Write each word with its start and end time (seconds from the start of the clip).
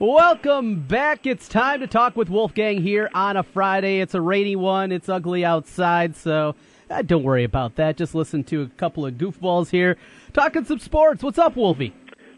Welcome 0.00 0.86
back. 0.86 1.26
It's 1.26 1.48
time 1.48 1.80
to 1.80 1.88
talk 1.88 2.14
with 2.14 2.30
Wolfgang 2.30 2.80
here 2.80 3.10
on 3.14 3.36
a 3.36 3.42
Friday. 3.42 3.98
It's 3.98 4.14
a 4.14 4.20
rainy 4.20 4.54
one. 4.54 4.92
It's 4.92 5.08
ugly 5.08 5.44
outside, 5.44 6.14
so 6.14 6.54
uh, 6.88 7.02
don't 7.02 7.24
worry 7.24 7.42
about 7.42 7.74
that. 7.76 7.96
Just 7.96 8.14
listen 8.14 8.44
to 8.44 8.62
a 8.62 8.68
couple 8.68 9.04
of 9.04 9.14
goofballs 9.14 9.70
here 9.70 9.96
talking 10.32 10.64
some 10.64 10.78
sports. 10.78 11.24
What's 11.24 11.38
up, 11.38 11.56
Wolfie? 11.56 11.92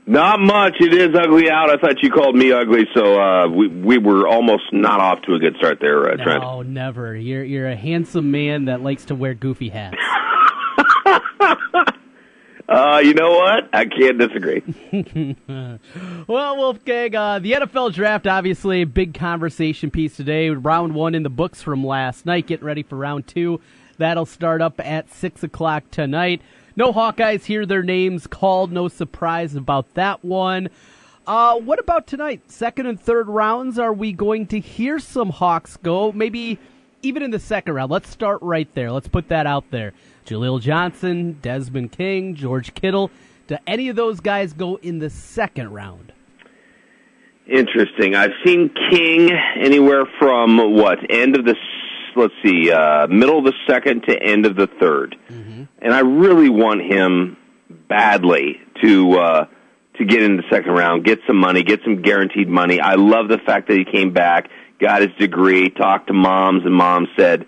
Not 0.07 0.41
much. 0.41 0.77
It 0.81 0.95
is 0.95 1.15
ugly 1.15 1.51
out. 1.51 1.69
I 1.69 1.77
thought 1.77 2.03
you 2.03 2.11
called 2.11 2.35
me 2.35 2.51
ugly, 2.51 2.85
so 2.95 3.21
uh, 3.21 3.49
we 3.49 3.69
we 3.69 3.99
were 3.99 4.27
almost 4.27 4.73
not 4.73 4.99
off 4.99 5.21
to 5.27 5.35
a 5.35 5.39
good 5.39 5.57
start 5.59 5.81
there, 5.83 6.09
uh, 6.09 6.17
Trent. 6.17 6.43
No, 6.43 6.63
never. 6.63 7.15
You're 7.15 7.45
you're 7.45 7.69
a 7.69 7.77
handsome 7.77 8.31
man 8.31 8.65
that 8.65 8.81
likes 8.81 9.05
to 9.07 9.15
wear 9.15 9.35
goofy 9.35 9.69
hats. 9.69 9.99
Uh, 12.71 13.01
you 13.03 13.15
know 13.15 13.33
what? 13.33 13.69
I 13.73 13.85
can't 13.85 14.17
disagree. 14.17 14.63
well, 16.29 16.57
Wolfgang, 16.57 17.17
uh, 17.17 17.41
the 17.41 17.53
NFL 17.53 17.93
draft, 17.93 18.29
obviously, 18.29 18.85
big 18.85 19.13
conversation 19.13 19.91
piece 19.91 20.17
today. 20.17 20.51
Round 20.51 20.95
one 20.95 21.17
in 21.17 21.25
the 21.25 21.31
books 21.31 21.63
from 21.63 21.85
last 21.85 22.27
night. 22.27 22.47
Getting 22.47 22.65
ready 22.65 22.85
for 22.85 22.95
round 22.95 23.27
two. 23.27 23.61
That'll 23.99 24.25
start 24.25 24.63
up 24.63 24.79
at 24.79 25.13
6 25.13 25.43
o'clock 25.43 25.83
tonight. 25.91 26.43
No 26.77 26.93
Hawkeyes 26.93 27.45
hear 27.45 27.67
their 27.67 27.83
names 27.83 28.29
called. 28.29 28.71
No 28.71 28.87
surprise 28.87 29.57
about 29.57 29.93
that 29.95 30.25
one. 30.25 30.69
Uh, 31.27 31.57
what 31.57 31.81
about 31.81 32.07
tonight? 32.07 32.51
Second 32.51 32.87
and 32.87 33.01
third 33.01 33.29
rounds. 33.29 33.81
Are 33.81 33.93
we 33.93 34.13
going 34.13 34.47
to 34.47 34.61
hear 34.61 35.01
some 35.01 35.31
Hawks 35.31 35.77
go? 35.77 36.13
Maybe 36.13 36.59
even 37.03 37.23
in 37.23 37.33
the 37.33 37.41
second 37.41 37.75
round. 37.75 37.91
Let's 37.91 38.09
start 38.09 38.39
right 38.43 38.73
there. 38.75 38.93
Let's 38.93 39.09
put 39.09 39.29
that 39.29 39.47
out 39.47 39.71
there. 39.73 39.93
Jaleel 40.31 40.61
Johnson, 40.61 41.39
Desmond 41.43 41.91
King, 41.91 42.37
George 42.37 42.73
Kittle. 42.75 43.11
Do 43.49 43.57
any 43.67 43.89
of 43.89 43.97
those 43.97 44.21
guys 44.21 44.53
go 44.53 44.77
in 44.77 45.01
the 45.01 45.11
second 45.11 45.73
round? 45.73 46.13
Interesting. 47.49 48.15
I've 48.15 48.31
seen 48.47 48.71
King 48.91 49.33
anywhere 49.57 50.05
from 50.21 50.77
what 50.77 50.99
end 51.11 51.37
of 51.37 51.45
the 51.45 51.57
let's 52.15 52.33
see, 52.45 52.71
uh, 52.71 53.09
middle 53.09 53.39
of 53.39 53.45
the 53.45 53.55
second 53.69 54.03
to 54.03 54.23
end 54.23 54.45
of 54.47 54.57
the 54.57 54.67
3rd 54.67 55.15
mm-hmm. 55.29 55.65
and 55.81 55.95
I 55.95 56.01
really 56.01 56.49
want 56.49 56.83
him 56.83 57.37
badly 57.89 58.61
to 58.83 59.13
uh, 59.13 59.47
to 59.99 60.05
get 60.05 60.23
in 60.23 60.37
the 60.37 60.45
second 60.51 60.73
round, 60.73 61.05
get 61.05 61.19
some 61.27 61.37
money, 61.37 61.63
get 61.65 61.81
some 61.85 62.03
guaranteed 62.03 62.49
money. 62.49 62.81
I 62.81 62.95
love 62.95 63.29
the 63.29 63.39
fact 63.39 63.69
that 63.69 63.77
he 63.77 63.85
came 63.85 64.13
back, 64.13 64.49
got 64.81 65.03
his 65.03 65.11
degree, 65.19 65.71
talked 65.71 66.07
to 66.07 66.13
moms, 66.13 66.65
and 66.65 66.75
mom 66.75 67.09
said 67.17 67.47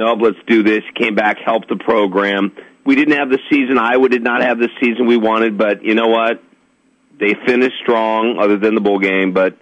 nope, 0.00 0.18
let's 0.22 0.38
do 0.46 0.62
this. 0.62 0.82
Came 0.96 1.14
back, 1.14 1.36
helped 1.44 1.68
the 1.68 1.76
program. 1.76 2.52
We 2.84 2.96
didn't 2.96 3.16
have 3.18 3.28
the 3.28 3.38
season. 3.50 3.78
Iowa 3.78 4.08
did 4.08 4.22
not 4.22 4.42
have 4.42 4.58
the 4.58 4.70
season 4.80 5.06
we 5.06 5.18
wanted, 5.18 5.58
but 5.58 5.84
you 5.84 5.94
know 5.94 6.08
what? 6.08 6.42
They 7.20 7.34
finished 7.46 7.76
strong, 7.82 8.38
other 8.40 8.56
than 8.56 8.74
the 8.74 8.80
bowl 8.80 8.98
game. 8.98 9.32
But 9.32 9.58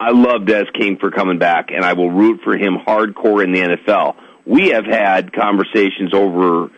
I 0.00 0.10
love 0.10 0.44
Des 0.44 0.66
King 0.74 0.98
for 0.98 1.12
coming 1.12 1.38
back, 1.38 1.70
and 1.70 1.84
I 1.84 1.92
will 1.92 2.10
root 2.10 2.40
for 2.42 2.56
him 2.56 2.78
hardcore 2.84 3.44
in 3.44 3.52
the 3.52 3.60
NFL. 3.60 4.16
We 4.44 4.70
have 4.70 4.84
had 4.84 5.32
conversations 5.32 6.12
over 6.12 6.70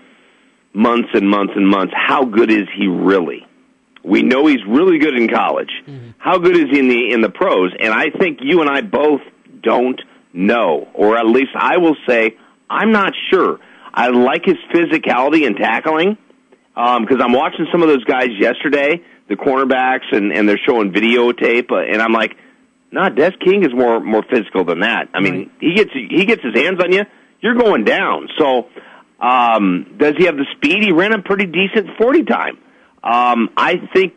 months 0.75 1.09
and 1.15 1.29
months 1.29 1.55
and 1.57 1.67
months. 1.67 1.95
How 1.97 2.27
good 2.27 2.51
is 2.51 2.69
he 2.77 2.87
really? 2.87 3.47
We 4.05 4.23
know 4.23 4.47
he's 4.47 4.65
really 4.69 4.99
good 4.99 5.19
in 5.19 5.29
college. 5.29 5.73
Mm-hmm. 5.87 6.11
How 6.19 6.39
good 6.39 6.57
is 6.57 6.67
he 6.71 6.79
in 6.79 6.89
the 6.89 7.13
in 7.13 7.23
the 7.23 7.31
pros? 7.31 7.73
And 7.81 7.93
I 7.93 8.11
think 8.11 8.39
you 8.43 8.61
and 8.61 8.69
I 8.69 8.83
both 8.83 9.23
don't 9.63 10.01
know, 10.33 10.87
or 10.93 11.17
at 11.17 11.27
least 11.27 11.51
I 11.59 11.79
will 11.79 11.97
say 12.07 12.37
I'm 12.69 12.93
not 12.93 13.13
sure. 13.31 13.59
I 13.93 14.09
like 14.09 14.45
his 14.45 14.57
physicality 14.75 15.47
and 15.47 15.57
tackling 15.57 16.19
because 16.75 17.17
um, 17.17 17.23
I'm 17.23 17.33
watching 17.33 17.67
some 17.73 17.83
of 17.83 17.89
those 17.89 18.05
guys 18.05 18.29
yesterday, 18.39 19.03
the 19.29 19.37
cornerbacks, 19.37 20.13
and, 20.13 20.33
and 20.33 20.47
they're 20.49 20.61
showing 20.67 20.93
videotape, 20.93 21.73
uh, 21.73 21.77
and 21.77 22.03
I'm 22.03 22.13
like, 22.13 22.37
nah, 22.93 23.09
Des 23.09 23.33
King 23.43 23.65
is 23.65 23.73
more 23.73 24.01
more 24.01 24.23
physical 24.31 24.65
than 24.65 24.81
that. 24.81 25.09
I 25.15 25.21
mean, 25.21 25.51
he 25.61 25.75
gets 25.75 25.91
he 25.93 26.25
gets 26.27 26.43
his 26.43 26.55
hands 26.55 26.81
on 26.83 26.93
you, 26.93 27.05
you're 27.41 27.55
going 27.55 27.85
down. 27.85 28.29
So, 28.39 28.69
um, 29.21 29.97
does 29.99 30.15
he 30.19 30.27
have 30.27 30.37
the 30.37 30.47
speed? 30.57 30.83
He 30.83 30.93
ran 30.93 31.13
a 31.13 31.23
pretty 31.23 31.47
decent 31.47 31.97
forty 31.97 32.25
time. 32.25 32.59
Um, 33.03 33.51
I 33.57 33.77
think, 33.95 34.15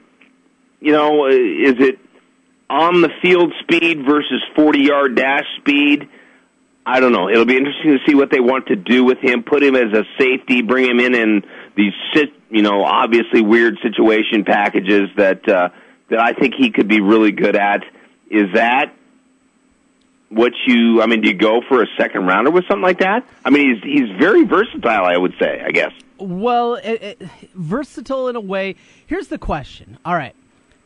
you 0.81 0.91
know, 0.91 1.27
is 1.27 1.75
it 1.79 1.99
on 2.69 3.01
the 3.01 3.09
field 3.21 3.53
speed 3.61 4.05
versus 4.05 4.41
forty 4.55 4.81
yard 4.81 5.15
dash 5.15 5.45
speed? 5.59 6.09
I 6.85 6.99
don't 6.99 7.11
know. 7.11 7.29
It'll 7.29 7.45
be 7.45 7.57
interesting 7.57 7.91
to 7.91 7.99
see 8.07 8.15
what 8.15 8.31
they 8.31 8.39
want 8.39 8.67
to 8.67 8.75
do 8.75 9.03
with 9.03 9.19
him. 9.19 9.43
Put 9.43 9.63
him 9.63 9.75
as 9.75 9.93
a 9.93 10.03
safety, 10.17 10.61
bring 10.61 10.89
him 10.89 10.99
in 10.99 11.13
in 11.13 11.43
these, 11.75 11.93
you 12.49 12.61
know, 12.61 12.83
obviously 12.83 13.41
weird 13.41 13.77
situation 13.83 14.43
packages 14.43 15.09
that 15.17 15.47
uh, 15.47 15.69
that 16.09 16.19
I 16.19 16.33
think 16.33 16.55
he 16.57 16.71
could 16.71 16.87
be 16.87 17.01
really 17.01 17.31
good 17.31 17.55
at. 17.55 17.83
Is 18.31 18.53
that 18.53 18.93
what 20.29 20.53
you? 20.65 21.01
I 21.01 21.05
mean, 21.05 21.21
do 21.21 21.29
you 21.29 21.35
go 21.35 21.61
for 21.67 21.83
a 21.83 21.87
second 21.97 22.25
rounder 22.25 22.49
with 22.49 22.65
something 22.67 22.83
like 22.83 22.99
that? 22.99 23.27
I 23.45 23.49
mean, 23.49 23.75
he's 23.75 23.83
he's 23.83 24.17
very 24.19 24.45
versatile. 24.45 25.05
I 25.05 25.17
would 25.17 25.33
say. 25.39 25.61
I 25.63 25.71
guess. 25.71 25.91
Well, 26.17 26.75
it, 26.75 27.03
it, 27.21 27.29
versatile 27.53 28.29
in 28.29 28.35
a 28.35 28.41
way. 28.41 28.75
Here's 29.05 29.27
the 29.27 29.37
question. 29.37 29.99
All 30.03 30.15
right 30.15 30.35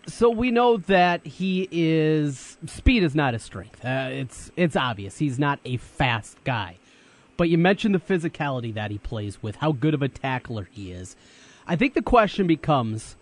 so 0.08 0.30
we 0.30 0.52
know 0.52 0.78
that 0.78 1.26
he 1.26 1.68
is 1.72 2.53
speed 2.66 3.04
is 3.04 3.16
not 3.16 3.34
his 3.34 3.44
strength. 3.44 3.84
Uh, 3.84 4.10
it's 4.12 4.52
it's 4.56 4.76
obvious 4.76 5.18
he's 5.18 5.40
not 5.40 5.60
a 5.66 5.78
fast 5.78 6.38
guy. 6.44 6.78
But 7.36 7.50
you 7.50 7.58
mentioned 7.58 7.96
the 7.96 8.00
physicality 8.00 8.74
that 8.74 8.92
he 8.92 8.98
plays 8.98 9.42
with, 9.42 9.58
how 9.58 9.72
good 9.72 9.94
of 9.94 10.02
a 10.02 10.08
tackler 10.08 10.70
he 10.72 10.92
is. 10.92 11.16
I 11.66 11.76
think 11.76 11.94
the 11.94 12.02
question 12.02 12.46
becomes, 12.46 13.16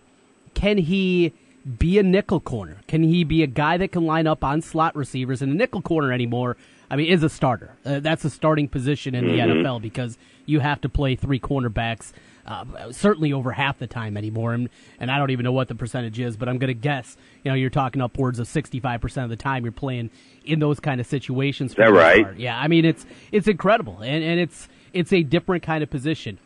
can 0.54 0.78
he 0.78 1.32
be 1.78 1.98
a 1.98 2.02
nickel 2.02 2.40
corner? 2.40 2.78
Can 2.88 3.02
he 3.02 3.24
be 3.24 3.42
a 3.42 3.46
guy 3.46 3.76
that 3.78 3.92
can 3.92 4.04
line 4.04 4.26
up 4.26 4.44
on 4.44 4.60
slot 4.60 4.94
receivers? 4.96 5.40
And 5.40 5.52
a 5.52 5.54
nickel 5.54 5.80
corner 5.80 6.12
anymore, 6.12 6.56
I 6.90 6.96
mean, 6.96 7.06
is 7.06 7.22
a 7.22 7.28
starter. 7.28 7.74
Uh, 7.84 8.00
that's 8.00 8.24
a 8.24 8.30
starting 8.30 8.68
position 8.68 9.14
in 9.14 9.24
the 9.24 9.38
mm-hmm. 9.38 9.66
NFL 9.66 9.80
because 9.80 10.18
you 10.44 10.60
have 10.60 10.80
to 10.82 10.88
play 10.88 11.14
three 11.14 11.40
cornerbacks 11.40 12.12
uh, 12.46 12.92
certainly 12.92 13.32
over 13.32 13.52
half 13.52 13.78
the 13.78 13.86
time 13.86 14.16
anymore. 14.16 14.52
And, 14.54 14.68
and 14.98 15.10
I 15.10 15.18
don't 15.18 15.30
even 15.30 15.44
know 15.44 15.52
what 15.52 15.68
the 15.68 15.74
percentage 15.74 16.18
is, 16.18 16.36
but 16.36 16.48
I'm 16.48 16.58
going 16.58 16.68
to 16.68 16.74
guess, 16.74 17.16
you 17.44 17.50
know, 17.50 17.54
you're 17.54 17.70
talking 17.70 18.02
upwards 18.02 18.38
of 18.38 18.48
65% 18.48 19.24
of 19.24 19.30
the 19.30 19.36
time 19.36 19.64
you're 19.64 19.72
playing 19.72 20.10
in 20.44 20.58
those 20.58 20.80
kind 20.80 21.00
of 21.00 21.06
situations. 21.06 21.72
Is 21.72 21.76
that 21.76 21.92
right? 21.92 22.24
Part. 22.24 22.38
Yeah. 22.38 22.58
I 22.58 22.68
mean, 22.68 22.84
it's, 22.84 23.06
it's 23.30 23.48
incredible. 23.48 23.98
And, 24.00 24.24
and 24.24 24.40
it's, 24.40 24.68
it's 24.92 25.12
a 25.12 25.22
different 25.22 25.62
kind 25.62 25.82
of 25.82 25.90
position. 25.90 26.38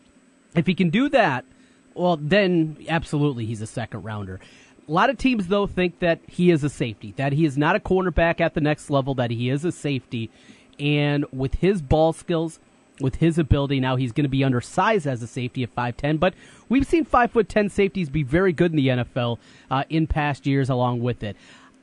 If 0.54 0.66
he 0.66 0.74
can 0.74 0.90
do 0.90 1.08
that, 1.10 1.44
well, 1.94 2.16
then 2.16 2.76
absolutely 2.88 3.46
he's 3.46 3.62
a 3.62 3.66
second 3.66 4.02
rounder. 4.02 4.40
A 4.88 4.92
lot 4.92 5.10
of 5.10 5.18
teams, 5.18 5.48
though, 5.48 5.66
think 5.66 5.98
that 5.98 6.20
he 6.28 6.50
is 6.50 6.62
a 6.62 6.68
safety, 6.68 7.12
that 7.16 7.32
he 7.32 7.44
is 7.44 7.58
not 7.58 7.74
a 7.74 7.80
cornerback 7.80 8.40
at 8.40 8.54
the 8.54 8.60
next 8.60 8.88
level, 8.88 9.14
that 9.16 9.30
he 9.30 9.50
is 9.50 9.64
a 9.64 9.72
safety. 9.72 10.30
And 10.78 11.24
with 11.32 11.56
his 11.56 11.82
ball 11.82 12.12
skills, 12.12 12.60
with 13.00 13.16
his 13.16 13.38
ability. 13.38 13.80
Now 13.80 13.96
he's 13.96 14.12
going 14.12 14.24
to 14.24 14.30
be 14.30 14.44
undersized 14.44 15.06
as 15.06 15.22
a 15.22 15.26
safety 15.26 15.62
at 15.62 15.74
5'10, 15.74 16.18
but 16.18 16.34
we've 16.68 16.86
seen 16.86 17.04
5'10 17.04 17.70
safeties 17.70 18.08
be 18.08 18.22
very 18.22 18.52
good 18.52 18.72
in 18.72 18.76
the 18.76 18.88
NFL 18.88 19.38
uh, 19.70 19.84
in 19.88 20.06
past 20.06 20.46
years 20.46 20.70
along 20.70 21.00
with 21.00 21.22
it. 21.22 21.36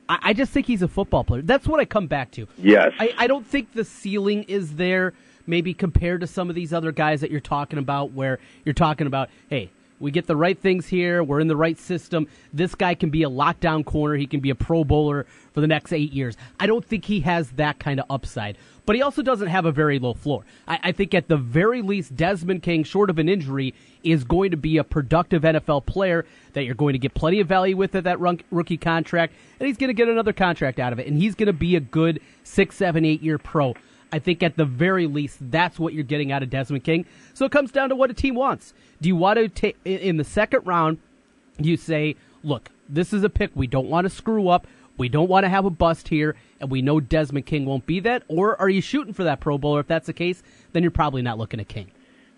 I, 0.08 0.18
I, 0.22 0.32
just 0.32 0.52
think 0.52 0.66
he's 0.66 0.82
a 0.82 0.88
football 0.88 1.24
player. 1.24 1.42
That's 1.42 1.66
what 1.66 1.80
I 1.80 1.84
come 1.84 2.06
back 2.06 2.30
to. 2.32 2.46
Yes. 2.58 2.92
I, 2.98 3.14
I 3.16 3.26
don't 3.26 3.46
think 3.46 3.72
the 3.72 3.84
ceiling 3.84 4.44
is 4.44 4.76
there, 4.76 5.14
maybe 5.46 5.74
compared 5.74 6.20
to 6.20 6.26
some 6.26 6.48
of 6.48 6.54
these 6.54 6.72
other 6.72 6.92
guys 6.92 7.20
that 7.22 7.30
you're 7.30 7.40
talking 7.40 7.78
about, 7.78 8.12
where 8.12 8.38
you're 8.64 8.74
talking 8.74 9.06
about, 9.06 9.30
hey, 9.48 9.70
we 10.00 10.10
get 10.10 10.26
the 10.26 10.36
right 10.36 10.58
things 10.58 10.86
here. 10.86 11.22
We're 11.22 11.40
in 11.40 11.48
the 11.48 11.56
right 11.56 11.78
system. 11.78 12.26
This 12.52 12.74
guy 12.74 12.94
can 12.94 13.10
be 13.10 13.22
a 13.22 13.30
lockdown 13.30 13.84
corner. 13.84 14.16
He 14.16 14.26
can 14.26 14.40
be 14.40 14.50
a 14.50 14.54
pro 14.54 14.84
bowler 14.84 15.26
for 15.54 15.62
the 15.62 15.66
next 15.66 15.92
eight 15.92 16.12
years. 16.12 16.36
I 16.60 16.66
don't 16.66 16.84
think 16.84 17.06
he 17.06 17.20
has 17.20 17.52
that 17.52 17.78
kind 17.78 17.98
of 17.98 18.06
upside 18.10 18.58
but 18.86 18.96
he 18.96 19.02
also 19.02 19.22
doesn't 19.22 19.48
have 19.48 19.64
a 19.64 19.72
very 19.72 19.98
low 19.98 20.14
floor. 20.14 20.44
I, 20.68 20.78
I, 20.84 20.92
think 20.92 21.14
at 21.14 21.28
the 21.28 21.36
very 21.36 21.82
least, 21.82 22.16
Desmond 22.16 22.62
King, 22.62 22.84
short 22.84 23.10
of 23.10 23.18
an 23.18 23.28
injury, 23.28 23.74
is 24.02 24.24
going 24.24 24.50
to 24.50 24.56
be 24.56 24.76
a 24.76 24.84
productive 24.84 25.42
NFL 25.42 25.86
player 25.86 26.26
that 26.52 26.64
you're 26.64 26.74
going 26.74 26.92
to 26.92 26.98
get 26.98 27.14
plenty 27.14 27.40
of 27.40 27.48
value 27.48 27.76
with 27.76 27.94
at 27.94 28.04
that 28.04 28.20
rookie 28.50 28.76
contract, 28.76 29.34
and 29.58 29.66
he's 29.66 29.76
going 29.76 29.88
to 29.88 29.94
get 29.94 30.08
another 30.08 30.32
contract 30.32 30.78
out 30.78 30.92
of 30.92 30.98
it, 30.98 31.06
and 31.06 31.16
he's 31.16 31.34
going 31.34 31.46
to 31.46 31.52
be 31.52 31.76
a 31.76 31.80
good 31.80 32.20
six, 32.42 32.76
seven, 32.76 33.04
eight 33.04 33.22
year 33.22 33.38
pro. 33.38 33.74
I 34.12 34.18
think 34.18 34.42
at 34.42 34.56
the 34.56 34.64
very 34.64 35.06
least, 35.06 35.38
that's 35.50 35.78
what 35.78 35.92
you're 35.92 36.04
getting 36.04 36.30
out 36.30 36.42
of 36.42 36.50
Desmond 36.50 36.84
King. 36.84 37.04
So 37.32 37.46
it 37.46 37.52
comes 37.52 37.72
down 37.72 37.88
to 37.88 37.96
what 37.96 38.10
a 38.10 38.14
team 38.14 38.36
wants. 38.36 38.72
Do 39.00 39.08
you 39.08 39.16
want 39.16 39.38
to 39.38 39.48
take 39.48 39.76
in 39.84 40.18
the 40.18 40.24
second 40.24 40.66
round? 40.66 40.98
You 41.58 41.76
say, 41.76 42.14
look, 42.44 42.68
this 42.88 43.12
is 43.12 43.24
a 43.24 43.28
pick 43.28 43.50
we 43.54 43.66
don't 43.66 43.88
want 43.88 44.04
to 44.04 44.10
screw 44.10 44.48
up. 44.48 44.68
We 44.96 45.08
don't 45.08 45.28
want 45.28 45.44
to 45.44 45.48
have 45.48 45.64
a 45.64 45.70
bust 45.70 46.08
here, 46.08 46.36
and 46.60 46.70
we 46.70 46.82
know 46.82 47.00
Desmond 47.00 47.46
King 47.46 47.64
won't 47.64 47.86
be 47.86 48.00
that? 48.00 48.22
Or 48.28 48.60
are 48.60 48.68
you 48.68 48.80
shooting 48.80 49.12
for 49.12 49.24
that 49.24 49.40
Pro 49.40 49.58
Bowler? 49.58 49.80
If 49.80 49.88
that's 49.88 50.06
the 50.06 50.12
case, 50.12 50.42
then 50.72 50.82
you're 50.82 50.92
probably 50.92 51.22
not 51.22 51.38
looking 51.38 51.60
at 51.60 51.68
King. 51.68 51.90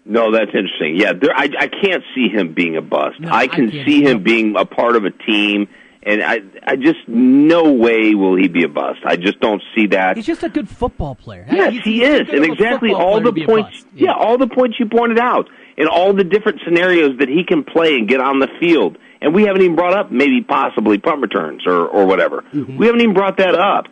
No, 0.06 0.30
that's 0.30 0.52
interesting. 0.54 0.96
Yeah, 0.96 1.12
there, 1.12 1.34
I, 1.34 1.48
I 1.58 1.68
can't 1.68 2.04
see 2.14 2.28
him 2.28 2.54
being 2.54 2.76
a 2.76 2.82
bust. 2.82 3.20
No, 3.20 3.30
I 3.30 3.48
can 3.48 3.68
I 3.68 3.84
see 3.84 4.02
him 4.02 4.22
being 4.22 4.56
a 4.56 4.64
part 4.64 4.94
of 4.94 5.04
a 5.04 5.10
team, 5.10 5.68
and 6.04 6.22
I, 6.22 6.42
I 6.64 6.76
just 6.76 7.00
no 7.08 7.72
way 7.72 8.14
will 8.14 8.36
he 8.36 8.46
be 8.46 8.62
a 8.62 8.68
bust. 8.68 9.00
I 9.04 9.16
just 9.16 9.40
don't 9.40 9.62
see 9.74 9.88
that. 9.88 10.16
He's 10.16 10.26
just 10.26 10.44
a 10.44 10.48
good 10.48 10.68
football 10.68 11.16
player. 11.16 11.44
Yes, 11.50 11.72
he's, 11.72 11.82
he 11.82 12.04
is, 12.04 12.28
and 12.30 12.44
exactly 12.44 12.92
all 12.92 13.20
the 13.20 13.32
points. 13.44 13.84
Yeah. 13.94 14.06
yeah, 14.06 14.14
all 14.14 14.38
the 14.38 14.46
points 14.46 14.78
you 14.78 14.86
pointed 14.86 15.18
out, 15.18 15.48
and 15.76 15.88
all 15.88 16.14
the 16.14 16.24
different 16.24 16.60
scenarios 16.64 17.18
that 17.18 17.28
he 17.28 17.42
can 17.44 17.64
play 17.64 17.96
and 17.96 18.08
get 18.08 18.20
on 18.20 18.38
the 18.38 18.48
field 18.60 18.98
and 19.20 19.34
we 19.34 19.44
haven't 19.44 19.62
even 19.62 19.76
brought 19.76 19.94
up 19.94 20.10
maybe 20.10 20.42
possibly 20.42 20.98
punt 20.98 21.22
returns 21.22 21.66
or 21.66 21.86
or 21.86 22.06
whatever. 22.06 22.42
Mm-hmm. 22.42 22.76
We 22.76 22.86
haven't 22.86 23.00
even 23.00 23.14
brought 23.14 23.38
that 23.38 23.54
up. 23.54 23.86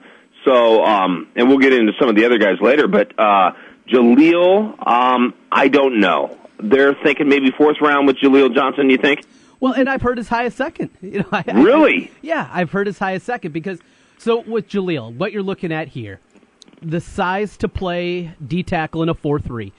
So, 0.44 0.84
um, 0.84 1.28
and 1.36 1.48
we'll 1.48 1.58
get 1.58 1.72
into 1.72 1.92
some 1.98 2.08
of 2.08 2.16
the 2.16 2.26
other 2.26 2.38
guys 2.38 2.60
later, 2.60 2.86
but 2.86 3.18
uh, 3.18 3.52
Jaleel, 3.88 4.86
um, 4.86 5.34
I 5.50 5.68
don't 5.68 6.00
know. 6.00 6.38
They're 6.62 6.94
thinking 7.02 7.28
maybe 7.28 7.50
fourth 7.50 7.78
round 7.80 8.06
with 8.06 8.16
Jaleel 8.16 8.54
Johnson. 8.54 8.90
You 8.90 8.98
think? 8.98 9.24
Well, 9.60 9.72
and 9.72 9.88
I've 9.88 10.02
heard 10.02 10.18
as 10.18 10.28
high 10.28 10.44
as 10.44 10.54
second. 10.54 10.90
You 11.00 11.20
know, 11.20 11.28
I, 11.32 11.44
really? 11.54 12.08
I, 12.08 12.10
yeah, 12.22 12.50
I've 12.52 12.70
heard 12.70 12.88
as 12.88 12.98
high 12.98 13.14
as 13.14 13.22
second 13.22 13.52
because 13.52 13.78
so 14.18 14.40
with 14.40 14.68
Jaleel, 14.68 15.14
what 15.16 15.32
you're 15.32 15.42
looking 15.42 15.72
at 15.72 15.88
here, 15.88 16.20
the 16.82 17.00
size 17.00 17.56
to 17.58 17.68
play 17.68 18.34
D 18.46 18.62
tackle 18.62 19.02
in 19.02 19.08
a 19.08 19.14
four 19.14 19.38
three. 19.38 19.72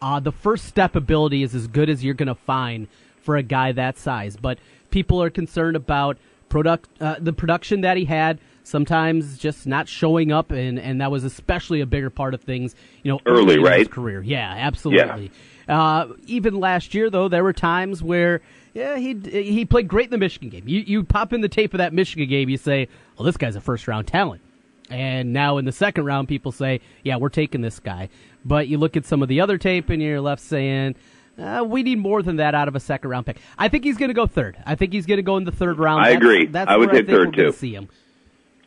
Uh, 0.00 0.18
the 0.20 0.32
first 0.32 0.64
step 0.66 0.96
ability 0.96 1.42
is 1.42 1.54
as 1.54 1.68
good 1.68 1.88
as 1.88 2.04
you're 2.04 2.14
going 2.14 2.28
to 2.28 2.34
find 2.34 2.88
for 3.22 3.36
a 3.36 3.42
guy 3.42 3.70
that 3.72 3.96
size. 3.98 4.36
But 4.36 4.58
people 4.92 5.20
are 5.20 5.30
concerned 5.30 5.74
about 5.74 6.18
product 6.48 6.88
uh, 7.00 7.16
the 7.18 7.32
production 7.32 7.80
that 7.80 7.96
he 7.96 8.04
had 8.04 8.38
sometimes 8.62 9.38
just 9.38 9.66
not 9.66 9.88
showing 9.88 10.30
up 10.30 10.50
and 10.50 10.78
and 10.78 11.00
that 11.00 11.10
was 11.10 11.24
especially 11.24 11.80
a 11.80 11.86
bigger 11.86 12.10
part 12.10 12.34
of 12.34 12.42
things 12.42 12.76
you 13.02 13.10
know 13.10 13.18
early, 13.26 13.58
right 13.58 13.80
his 13.80 13.88
career. 13.88 14.22
Yeah 14.22 14.54
absolutely. 14.56 15.32
Yeah. 15.66 15.82
Uh, 15.82 16.12
even 16.26 16.60
last 16.60 16.94
year 16.94 17.10
though 17.10 17.28
there 17.28 17.42
were 17.42 17.54
times 17.54 18.02
where 18.02 18.42
yeah 18.74 18.96
he 18.98 19.14
he 19.14 19.64
played 19.64 19.88
great 19.88 20.04
in 20.04 20.10
the 20.10 20.18
Michigan 20.18 20.50
game. 20.50 20.68
You 20.68 20.80
you 20.80 21.02
pop 21.02 21.32
in 21.32 21.40
the 21.40 21.48
tape 21.48 21.74
of 21.74 21.78
that 21.78 21.92
Michigan 21.92 22.28
game 22.28 22.48
you 22.48 22.58
say 22.58 22.86
well 23.16 23.24
this 23.24 23.36
guy's 23.36 23.56
a 23.56 23.60
first 23.60 23.88
round 23.88 24.06
talent. 24.06 24.42
And 24.90 25.32
now 25.32 25.56
in 25.56 25.64
the 25.64 25.72
second 25.72 26.04
round 26.04 26.28
people 26.28 26.52
say 26.52 26.80
yeah 27.02 27.16
we're 27.16 27.30
taking 27.30 27.62
this 27.62 27.80
guy. 27.80 28.10
But 28.44 28.68
you 28.68 28.76
look 28.76 28.96
at 28.96 29.06
some 29.06 29.22
of 29.22 29.28
the 29.28 29.40
other 29.40 29.56
tape 29.56 29.88
and 29.88 30.02
you're 30.02 30.20
left 30.20 30.42
saying 30.42 30.96
uh, 31.38 31.64
we 31.66 31.82
need 31.82 31.98
more 31.98 32.22
than 32.22 32.36
that 32.36 32.54
out 32.54 32.68
of 32.68 32.76
a 32.76 32.80
second 32.80 33.10
round 33.10 33.26
pick. 33.26 33.38
I 33.58 33.68
think 33.68 33.84
he's 33.84 33.96
going 33.96 34.10
to 34.10 34.14
go 34.14 34.26
third. 34.26 34.56
I 34.66 34.74
think 34.74 34.92
he's 34.92 35.06
going 35.06 35.18
to 35.18 35.22
go 35.22 35.36
in 35.36 35.44
the 35.44 35.52
third 35.52 35.78
round. 35.78 36.04
I 36.04 36.10
that's, 36.10 36.16
agree. 36.16 36.46
That's 36.46 36.70
I 36.70 36.76
would 36.76 36.90
say 36.90 37.02
third 37.02 37.34
too. 37.34 37.52
See 37.52 37.74
him. 37.74 37.88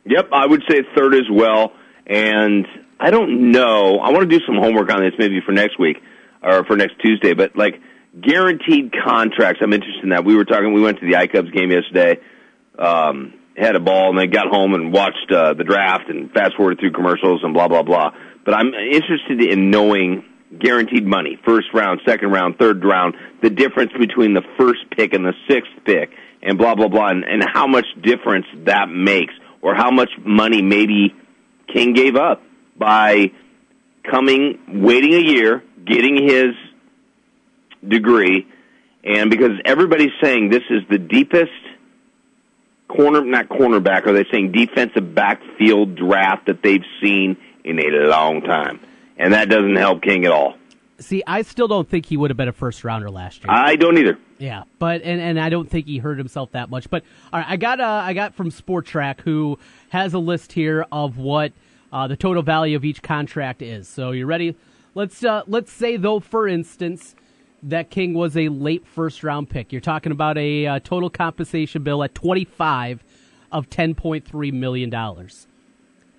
Yep, 0.04 0.28
I 0.32 0.46
would 0.46 0.62
say 0.68 0.82
third 0.96 1.14
as 1.14 1.28
well. 1.30 1.72
And 2.06 2.66
I 3.00 3.10
don't 3.10 3.50
know. 3.50 3.98
I 3.98 4.10
want 4.10 4.28
to 4.30 4.38
do 4.38 4.44
some 4.46 4.56
homework 4.56 4.90
on 4.92 5.00
this 5.00 5.12
maybe 5.18 5.40
for 5.44 5.52
next 5.52 5.78
week 5.78 5.98
or 6.42 6.64
for 6.64 6.76
next 6.76 7.00
Tuesday. 7.00 7.34
But 7.34 7.56
like 7.56 7.80
guaranteed 8.20 8.92
contracts, 9.04 9.60
I'm 9.62 9.72
interested 9.72 10.04
in 10.04 10.10
that. 10.10 10.24
We 10.24 10.36
were 10.36 10.44
talking. 10.44 10.72
We 10.72 10.80
went 10.80 11.00
to 11.00 11.06
the 11.06 11.14
iCubs 11.14 11.52
game 11.52 11.70
yesterday. 11.70 12.20
Um, 12.78 13.34
had 13.56 13.74
a 13.74 13.80
ball 13.80 14.10
and 14.10 14.18
then 14.18 14.30
got 14.30 14.48
home 14.48 14.74
and 14.74 14.92
watched 14.92 15.32
uh, 15.32 15.54
the 15.54 15.64
draft 15.64 16.10
and 16.10 16.30
fast 16.30 16.56
forwarded 16.56 16.78
through 16.78 16.92
commercials 16.92 17.42
and 17.42 17.54
blah 17.54 17.68
blah 17.68 17.82
blah. 17.82 18.10
But 18.44 18.54
I'm 18.54 18.74
interested 18.74 19.40
in 19.42 19.70
knowing 19.70 20.24
guaranteed 20.58 21.06
money, 21.06 21.38
first 21.44 21.68
round, 21.74 22.00
second 22.06 22.30
round, 22.30 22.58
third 22.58 22.84
round, 22.84 23.14
the 23.42 23.50
difference 23.50 23.92
between 23.98 24.34
the 24.34 24.42
first 24.58 24.80
pick 24.90 25.12
and 25.12 25.24
the 25.24 25.34
sixth 25.48 25.72
pick, 25.84 26.10
and 26.42 26.58
blah 26.58 26.74
blah 26.74 26.88
blah, 26.88 27.08
and, 27.08 27.24
and 27.24 27.44
how 27.52 27.66
much 27.66 27.86
difference 28.00 28.46
that 28.64 28.88
makes, 28.88 29.34
or 29.62 29.74
how 29.74 29.90
much 29.90 30.10
money 30.24 30.62
maybe 30.62 31.14
King 31.72 31.92
gave 31.92 32.16
up 32.16 32.42
by 32.76 33.32
coming, 34.08 34.58
waiting 34.68 35.14
a 35.14 35.20
year, 35.20 35.62
getting 35.84 36.28
his 36.28 36.54
degree, 37.86 38.46
and 39.04 39.30
because 39.30 39.52
everybody's 39.64 40.12
saying 40.22 40.50
this 40.50 40.64
is 40.70 40.82
the 40.90 40.98
deepest 40.98 41.50
corner, 42.88 43.24
not 43.24 43.48
cornerback, 43.48 44.06
are 44.06 44.12
they 44.12 44.24
saying 44.32 44.52
defensive 44.52 45.14
backfield 45.14 45.96
draft 45.96 46.46
that 46.46 46.62
they've 46.62 46.84
seen 47.02 47.36
in 47.64 47.78
a 47.78 48.08
long 48.08 48.42
time? 48.42 48.80
And 49.16 49.32
that 49.32 49.48
doesn't 49.48 49.76
help 49.76 50.02
King 50.02 50.24
at 50.24 50.32
all. 50.32 50.54
See, 50.98 51.22
I 51.26 51.42
still 51.42 51.68
don't 51.68 51.88
think 51.88 52.06
he 52.06 52.16
would 52.16 52.30
have 52.30 52.38
been 52.38 52.48
a 52.48 52.52
first 52.52 52.82
rounder 52.82 53.10
last 53.10 53.44
year. 53.44 53.50
I 53.50 53.76
don't 53.76 53.98
either. 53.98 54.18
Yeah, 54.38 54.64
but 54.78 55.02
and, 55.02 55.20
and 55.20 55.38
I 55.38 55.50
don't 55.50 55.68
think 55.68 55.86
he 55.86 55.98
hurt 55.98 56.16
himself 56.16 56.52
that 56.52 56.70
much. 56.70 56.88
But 56.88 57.04
all 57.32 57.40
right, 57.40 57.48
I 57.48 57.56
got 57.56 57.80
uh, 57.80 58.02
I 58.04 58.14
got 58.14 58.34
from 58.34 58.50
Spotrac 58.50 59.20
who 59.20 59.58
has 59.90 60.14
a 60.14 60.18
list 60.18 60.52
here 60.52 60.86
of 60.90 61.18
what 61.18 61.52
uh, 61.92 62.06
the 62.06 62.16
total 62.16 62.42
value 62.42 62.76
of 62.76 62.84
each 62.84 63.02
contract 63.02 63.60
is. 63.60 63.88
So 63.88 64.12
you 64.12 64.24
ready? 64.26 64.56
Let's 64.94 65.22
uh, 65.22 65.42
let's 65.46 65.70
say 65.70 65.98
though, 65.98 66.20
for 66.20 66.48
instance, 66.48 67.14
that 67.62 67.90
King 67.90 68.14
was 68.14 68.34
a 68.36 68.48
late 68.48 68.86
first 68.86 69.22
round 69.22 69.50
pick. 69.50 69.72
You're 69.72 69.82
talking 69.82 70.12
about 70.12 70.38
a 70.38 70.66
uh, 70.66 70.78
total 70.80 71.10
compensation 71.10 71.82
bill 71.82 72.02
at 72.02 72.14
25 72.14 73.04
of 73.52 73.68
10.3 73.68 74.52
million 74.52 74.88
dollars. 74.88 75.46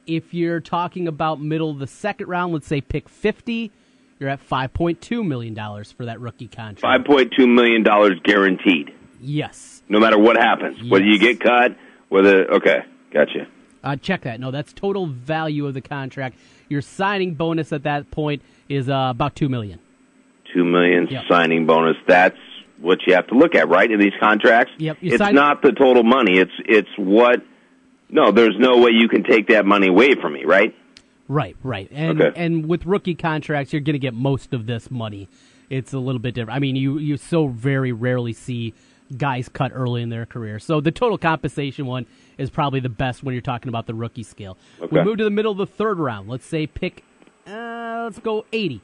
If 0.07 0.33
you're 0.33 0.61
talking 0.61 1.07
about 1.07 1.41
middle 1.41 1.69
of 1.69 1.79
the 1.79 1.87
second 1.87 2.27
round, 2.27 2.53
let's 2.53 2.65
say 2.65 2.79
pick 2.79 3.09
50, 3.09 3.71
you're 4.19 4.29
at 4.29 4.47
$5.2 4.47 5.25
million 5.25 5.53
for 5.83 6.05
that 6.05 6.19
rookie 6.21 6.47
contract. 6.47 7.07
$5.2 7.07 7.53
million 7.53 7.83
guaranteed. 8.23 8.93
Yes. 9.19 9.83
No 9.89 9.99
matter 9.99 10.17
what 10.17 10.37
happens, 10.37 10.77
yes. 10.79 10.89
whether 10.89 11.05
you 11.05 11.19
get 11.19 11.41
cut, 11.41 11.75
whether, 12.07 12.49
okay, 12.53 12.79
gotcha. 13.11 13.47
Uh, 13.83 13.97
check 13.97 14.21
that. 14.21 14.39
No, 14.39 14.49
that's 14.49 14.71
total 14.71 15.07
value 15.07 15.67
of 15.67 15.73
the 15.73 15.81
contract. 15.81 16.37
Your 16.69 16.81
signing 16.81 17.33
bonus 17.33 17.73
at 17.73 17.83
that 17.83 18.09
point 18.09 18.41
is 18.69 18.89
uh, 18.89 19.09
about 19.11 19.35
2 19.35 19.49
million. 19.49 19.79
2 20.53 20.63
million 20.63 21.07
yep. 21.11 21.25
signing 21.29 21.65
bonus. 21.65 21.97
That's 22.07 22.37
what 22.79 22.99
you 23.05 23.13
have 23.13 23.27
to 23.27 23.35
look 23.35 23.55
at, 23.55 23.67
right, 23.67 23.91
in 23.91 23.99
these 23.99 24.13
contracts? 24.19 24.71
Yep. 24.77 24.97
it's 25.01 25.33
not 25.33 25.61
the 25.61 25.73
total 25.73 26.03
money. 26.03 26.37
It's 26.37 26.51
it's 26.65 26.89
what– 26.97 27.41
no, 28.09 28.31
there's 28.31 28.57
no 28.57 28.77
way 28.77 28.91
you 28.91 29.09
can 29.09 29.23
take 29.23 29.47
that 29.47 29.65
money 29.65 29.87
away 29.87 30.15
from 30.15 30.33
me, 30.33 30.45
right? 30.45 30.75
Right, 31.27 31.57
right. 31.61 31.89
And 31.91 32.21
okay. 32.21 32.41
and 32.41 32.67
with 32.67 32.85
rookie 32.85 33.15
contracts, 33.15 33.73
you're 33.73 33.81
going 33.81 33.93
to 33.93 33.99
get 33.99 34.13
most 34.13 34.53
of 34.53 34.65
this 34.65 34.89
money. 34.89 35.27
It's 35.69 35.91
a 35.93 35.99
little 35.99 36.19
bit 36.19 36.33
different. 36.33 36.55
I 36.55 36.59
mean, 36.59 36.75
you 36.75 36.97
you 36.97 37.17
so 37.17 37.47
very 37.47 37.91
rarely 37.91 38.33
see 38.33 38.73
guys 39.17 39.49
cut 39.49 39.71
early 39.73 40.01
in 40.01 40.09
their 40.09 40.25
career. 40.25 40.59
So 40.59 40.79
the 40.79 40.91
total 40.91 41.17
compensation 41.17 41.85
one 41.85 42.05
is 42.37 42.49
probably 42.49 42.79
the 42.79 42.89
best 42.89 43.23
when 43.23 43.33
you're 43.33 43.41
talking 43.41 43.69
about 43.69 43.87
the 43.87 43.93
rookie 43.93 44.23
scale. 44.23 44.57
Okay. 44.81 44.97
We 44.97 45.03
move 45.03 45.17
to 45.17 45.23
the 45.23 45.29
middle 45.29 45.51
of 45.51 45.57
the 45.57 45.67
third 45.67 45.99
round. 45.99 46.29
Let's 46.29 46.45
say 46.45 46.67
pick 46.67 47.03
uh, 47.45 48.03
let's 48.05 48.19
go 48.19 48.45
80 48.51 48.81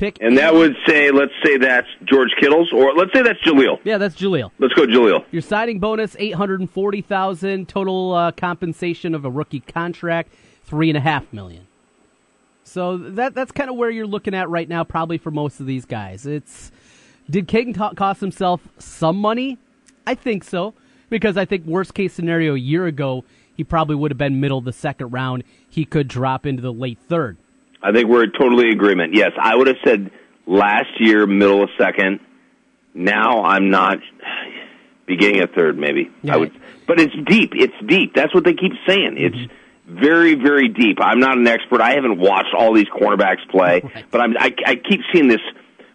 pick. 0.00 0.18
And 0.20 0.38
that 0.38 0.54
would 0.54 0.74
say, 0.86 1.10
let's 1.10 1.32
say 1.44 1.58
that's 1.58 1.86
George 2.04 2.30
Kittle's, 2.40 2.72
or 2.72 2.94
let's 2.94 3.12
say 3.12 3.22
that's 3.22 3.40
Jaleel. 3.42 3.78
Yeah, 3.84 3.98
that's 3.98 4.16
Jaleel. 4.16 4.50
Let's 4.58 4.74
go 4.74 4.86
Jaleel. 4.86 5.24
Your 5.30 5.42
signing 5.42 5.78
bonus 5.78 6.16
eight 6.18 6.34
hundred 6.34 6.60
and 6.60 6.70
forty 6.70 7.02
thousand. 7.02 7.68
Total 7.68 8.12
uh, 8.12 8.32
compensation 8.32 9.14
of 9.14 9.24
a 9.24 9.30
rookie 9.30 9.60
contract 9.60 10.32
three 10.64 10.88
and 10.90 10.96
a 10.96 11.00
half 11.00 11.30
million. 11.32 11.66
So 12.64 12.96
that 12.96 13.34
that's 13.34 13.52
kind 13.52 13.70
of 13.70 13.76
where 13.76 13.90
you're 13.90 14.06
looking 14.06 14.34
at 14.34 14.48
right 14.48 14.68
now, 14.68 14.82
probably 14.84 15.18
for 15.18 15.30
most 15.30 15.60
of 15.60 15.66
these 15.66 15.84
guys. 15.84 16.26
It's 16.26 16.72
did 17.28 17.46
King 17.46 17.74
t- 17.74 17.94
cost 17.96 18.20
himself 18.20 18.68
some 18.78 19.16
money? 19.16 19.58
I 20.06 20.14
think 20.14 20.42
so 20.42 20.74
because 21.10 21.36
I 21.36 21.44
think 21.44 21.66
worst 21.66 21.94
case 21.94 22.12
scenario 22.12 22.54
a 22.54 22.58
year 22.58 22.86
ago 22.86 23.24
he 23.56 23.64
probably 23.64 23.94
would 23.94 24.10
have 24.10 24.18
been 24.18 24.40
middle 24.40 24.56
of 24.56 24.64
the 24.64 24.72
second 24.72 25.10
round. 25.10 25.44
He 25.68 25.84
could 25.84 26.08
drop 26.08 26.46
into 26.46 26.62
the 26.62 26.72
late 26.72 26.98
third. 26.98 27.36
I 27.82 27.92
think 27.92 28.08
we're 28.08 28.26
totally 28.26 28.70
agreement. 28.70 29.14
Yes, 29.14 29.32
I 29.40 29.56
would 29.56 29.66
have 29.66 29.76
said 29.84 30.10
last 30.46 30.90
year, 30.98 31.26
middle 31.26 31.62
of 31.62 31.70
second. 31.78 32.20
Now 32.94 33.44
I'm 33.44 33.70
not 33.70 33.98
beginning 35.06 35.42
of 35.42 35.50
third, 35.52 35.78
maybe. 35.78 36.10
Yeah. 36.22 36.34
I 36.34 36.36
would, 36.38 36.52
but 36.86 37.00
it's 37.00 37.14
deep. 37.26 37.52
It's 37.54 37.74
deep. 37.86 38.14
That's 38.14 38.34
what 38.34 38.44
they 38.44 38.54
keep 38.54 38.72
saying. 38.86 39.16
Mm-hmm. 39.16 39.44
It's 39.44 39.52
very, 39.86 40.34
very 40.34 40.68
deep. 40.68 40.98
I'm 41.00 41.20
not 41.20 41.36
an 41.36 41.46
expert. 41.46 41.80
I 41.80 41.94
haven't 41.94 42.18
watched 42.18 42.54
all 42.56 42.74
these 42.74 42.88
cornerbacks 42.88 43.48
play, 43.50 43.80
right. 43.94 44.04
but 44.10 44.20
I'm, 44.20 44.36
I, 44.38 44.54
I 44.66 44.76
keep 44.76 45.00
seeing 45.12 45.28
this 45.28 45.40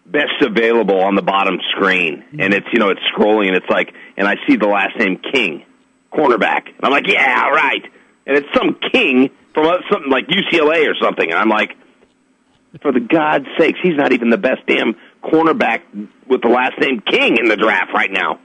best 0.05 0.41
available 0.41 1.01
on 1.01 1.15
the 1.15 1.21
bottom 1.21 1.59
screen, 1.71 2.23
mm-hmm. 2.23 2.41
and 2.41 2.53
it's 2.53 2.67
you 2.73 2.79
know 2.79 2.89
it's 2.89 3.01
scrolling, 3.15 3.47
and 3.47 3.57
it's 3.57 3.69
like, 3.69 3.93
and 4.17 4.27
I 4.27 4.35
see 4.47 4.55
the 4.55 4.67
last 4.67 4.97
name 4.97 5.19
King, 5.33 5.65
cornerback, 6.11 6.67
and 6.67 6.83
I'm 6.83 6.91
like, 6.91 7.07
yeah, 7.07 7.49
right, 7.49 7.83
and 8.25 8.37
it's 8.37 8.47
some 8.53 8.77
King 8.91 9.29
from 9.55 9.65
something 9.91 10.11
like 10.11 10.27
UCLA 10.27 10.87
or 10.87 10.93
something. 11.01 11.31
And 11.31 11.39
I'm 11.39 11.49
like, 11.49 11.75
for 12.81 12.91
the 12.91 12.99
God's 12.99 13.47
sakes, 13.57 13.79
he's 13.81 13.95
not 13.95 14.11
even 14.11 14.29
the 14.29 14.37
best 14.37 14.61
damn 14.67 14.95
cornerback 15.23 15.81
with 16.27 16.41
the 16.41 16.49
last 16.49 16.79
name 16.79 17.01
King 17.01 17.37
in 17.37 17.47
the 17.47 17.55
draft 17.55 17.91
right 17.93 18.11
now. 18.11 18.39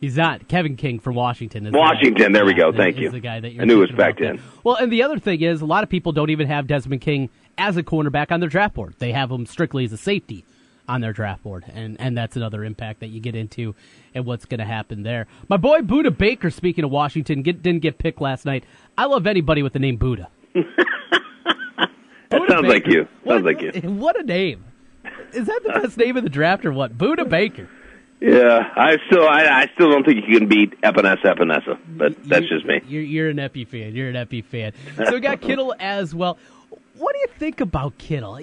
He's 0.00 0.16
not 0.16 0.48
Kevin 0.48 0.76
King 0.76 0.98
from 0.98 1.14
Washington. 1.14 1.66
Is 1.66 1.74
Washington, 1.74 2.32
there 2.32 2.46
we 2.46 2.54
go. 2.54 2.72
Thank 2.72 2.96
you. 2.96 3.10
The 3.10 3.20
guy 3.20 3.38
that 3.38 3.52
you're 3.52 3.62
I 3.62 3.66
knew 3.66 3.82
it 3.82 3.90
was 3.90 3.96
back 3.98 4.18
then. 4.18 4.40
Well, 4.64 4.76
and 4.76 4.90
the 4.90 5.02
other 5.02 5.18
thing 5.18 5.42
is, 5.42 5.60
a 5.60 5.66
lot 5.66 5.84
of 5.84 5.90
people 5.90 6.12
don't 6.12 6.30
even 6.30 6.46
have 6.46 6.66
Desmond 6.66 7.02
King 7.02 7.28
as 7.58 7.76
a 7.76 7.82
cornerback 7.82 8.32
on 8.32 8.40
their 8.40 8.48
draft 8.48 8.74
board. 8.74 8.94
They 8.98 9.12
have 9.12 9.30
him 9.30 9.44
strictly 9.44 9.84
as 9.84 9.92
a 9.92 9.98
safety 9.98 10.46
on 10.88 11.02
their 11.02 11.12
draft 11.12 11.42
board, 11.42 11.64
and 11.72 12.00
and 12.00 12.16
that's 12.16 12.34
another 12.34 12.64
impact 12.64 13.00
that 13.00 13.08
you 13.08 13.20
get 13.20 13.36
into 13.36 13.74
and 14.14 14.24
what's 14.24 14.44
going 14.46 14.58
to 14.58 14.64
happen 14.64 15.02
there. 15.02 15.26
My 15.48 15.56
boy 15.56 15.80
Budda 15.80 16.16
Baker, 16.16 16.50
speaking 16.50 16.82
of 16.82 16.90
Washington, 16.90 17.42
get, 17.42 17.62
didn't 17.62 17.82
get 17.82 17.98
picked 17.98 18.20
last 18.20 18.44
night. 18.44 18.64
I 19.00 19.06
love 19.06 19.26
anybody 19.26 19.62
with 19.62 19.72
the 19.72 19.78
name 19.78 19.96
Budda. 19.98 20.26
that 20.54 21.88
sounds 22.30 22.48
Baker. 22.48 22.68
like 22.68 22.86
you. 22.86 23.08
Sounds 23.24 23.42
what, 23.42 23.44
like 23.44 23.62
you. 23.62 23.72
What 23.90 24.20
a 24.20 24.22
name! 24.22 24.62
Is 25.32 25.46
that 25.46 25.60
the 25.64 25.70
best 25.70 25.96
name 25.96 26.18
of 26.18 26.22
the 26.22 26.28
draft 26.28 26.66
or 26.66 26.72
what? 26.72 26.98
Budda 26.98 27.26
Baker. 27.26 27.66
Yeah, 28.20 28.70
I 28.76 28.98
still, 29.06 29.26
I, 29.26 29.62
I 29.62 29.70
still 29.72 29.88
don't 29.90 30.04
think 30.04 30.26
you 30.28 30.38
can 30.38 30.48
beat 30.48 30.78
Epenesa 30.82 31.34
Epenesa, 31.34 31.78
but 31.96 32.22
that's 32.28 32.42
you, 32.42 32.48
just 32.58 32.66
me. 32.66 32.82
You're, 32.86 33.02
you're 33.02 33.28
an 33.30 33.38
Epi 33.38 33.64
fan. 33.64 33.96
You're 33.96 34.10
an 34.10 34.16
Epi 34.16 34.42
fan. 34.42 34.74
So 34.96 35.14
we 35.14 35.20
got 35.20 35.40
Kittle 35.40 35.74
as 35.80 36.14
well. 36.14 36.36
What 36.98 37.14
do 37.14 37.20
you 37.20 37.28
think 37.38 37.62
about 37.62 37.96
Kittle? 37.96 38.38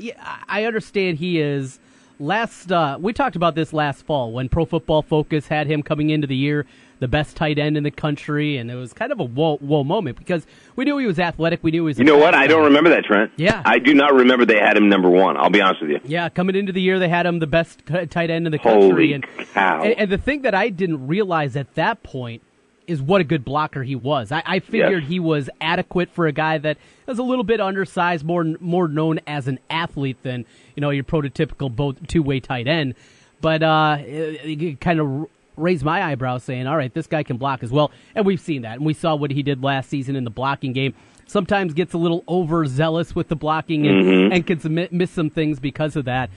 I 0.48 0.66
understand 0.66 1.20
he 1.20 1.40
is 1.40 1.78
last 2.18 2.72
uh, 2.72 2.98
we 3.00 3.14
talked 3.14 3.36
about 3.36 3.54
this 3.54 3.74
last 3.74 4.08
fall 4.08 4.32
when 4.32 4.50
Pro 4.50 4.66
Football 4.66 5.04
Focus 5.04 5.48
had 5.48 5.68
him 5.68 5.84
coming 5.84 6.10
into 6.10 6.26
the 6.26 6.36
year 6.36 6.66
the 7.00 7.08
best 7.08 7.36
tight 7.38 7.60
end 7.60 7.78
in 7.78 7.84
the 7.84 7.92
country, 7.92 8.58
and 8.58 8.72
it 8.72 8.76
was 8.76 8.94
kind 8.94 9.12
of 9.12 9.20
a 9.20 9.24
whoa, 9.24 9.58
whoa 9.58 9.84
moment 9.84 10.18
because 10.18 10.46
we 10.76 10.86
knew 10.86 10.98
he 10.98 11.06
was 11.06 11.20
athletic. 11.20 11.64
We 11.64 11.72
knew 11.72 11.84
he 11.84 11.86
was. 11.86 12.00
You 12.00 12.06
know 12.06 12.18
what? 12.18 12.34
I 12.34 12.48
don't 12.48 12.64
remember 12.66 12.90
that, 12.90 13.04
Trent. 13.06 13.32
Yeah. 13.38 13.62
I 13.66 13.80
do 13.80 13.94
not 13.94 14.14
remember 14.14 14.46
they 14.46 14.60
had 14.60 14.76
him 14.78 14.90
number 14.90 15.10
one. 15.10 15.38
I'll 15.38 15.50
be 15.50 15.62
honest 15.62 15.82
with 15.82 15.92
you. 15.92 16.00
Yeah, 16.06 16.30
coming 16.30 16.56
into 16.56 16.72
the 16.72 16.82
year, 16.82 17.00
they 17.00 17.10
had 17.10 17.26
him 17.26 17.40
the 17.40 17.48
best 17.48 17.84
tight 18.10 18.30
end 18.30 18.46
in 18.48 18.52
the 18.52 18.60
country. 18.60 18.82
Holy 18.90 19.14
and, 19.14 19.26
cow. 19.54 19.84
and, 19.84 19.94
and 19.94 20.12
the 20.12 20.18
thing 20.18 20.42
that 20.42 20.56
I 20.56 20.70
didn't 20.70 21.08
realize 21.08 21.56
at 21.56 21.76
that 21.76 22.02
point 22.04 22.42
is 22.88 23.02
what 23.02 23.20
a 23.20 23.24
good 23.26 23.44
blocker 23.44 23.84
he 23.84 23.96
was. 23.98 24.32
I, 24.32 24.42
I 24.46 24.60
figured 24.60 25.04
Yes. 25.04 25.10
he 25.10 25.20
was 25.20 25.50
adequate 25.60 26.10
for 26.10 26.26
a 26.26 26.32
guy 26.32 26.58
that 26.58 26.78
was 27.06 27.20
a 27.20 27.24
little 27.24 27.44
bit 27.44 27.60
undersized, 27.60 28.24
more 28.26 28.46
more 28.62 28.88
known 28.88 29.20
as 29.28 29.48
an 29.48 29.60
athlete 29.70 30.18
than 30.24 30.46
you 30.76 30.82
know 30.82 30.90
your 30.90 31.04
prototypical 31.04 31.74
both 31.76 32.08
two 32.08 32.24
way 32.24 32.40
tight 32.40 32.66
end. 32.68 32.96
But 33.42 33.62
uh, 33.62 33.98
it, 34.00 34.62
it 34.62 34.80
kind 34.80 35.00
of 35.00 35.28
raised 35.58 35.84
my 35.84 36.02
eyebrows, 36.04 36.44
saying, 36.44 36.68
"All 36.68 36.78
right, 36.78 36.94
this 36.94 37.08
guy 37.08 37.24
can 37.24 37.38
block 37.38 37.64
as 37.64 37.72
well." 37.72 37.92
And 38.16 38.26
we've 38.26 38.40
seen 38.40 38.62
that, 38.62 38.78
and 38.78 38.86
we 38.86 38.94
saw 38.94 39.16
what 39.16 39.32
he 39.32 39.44
did 39.44 39.64
last 39.64 39.90
season 39.90 40.16
in 40.16 40.24
the 40.24 40.30
blocking 40.30 40.72
game. 40.74 40.94
Sometimes 41.26 41.74
gets 41.74 41.94
a 41.94 41.98
little 41.98 42.24
overzealous 42.30 43.14
with 43.14 43.28
the 43.28 43.36
blocking 43.36 43.86
and, 43.86 44.32
and 44.34 44.48
can 44.48 44.60
submit, 44.62 44.94
miss 44.94 45.12
some 45.12 45.30
things 45.30 45.60
because 45.60 45.98
of 45.98 46.06
that. 46.06 46.30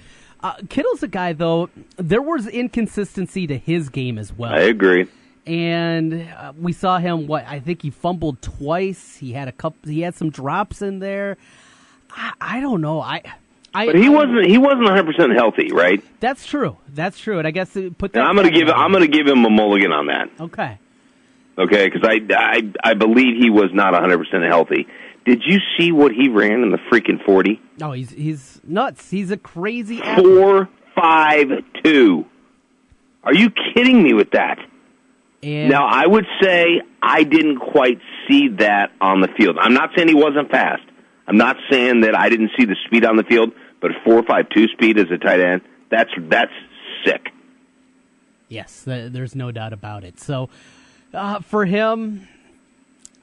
Uh, 0.42 0.54
Kittle's 0.68 1.02
a 1.04 1.08
guy, 1.08 1.32
though. 1.32 1.68
There 1.96 2.22
was 2.22 2.48
inconsistency 2.48 3.46
to 3.46 3.56
his 3.58 3.88
game 3.88 4.18
as 4.18 4.32
well 4.32 4.52
I 4.52 4.60
agree. 4.62 5.06
and 5.46 6.28
uh, 6.36 6.52
we 6.58 6.72
saw 6.72 6.98
him. 6.98 7.26
What 7.26 7.44
I 7.46 7.60
think 7.60 7.82
he 7.82 7.90
fumbled 7.90 8.40
twice. 8.42 9.16
He 9.16 9.32
had 9.32 9.48
a 9.48 9.52
couple. 9.52 9.90
He 9.90 10.00
had 10.00 10.14
some 10.14 10.30
drops 10.30 10.82
in 10.82 10.98
there. 10.98 11.36
I, 12.10 12.32
I 12.40 12.60
don't 12.60 12.80
know. 12.80 13.00
I, 13.00 13.22
I. 13.74 13.86
But 13.86 13.96
he 13.96 14.06
I- 14.06 14.10
wasn't. 14.10 14.46
He 14.46 14.58
wasn't 14.58 14.84
100 14.84 15.06
percent 15.06 15.32
healthy, 15.34 15.70
right? 15.72 16.02
That's 16.20 16.46
true. 16.46 16.76
That's 16.88 17.18
true. 17.18 17.38
And 17.38 17.46
I 17.46 17.50
guess 17.50 17.72
put 17.98 18.12
that. 18.12 18.20
And 18.20 18.28
I'm 18.28 18.34
going 18.36 18.52
to 18.52 18.58
give. 18.58 18.68
I'm 18.68 18.90
going 18.92 19.08
to 19.10 19.16
give 19.16 19.26
him 19.26 19.44
a 19.44 19.50
mulligan 19.50 19.92
on 19.92 20.06
that. 20.06 20.28
Okay. 20.40 20.78
Okay, 21.58 21.88
because 21.88 22.02
I, 22.08 22.20
I 22.34 22.72
I 22.90 22.94
believe 22.94 23.36
he 23.38 23.50
was 23.50 23.70
not 23.72 23.92
100 23.92 24.18
percent 24.18 24.44
healthy. 24.44 24.86
Did 25.26 25.42
you 25.44 25.58
see 25.78 25.92
what 25.92 26.12
he 26.12 26.28
ran 26.30 26.62
in 26.62 26.70
the 26.70 26.78
freaking 26.90 27.22
40? 27.24 27.60
Oh, 27.82 27.92
he's 27.92 28.10
he's 28.10 28.60
nuts. 28.64 29.10
He's 29.10 29.30
a 29.30 29.36
crazy. 29.36 30.00
athlete. 30.02 30.26
Four 30.26 30.68
five 30.94 31.48
two. 31.84 32.24
Are 33.22 33.34
you 33.34 33.50
kidding 33.74 34.02
me 34.02 34.14
with 34.14 34.30
that? 34.30 34.58
And 35.42 35.68
Now, 35.70 35.86
I 35.86 36.06
would 36.06 36.26
say 36.42 36.80
I 37.02 37.22
didn't 37.24 37.58
quite 37.58 37.98
see 38.28 38.48
that 38.58 38.92
on 39.00 39.20
the 39.20 39.28
field. 39.36 39.56
I'm 39.60 39.74
not 39.74 39.90
saying 39.94 40.08
he 40.08 40.14
wasn't 40.14 40.50
fast. 40.50 40.82
I'm 41.30 41.36
not 41.36 41.56
saying 41.70 42.00
that 42.00 42.18
I 42.18 42.28
didn't 42.28 42.50
see 42.58 42.64
the 42.64 42.74
speed 42.86 43.04
on 43.04 43.14
the 43.16 43.22
field, 43.22 43.52
but 43.80 43.92
four 44.04 44.24
five 44.24 44.48
two 44.48 44.66
speed 44.66 44.98
as 44.98 45.06
a 45.12 45.16
tight 45.16 45.38
end, 45.38 45.62
that's 45.88 46.10
that's 46.28 46.50
sick. 47.06 47.28
Yes, 48.48 48.82
there's 48.84 49.36
no 49.36 49.52
doubt 49.52 49.72
about 49.72 50.02
it. 50.02 50.18
So, 50.18 50.50
uh, 51.14 51.38
for 51.38 51.66
him, 51.66 52.26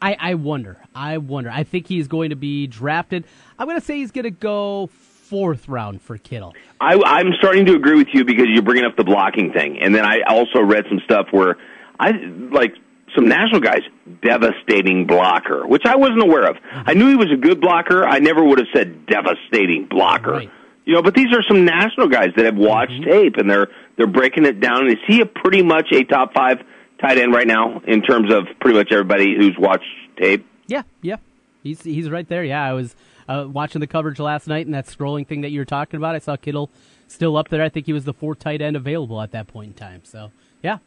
I, 0.01 0.15
I 0.17 0.33
wonder. 0.35 0.77
I 0.95 1.17
wonder. 1.17 1.49
I 1.51 1.63
think 1.65 1.87
he's 1.87 2.07
going 2.07 2.29
to 2.29 2.37
be 2.37 2.65
drafted. 2.65 3.25
I'm 3.59 3.67
going 3.67 3.77
to 3.77 3.85
say 3.85 3.97
he's 3.97 4.11
going 4.11 4.23
to 4.23 4.31
go 4.31 4.87
fourth 4.87 5.67
round 5.67 6.01
for 6.01 6.17
Kittle. 6.17 6.55
I, 6.79 6.97
I'm 7.05 7.33
starting 7.39 7.65
to 7.65 7.75
agree 7.75 7.97
with 7.97 8.07
you 8.13 8.23
because 8.23 8.45
you're 8.47 8.63
bringing 8.63 8.85
up 8.85 8.95
the 8.95 9.03
blocking 9.03 9.51
thing, 9.51 9.79
and 9.81 9.93
then 9.93 10.05
I 10.05 10.21
also 10.29 10.61
read 10.61 10.85
some 10.87 11.01
stuff 11.03 11.27
where 11.31 11.57
I 11.99 12.11
like 12.51 12.73
some 13.15 13.27
national 13.27 13.61
guys 13.61 13.81
devastating 14.21 15.07
blocker, 15.07 15.65
which 15.65 15.83
I 15.85 15.95
wasn't 15.95 16.21
aware 16.21 16.49
of. 16.49 16.57
I 16.71 16.93
knew 16.93 17.07
he 17.07 17.15
was 17.15 17.31
a 17.31 17.37
good 17.37 17.61
blocker. 17.61 18.05
I 18.05 18.19
never 18.19 18.43
would 18.43 18.59
have 18.59 18.67
said 18.73 19.05
devastating 19.05 19.87
blocker. 19.89 20.31
Right. 20.31 20.51
You 20.85 20.93
know, 20.93 21.01
but 21.01 21.15
these 21.15 21.33
are 21.33 21.43
some 21.47 21.65
national 21.65 22.07
guys 22.07 22.29
that 22.37 22.45
have 22.45 22.55
watched 22.55 23.03
tape 23.03 23.35
and 23.37 23.49
they're 23.49 23.67
they're 23.97 24.07
breaking 24.07 24.45
it 24.45 24.59
down. 24.59 24.87
Is 24.87 24.97
he 25.05 25.19
a 25.21 25.25
pretty 25.25 25.61
much 25.61 25.87
a 25.91 26.03
top 26.03 26.33
five 26.33 26.59
tight 27.01 27.17
end 27.17 27.33
right 27.33 27.47
now 27.47 27.81
in 27.85 28.01
terms 28.01 28.31
of 28.31 28.47
pretty 28.61 28.77
much 28.77 28.89
everybody 28.91 29.35
who's 29.35 29.55
watched 29.59 29.85
tape? 30.17 30.47
Yeah, 30.67 30.83
yeah, 31.01 31.17
he's 31.61 31.83
he's 31.83 32.09
right 32.09 32.27
there. 32.27 32.43
Yeah, 32.43 32.63
I 32.63 32.71
was 32.73 32.95
uh, 33.27 33.47
watching 33.49 33.81
the 33.81 33.87
coverage 33.87 34.19
last 34.19 34.47
night 34.47 34.65
and 34.65 34.73
that 34.73 34.85
scrolling 34.85 35.27
thing 35.27 35.41
that 35.41 35.49
you 35.49 35.59
were 35.59 35.65
talking 35.65 35.97
about. 35.97 36.15
I 36.15 36.19
saw 36.19 36.37
Kittle 36.37 36.69
still 37.07 37.35
up 37.35 37.49
there. 37.49 37.61
I 37.61 37.69
think 37.69 37.85
he 37.85 37.93
was 37.93 38.05
the 38.05 38.13
fourth 38.13 38.39
tight 38.39 38.61
end 38.61 38.75
available 38.77 39.21
at 39.21 39.31
that 39.31 39.47
point 39.47 39.67
in 39.67 39.73
time. 39.73 40.01
So 40.05 40.31
yeah, 40.63 40.77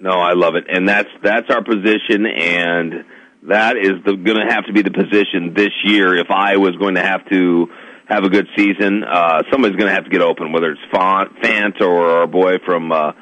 No, 0.00 0.10
I 0.10 0.34
love 0.34 0.54
it, 0.54 0.64
and 0.68 0.88
that's 0.88 1.08
that's 1.22 1.50
our 1.50 1.62
position, 1.62 2.26
and 2.26 3.04
that 3.44 3.76
is 3.76 3.94
the, 4.04 4.14
going 4.14 4.38
to 4.46 4.52
have 4.52 4.66
to 4.66 4.72
be 4.72 4.82
the 4.82 4.92
position 4.92 5.54
this 5.54 5.72
year. 5.84 6.16
If 6.16 6.30
I 6.30 6.56
was 6.56 6.76
going 6.76 6.94
to 6.94 7.02
have 7.02 7.28
to 7.30 7.66
have 8.06 8.24
a 8.24 8.28
good 8.28 8.46
season, 8.56 9.02
uh, 9.04 9.42
somebody's 9.50 9.76
going 9.76 9.88
to 9.88 9.94
have 9.94 10.04
to 10.04 10.10
get 10.10 10.22
open, 10.22 10.52
whether 10.52 10.70
it's 10.70 10.80
Font, 10.92 11.40
Fant 11.42 11.80
or 11.80 12.20
our 12.20 12.26
boy 12.26 12.58
from 12.64 12.92
uh, 12.92 13.12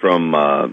from 0.00 0.34
uh, 0.34 0.68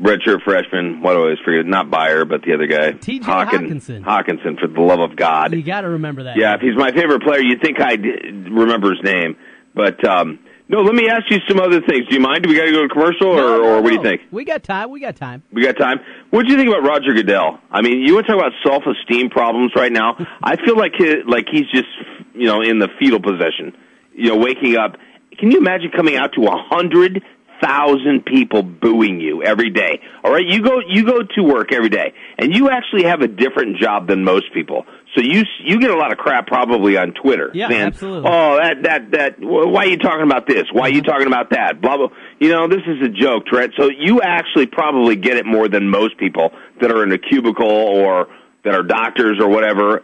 redshirt 0.00 0.42
freshman. 0.44 1.02
What 1.02 1.12
do 1.14 1.18
I 1.18 1.22
always 1.22 1.38
forget? 1.44 1.66
Not 1.66 1.90
Byer, 1.90 2.28
but 2.28 2.42
the 2.42 2.54
other 2.54 2.66
guy, 2.66 2.92
T.J. 2.92 3.24
Hawkin- 3.26 3.68
Hockenson. 3.68 4.04
Hockenson, 4.04 4.60
for 4.60 4.68
the 4.68 4.80
love 4.80 5.00
of 5.00 5.16
God. 5.16 5.52
you 5.52 5.62
got 5.62 5.80
to 5.82 5.88
remember 5.88 6.24
that. 6.24 6.36
Yeah, 6.36 6.54
if 6.54 6.60
he's 6.60 6.76
my 6.76 6.92
favorite 6.92 7.22
player, 7.22 7.40
you'd 7.40 7.60
think 7.60 7.80
I'd 7.80 8.04
remember 8.04 8.90
his 8.90 9.02
name. 9.02 9.36
But 9.74 10.04
um, 10.06 10.38
no, 10.68 10.80
let 10.80 10.94
me 10.94 11.08
ask 11.08 11.30
you 11.30 11.38
some 11.48 11.60
other 11.60 11.80
things. 11.80 12.06
Do 12.08 12.14
you 12.14 12.20
mind? 12.20 12.44
Do 12.44 12.48
we 12.48 12.56
got 12.56 12.64
to 12.64 12.72
go 12.72 12.82
to 12.82 12.88
commercial, 12.88 13.28
or, 13.28 13.36
No, 13.36 13.58
no, 13.58 13.64
or 13.64 13.82
what 13.82 13.90
do 13.90 13.96
you 13.96 14.02
think? 14.02 14.22
We 14.30 14.44
got 14.44 14.62
time. 14.62 14.90
We 14.90 15.00
got 15.00 15.16
time. 15.16 15.42
We 15.52 15.62
got 15.62 15.76
time. 15.76 15.98
What 16.30 16.46
do 16.46 16.52
you 16.52 16.56
think 16.56 16.68
about 16.68 16.86
Roger 16.86 17.12
Goodell? 17.12 17.58
I 17.70 17.82
mean, 17.82 18.00
you 18.00 18.14
want 18.14 18.26
to 18.26 18.32
talk 18.32 18.40
about 18.40 18.52
self-esteem 18.64 19.30
problems 19.30 19.72
right 19.76 19.92
now? 19.92 20.16
I 20.42 20.56
feel 20.56 20.76
like 20.76 20.92
he, 20.96 21.22
like 21.26 21.46
he's 21.50 21.66
just 21.72 21.88
you 22.34 22.46
know 22.46 22.62
in 22.62 22.78
the 22.78 22.88
fetal 22.98 23.20
position. 23.20 23.76
You 24.14 24.30
know, 24.30 24.36
waking 24.36 24.76
up. 24.76 24.96
Can 25.38 25.50
you 25.50 25.58
imagine 25.58 25.90
coming 25.94 26.16
out 26.16 26.32
to 26.34 26.44
a 26.44 26.56
hundred 26.56 27.22
thousand 27.62 28.24
people 28.26 28.62
booing 28.62 29.20
you 29.20 29.42
every 29.42 29.70
day? 29.70 30.00
All 30.24 30.32
right, 30.32 30.46
you 30.46 30.62
go 30.62 30.80
you 30.86 31.04
go 31.04 31.22
to 31.22 31.42
work 31.42 31.72
every 31.72 31.88
day, 31.88 32.12
and 32.38 32.54
you 32.54 32.70
actually 32.70 33.04
have 33.04 33.20
a 33.20 33.28
different 33.28 33.78
job 33.78 34.08
than 34.08 34.24
most 34.24 34.52
people. 34.52 34.86
So 35.14 35.20
you 35.20 35.42
you 35.62 35.78
get 35.78 35.90
a 35.90 35.96
lot 35.96 36.10
of 36.10 36.18
crap 36.18 36.46
probably 36.46 36.96
on 36.96 37.12
Twitter. 37.12 37.50
Yeah, 37.52 37.68
saying, 37.68 37.82
absolutely. 37.82 38.30
Oh, 38.30 38.56
that 38.56 38.82
that 38.84 39.10
that. 39.10 39.34
Why 39.40 39.84
are 39.84 39.88
you 39.88 39.98
talking 39.98 40.22
about 40.22 40.46
this? 40.46 40.64
Why 40.72 40.88
are 40.88 40.92
you 40.92 41.02
talking 41.02 41.26
about 41.26 41.50
that? 41.50 41.82
Blah 41.82 41.98
blah. 41.98 42.08
You 42.40 42.48
know, 42.48 42.66
this 42.66 42.80
is 42.86 43.02
a 43.02 43.10
joke, 43.10 43.46
Trent. 43.46 43.74
So 43.78 43.90
you 43.90 44.22
actually 44.22 44.66
probably 44.66 45.16
get 45.16 45.36
it 45.36 45.44
more 45.44 45.68
than 45.68 45.90
most 45.90 46.16
people 46.16 46.52
that 46.80 46.90
are 46.90 47.02
in 47.02 47.12
a 47.12 47.18
cubicle 47.18 47.68
or 47.68 48.28
that 48.64 48.74
are 48.74 48.82
doctors 48.82 49.38
or 49.38 49.48
whatever. 49.48 50.02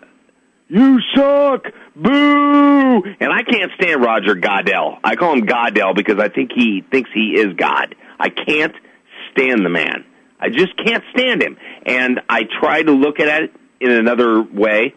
You 0.68 1.00
suck, 1.16 1.64
boo! 1.96 3.02
And 3.20 3.32
I 3.32 3.42
can't 3.42 3.72
stand 3.80 4.02
Roger 4.02 4.34
Goddell. 4.34 4.98
I 5.02 5.16
call 5.16 5.32
him 5.32 5.46
Goddell 5.46 5.94
because 5.94 6.18
I 6.18 6.28
think 6.28 6.50
he 6.54 6.84
thinks 6.90 7.08
he 7.14 7.40
is 7.40 7.54
God. 7.56 7.94
I 8.20 8.28
can't 8.28 8.74
stand 9.32 9.64
the 9.64 9.70
man. 9.70 10.04
I 10.38 10.50
just 10.50 10.76
can't 10.76 11.02
stand 11.16 11.42
him. 11.42 11.56
And 11.86 12.20
I 12.28 12.42
try 12.60 12.82
to 12.82 12.92
look 12.92 13.18
at 13.18 13.44
it 13.44 13.54
in 13.80 13.90
another 13.90 14.42
way 14.42 14.94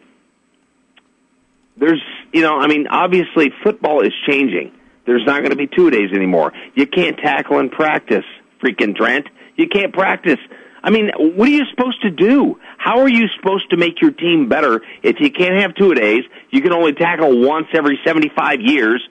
there's 1.78 2.02
you 2.34 2.42
know 2.42 2.60
i 2.60 2.68
mean 2.68 2.88
obviously 2.88 3.52
football 3.64 4.02
is 4.02 4.14
changing. 4.28 4.72
There's 5.06 5.26
not 5.26 5.40
going 5.40 5.50
to 5.50 5.58
be 5.58 5.68
two 5.68 5.90
days 5.90 6.12
anymore. 6.14 6.54
You 6.76 6.86
can't 6.86 7.18
tackle 7.18 7.58
and 7.58 7.72
practice 7.72 8.24
freaking 8.64 8.96
trent. 8.96 9.28
You 9.56 9.68
can't 9.68 9.92
practice. 9.92 10.38
I 10.84 10.90
mean 10.90 11.12
what 11.18 11.48
are 11.48 11.52
you 11.52 11.66
supposed 11.70 12.02
to 12.04 12.12
do? 12.12 12.60
How 12.78 13.00
are 13.00 13.10
you 13.10 13.28
supposed 13.36 13.70
to 13.72 13.78
make 13.78 14.02
your 14.02 14.12
team 14.12 14.50
better 14.50 14.82
if 15.04 15.20
you 15.20 15.32
can't 15.32 15.62
have 15.62 15.76
two 15.76 15.94
days? 15.94 16.24
You 16.50 16.62
can 16.62 16.74
only 16.74 16.94
tackle 16.94 17.42
once 17.42 17.68
every 17.74 18.00
75 18.06 18.62
years. 18.62 19.02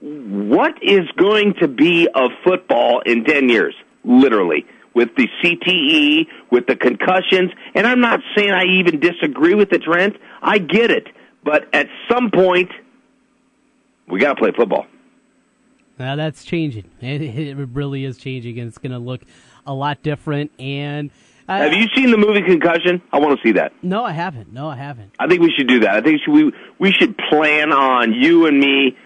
What 0.00 0.82
is 0.82 1.08
going 1.16 1.54
to 1.60 1.68
be 1.68 2.08
of 2.14 2.30
football 2.44 3.00
in 3.00 3.24
10 3.24 3.48
years? 3.48 3.74
Literally. 4.04 4.66
With 4.94 5.10
the 5.16 5.28
CTE, 5.42 6.26
with 6.50 6.66
the 6.66 6.76
concussions, 6.76 7.50
and 7.74 7.86
I'm 7.86 8.00
not 8.00 8.20
saying 8.34 8.50
I 8.50 8.64
even 8.78 9.00
disagree 9.00 9.54
with 9.54 9.68
the 9.68 9.78
Trent. 9.78 10.16
I 10.40 10.58
get 10.58 10.90
it. 10.90 11.08
But 11.46 11.72
at 11.72 11.86
some 12.10 12.32
point, 12.32 12.72
we 14.08 14.18
got 14.18 14.34
to 14.34 14.40
play 14.40 14.50
football. 14.54 14.86
Now 15.96 16.16
that's 16.16 16.44
changing. 16.44 16.90
It, 17.00 17.22
it 17.22 17.54
really 17.72 18.04
is 18.04 18.18
changing, 18.18 18.58
and 18.58 18.68
it's 18.68 18.78
going 18.78 18.92
to 18.92 18.98
look 18.98 19.22
a 19.64 19.72
lot 19.72 20.02
different. 20.02 20.50
And 20.58 21.10
uh, 21.48 21.58
Have 21.58 21.72
you 21.72 21.86
seen 21.94 22.10
the 22.10 22.16
movie 22.18 22.42
Concussion? 22.42 23.00
I 23.12 23.20
want 23.20 23.38
to 23.38 23.46
see 23.46 23.52
that. 23.52 23.72
No, 23.80 24.04
I 24.04 24.10
haven't. 24.10 24.52
No, 24.52 24.68
I 24.68 24.76
haven't. 24.76 25.12
I 25.20 25.28
think 25.28 25.40
we 25.40 25.52
should 25.56 25.68
do 25.68 25.80
that. 25.80 25.94
I 25.94 26.00
think 26.00 26.20
we 26.26 26.52
we 26.80 26.90
should 26.90 27.16
plan 27.16 27.72
on 27.72 28.12
you 28.12 28.46
and 28.46 28.58
me 28.58 28.96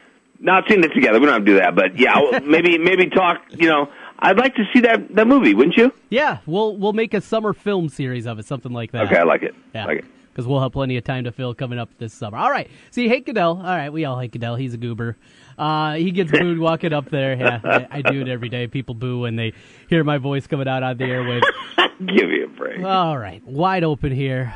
not 0.41 0.65
seeing 0.67 0.83
it 0.83 0.95
together. 0.95 1.21
We 1.21 1.27
don't 1.27 1.35
have 1.35 1.45
to 1.45 1.53
do 1.53 1.59
that, 1.59 1.75
but 1.77 1.99
yeah, 1.99 2.39
maybe 2.45 2.79
maybe 2.79 3.11
talk. 3.11 3.43
You 3.51 3.69
know, 3.69 3.91
I'd 4.19 4.39
like 4.39 4.55
to 4.55 4.65
see 4.73 4.81
that 4.81 5.15
that 5.15 5.27
movie. 5.27 5.53
Wouldn't 5.53 5.77
you? 5.77 5.93
Yeah, 6.09 6.39
we'll 6.47 6.79
we'll 6.79 6.95
make 6.95 7.13
a 7.13 7.21
summer 7.21 7.53
film 7.53 7.91
series 7.91 8.27
of 8.27 8.39
it, 8.39 8.47
something 8.47 8.73
like 8.73 8.93
that. 8.93 9.07
Okay, 9.09 9.19
I 9.19 9.25
like 9.25 9.43
it. 9.43 9.55
Yeah. 9.75 9.85
I 9.85 9.87
like 9.87 9.99
it. 9.99 10.05
Because 10.41 10.49
we'll 10.49 10.61
have 10.63 10.73
plenty 10.73 10.97
of 10.97 11.05
time 11.05 11.25
to 11.25 11.33
fill 11.33 11.53
coming 11.53 11.79
up 11.79 11.91
this 11.99 12.15
summer. 12.15 12.39
All 12.39 12.51
right. 12.51 12.71
See, 12.91 13.09
hate 13.09 13.27
Goodell. 13.27 13.59
All 13.59 13.63
right, 13.63 13.91
we 13.93 14.07
all 14.07 14.19
hate 14.19 14.33
Goodell. 14.33 14.57
He's 14.57 14.73
a 14.73 14.79
goober. 14.79 15.19
Uh, 15.59 15.97
he 15.97 16.13
gets 16.13 16.31
booed 16.31 16.59
walking 16.69 16.95
up 16.95 17.11
there. 17.11 17.35
Yeah, 17.35 17.61
I, 17.63 17.99
I 17.99 18.01
do 18.03 18.23
it 18.23 18.29
every 18.29 18.49
day. 18.49 18.67
People 18.67 18.95
boo 18.95 19.21
when 19.21 19.37
they 19.37 19.53
hear 19.91 20.03
my 20.03 20.17
voice 20.17 20.47
coming 20.47 20.67
out 20.67 20.83
on 20.83 20.97
the 20.97 21.05
airwaves. 21.05 21.43
Give 21.99 22.27
me 22.31 22.43
a 22.43 22.47
break. 22.47 22.83
All 22.83 23.19
right, 23.19 23.47
wide 23.47 23.85
open 23.85 24.13
here. 24.13 24.51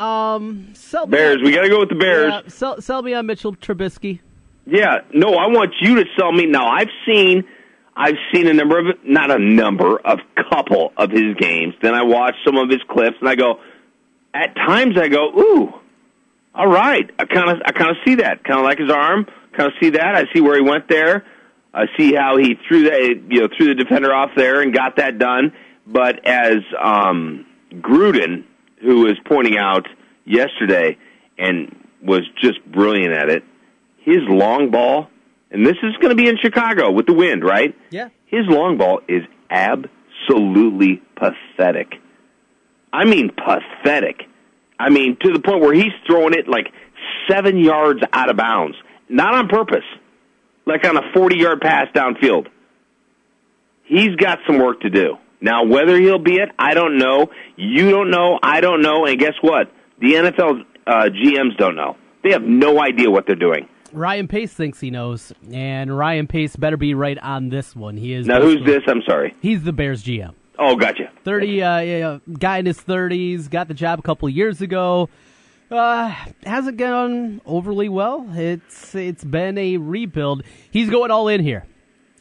Um, 0.00 0.70
sell 0.74 1.06
Bears. 1.06 1.36
on- 1.38 1.44
We 1.44 1.52
got 1.52 1.62
to 1.62 1.68
go 1.68 1.78
with 1.78 1.90
the 1.90 1.94
Bears. 1.94 2.32
Yeah, 2.32 2.48
sell, 2.48 2.80
sell 2.80 3.02
me 3.02 3.14
on 3.14 3.26
Mitchell 3.26 3.54
Trubisky. 3.54 4.18
Yeah, 4.66 5.02
no, 5.12 5.34
I 5.34 5.46
want 5.46 5.74
you 5.80 5.94
to 6.02 6.04
sell 6.18 6.32
me. 6.32 6.46
Now, 6.46 6.66
I've 6.66 6.90
seen, 7.06 7.44
I've 7.96 8.16
seen 8.34 8.48
a 8.48 8.52
number 8.52 8.80
of, 8.80 8.96
not 9.04 9.30
a 9.30 9.38
number, 9.38 9.96
of 10.00 10.18
couple 10.50 10.92
of 10.96 11.12
his 11.12 11.36
games. 11.38 11.74
Then 11.82 11.94
I 11.94 12.02
watch 12.02 12.34
some 12.44 12.56
of 12.56 12.68
his 12.68 12.80
clips, 12.88 13.16
and 13.20 13.28
I 13.28 13.36
go, 13.36 13.60
at 14.34 14.54
times 14.56 14.96
I 14.98 15.08
go, 15.08 15.28
ooh, 15.28 15.72
all 16.54 16.66
right. 16.66 17.08
I 17.18 17.24
kind 17.24 17.50
of, 17.50 17.62
I 17.64 17.72
kind 17.72 17.90
of 17.90 17.96
see 18.04 18.16
that. 18.16 18.44
Kind 18.44 18.58
of 18.58 18.64
like 18.64 18.78
his 18.78 18.90
arm. 18.90 19.26
Kind 19.56 19.68
of 19.68 19.72
see 19.80 19.90
that. 19.90 20.14
I 20.16 20.24
see 20.34 20.40
where 20.40 20.56
he 20.56 20.68
went 20.68 20.88
there. 20.88 21.24
I 21.72 21.86
see 21.96 22.14
how 22.14 22.36
he 22.36 22.56
threw 22.68 22.84
that, 22.84 23.00
you 23.28 23.40
know, 23.40 23.48
threw 23.56 23.68
the 23.68 23.74
defender 23.74 24.12
off 24.12 24.30
there 24.36 24.60
and 24.60 24.72
got 24.74 24.96
that 24.96 25.18
done. 25.18 25.52
But 25.86 26.26
as 26.26 26.58
um, 26.80 27.46
Gruden, 27.72 28.44
who 28.82 29.02
was 29.02 29.14
pointing 29.24 29.56
out 29.58 29.86
yesterday 30.24 30.96
and 31.38 31.74
was 32.02 32.22
just 32.40 32.64
brilliant 32.70 33.12
at 33.12 33.30
it, 33.30 33.44
his 33.98 34.18
long 34.28 34.70
ball, 34.70 35.08
and 35.50 35.66
this 35.66 35.76
is 35.82 35.96
going 35.96 36.10
to 36.10 36.22
be 36.22 36.28
in 36.28 36.36
Chicago 36.40 36.90
with 36.90 37.06
the 37.06 37.12
wind, 37.12 37.42
right? 37.44 37.74
Yeah. 37.90 38.08
His 38.26 38.46
long 38.46 38.76
ball 38.76 39.00
is 39.08 39.22
absolutely 39.50 41.02
pathetic. 41.16 41.94
I 42.94 43.04
mean, 43.04 43.30
pathetic. 43.30 44.22
I 44.78 44.88
mean, 44.88 45.16
to 45.20 45.32
the 45.32 45.40
point 45.40 45.60
where 45.60 45.74
he's 45.74 45.92
throwing 46.06 46.32
it 46.32 46.46
like 46.48 46.68
seven 47.28 47.58
yards 47.58 48.00
out 48.12 48.30
of 48.30 48.36
bounds, 48.36 48.76
not 49.08 49.34
on 49.34 49.48
purpose, 49.48 49.84
like 50.64 50.86
on 50.86 50.96
a 50.96 51.02
40 51.12 51.36
yard 51.36 51.60
pass 51.60 51.88
downfield. 51.92 52.46
He's 53.84 54.14
got 54.16 54.38
some 54.46 54.58
work 54.58 54.80
to 54.80 54.90
do. 54.90 55.16
Now, 55.40 55.64
whether 55.64 55.98
he'll 56.00 56.22
be 56.22 56.36
it, 56.36 56.48
I 56.58 56.74
don't 56.74 56.96
know. 56.96 57.30
You 57.56 57.90
don't 57.90 58.10
know. 58.10 58.38
I 58.42 58.60
don't 58.60 58.80
know. 58.80 59.04
And 59.06 59.18
guess 59.18 59.34
what? 59.42 59.70
The 60.00 60.14
NFL 60.14 60.60
uh, 60.86 61.08
GMs 61.10 61.56
don't 61.58 61.76
know. 61.76 61.96
They 62.22 62.30
have 62.30 62.42
no 62.42 62.80
idea 62.80 63.10
what 63.10 63.26
they're 63.26 63.36
doing. 63.36 63.68
Ryan 63.92 64.26
Pace 64.26 64.52
thinks 64.52 64.80
he 64.80 64.90
knows, 64.90 65.32
and 65.52 65.96
Ryan 65.96 66.26
Pace 66.26 66.56
better 66.56 66.76
be 66.76 66.94
right 66.94 67.18
on 67.18 67.48
this 67.48 67.76
one. 67.76 67.96
He 67.96 68.12
is 68.12 68.26
now. 68.26 68.40
Who's 68.40 68.64
this? 68.64 68.82
I'm 68.88 69.02
sorry. 69.06 69.34
He's 69.40 69.62
the 69.62 69.72
Bears 69.72 70.02
GM. 70.02 70.34
Oh, 70.58 70.76
gotcha. 70.76 71.10
Thirty, 71.24 71.62
uh, 71.62 71.80
yeah, 71.80 72.18
guy 72.38 72.58
in 72.58 72.66
his 72.66 72.80
thirties, 72.80 73.48
got 73.48 73.68
the 73.68 73.74
job 73.74 73.98
a 73.98 74.02
couple 74.02 74.28
years 74.28 74.60
ago. 74.60 75.08
Uh, 75.70 76.14
hasn't 76.44 76.76
gone 76.76 77.40
overly 77.44 77.88
well. 77.88 78.28
It's 78.32 78.94
it's 78.94 79.24
been 79.24 79.58
a 79.58 79.78
rebuild. 79.78 80.44
He's 80.70 80.90
going 80.90 81.10
all 81.10 81.28
in 81.28 81.42
here. 81.42 81.66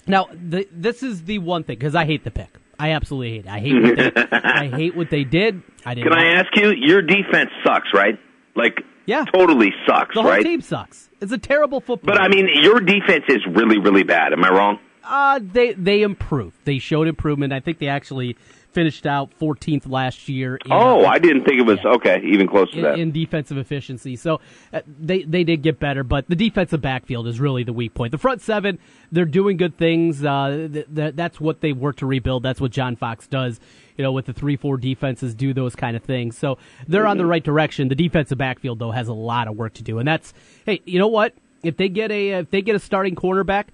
Now, 0.08 0.28
the, 0.34 0.68
this 0.72 1.04
is 1.04 1.24
the 1.24 1.40
one 1.40 1.63
thing 1.63 1.78
because 1.78 1.96
I 1.96 2.06
hate 2.06 2.24
the 2.24 2.32
pick. 2.32 2.58
I 2.80 2.92
absolutely 2.92 3.42
hate 3.42 3.46
it. 3.46 3.48
I 3.48 3.60
hate 3.60 3.82
what 3.84 3.96
they, 3.96 4.38
I 4.44 4.68
hate 4.68 4.96
what 4.96 5.10
they 5.10 5.24
did. 5.24 5.62
I 5.86 5.94
didn't. 5.94 6.12
Can 6.12 6.20
I 6.20 6.40
ask 6.40 6.48
you? 6.56 6.74
Your 6.75 7.02
defense 7.02 7.52
sucks, 7.63 7.90
right? 7.94 8.20
Like, 8.56 8.82
yeah, 9.06 9.25
totally 9.25 9.72
sucks. 9.88 10.16
The 10.16 10.22
whole 10.22 10.32
right? 10.32 10.44
team 10.44 10.62
sucks. 10.62 11.10
It's 11.22 11.32
a 11.32 11.38
terrible 11.38 11.80
football. 11.80 12.16
But 12.16 12.22
I 12.22 12.28
mean, 12.28 12.50
your 12.62 12.80
defense 12.80 13.25
is 13.30 13.46
really, 13.48 13.80
really 13.80 14.04
bad. 14.04 14.34
Am 14.34 14.44
I 14.44 14.50
wrong? 14.50 14.80
Uh, 15.04 15.40
they 15.42 15.74
they 15.74 16.02
improved. 16.02 16.58
They 16.66 16.80
showed 16.80 17.08
improvement. 17.08 17.54
I 17.54 17.60
think 17.60 17.80
they 17.80 17.88
actually 17.88 18.38
finished 18.74 19.06
out 19.06 19.32
14th 19.40 19.88
last 19.88 20.28
year. 20.28 20.56
In, 20.66 20.72
oh, 20.72 21.06
I 21.06 21.20
didn't 21.20 21.46
think 21.46 21.60
it 21.60 21.66
was 21.66 21.80
yeah, 21.84 21.92
okay, 21.92 22.22
even 22.24 22.48
close 22.48 22.72
to 22.72 22.78
in, 22.78 22.84
that 22.84 23.00
in 23.00 23.12
defensive 23.12 23.58
efficiency. 23.58 24.16
So 24.16 24.42
uh, 24.74 24.82
they 24.88 25.24
they 25.24 25.44
did 25.44 25.62
get 25.62 25.80
better, 25.80 26.04
but 26.04 26.28
the 26.28 26.36
defensive 26.36 26.82
backfield 26.82 27.28
is 27.28 27.40
really 27.40 27.64
the 27.64 27.74
weak 27.74 27.94
point. 27.94 28.12
The 28.12 28.18
front 28.18 28.42
seven, 28.42 28.80
they're 29.12 29.26
doing 29.26 29.58
good 29.58 29.78
things. 29.78 30.24
Uh, 30.24 30.68
th- 30.72 30.88
th- 30.94 31.16
that's 31.16 31.40
what 31.40 31.62
they 31.62 31.72
work 31.72 31.98
to 31.98 32.06
rebuild. 32.06 32.44
That's 32.44 32.60
what 32.60 32.72
John 32.72 32.96
Fox 32.96 33.28
does. 33.28 33.60
You 33.98 34.04
know, 34.04 34.12
with 34.12 34.26
the 34.26 34.34
three 34.34 34.58
four 34.58 34.78
defenses, 34.78 35.36
do 35.36 35.54
those 35.54 35.76
kind 35.76 35.96
of 35.96 36.04
things. 36.04 36.38
So 36.38 36.58
they're 36.88 37.02
mm-hmm. 37.02 37.12
on 37.12 37.18
the 37.18 37.26
right 37.26 37.44
direction. 37.44 37.90
The 37.90 37.96
defensive 37.96 38.38
backfield 38.38 38.80
though 38.80 38.92
has 38.92 39.08
a 39.08 39.14
lot 39.14 39.48
of 39.48 39.56
work 39.56 39.74
to 39.76 39.84
do, 39.84 40.00
and 40.00 40.08
that's 40.08 40.34
hey, 40.66 40.82
you 40.86 40.98
know 40.98 41.08
what? 41.08 41.36
If 41.62 41.78
they 41.78 41.90
get 41.90 42.12
a 42.12 42.30
if 42.32 42.50
they 42.50 42.62
get 42.62 42.76
a 42.76 42.80
starting 42.80 43.16
cornerback 43.16 43.66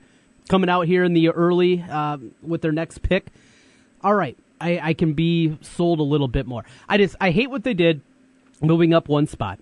coming 0.49 0.69
out 0.69 0.87
here 0.87 1.05
in 1.05 1.13
the 1.13 1.29
early 1.29 1.81
uh, 1.89 2.17
with 2.41 2.61
their 2.61 2.73
next 2.73 3.01
pick, 3.01 3.27
all 4.03 4.13
right, 4.13 4.37
I, 4.59 4.79
I 4.83 4.93
can 4.93 5.13
be 5.13 5.57
sold 5.61 5.99
a 5.99 6.03
little 6.03 6.27
bit 6.27 6.45
more. 6.45 6.65
I 6.89 6.97
just 6.97 7.15
I 7.21 7.31
hate 7.31 7.49
what 7.49 7.63
they 7.63 7.73
did, 7.73 8.01
moving 8.61 8.93
up 8.93 9.07
one 9.07 9.27
spot, 9.27 9.59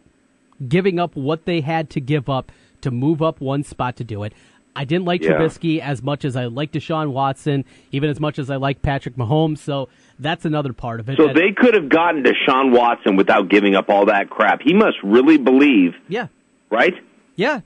giving 0.67 0.99
up 0.99 1.15
what 1.15 1.45
they 1.45 1.61
had 1.61 1.91
to 1.91 2.01
give 2.01 2.29
up 2.29 2.51
to 2.81 2.89
move 2.89 3.21
up 3.21 3.39
one 3.39 3.63
spot 3.63 3.95
to 3.97 4.03
do 4.03 4.23
it. 4.23 4.33
I 4.75 4.85
didn't 4.85 5.05
like 5.05 5.23
yeah. 5.23 5.31
Trubisky 5.31 5.79
as 5.79 6.03
much 6.03 6.23
as 6.23 6.35
I 6.35 6.45
like 6.45 6.71
Deshaun 6.71 7.11
Watson, 7.11 7.65
even 7.91 8.11
as 8.11 8.19
much 8.19 8.37
as 8.37 8.51
I 8.51 8.57
like 8.57 8.83
Patrick 8.83 9.15
Mahomes. 9.15 9.57
So 9.57 9.89
that's 10.19 10.45
another 10.45 10.71
part 10.71 10.99
of 10.99 11.09
it. 11.09 11.17
So 11.17 11.33
they 11.33 11.51
could 11.51 11.73
have 11.73 11.89
gotten 11.89 12.23
Deshaun 12.23 12.71
Watson 12.71 13.15
without 13.15 13.49
giving 13.49 13.75
up 13.75 13.89
all 13.89 14.05
that 14.05 14.29
crap. 14.29 14.61
He 14.61 14.73
must 14.75 14.97
really 15.03 15.37
believe. 15.37 15.95
Yeah. 16.07 16.27
Right. 16.69 16.93
Yeah. 17.35 17.61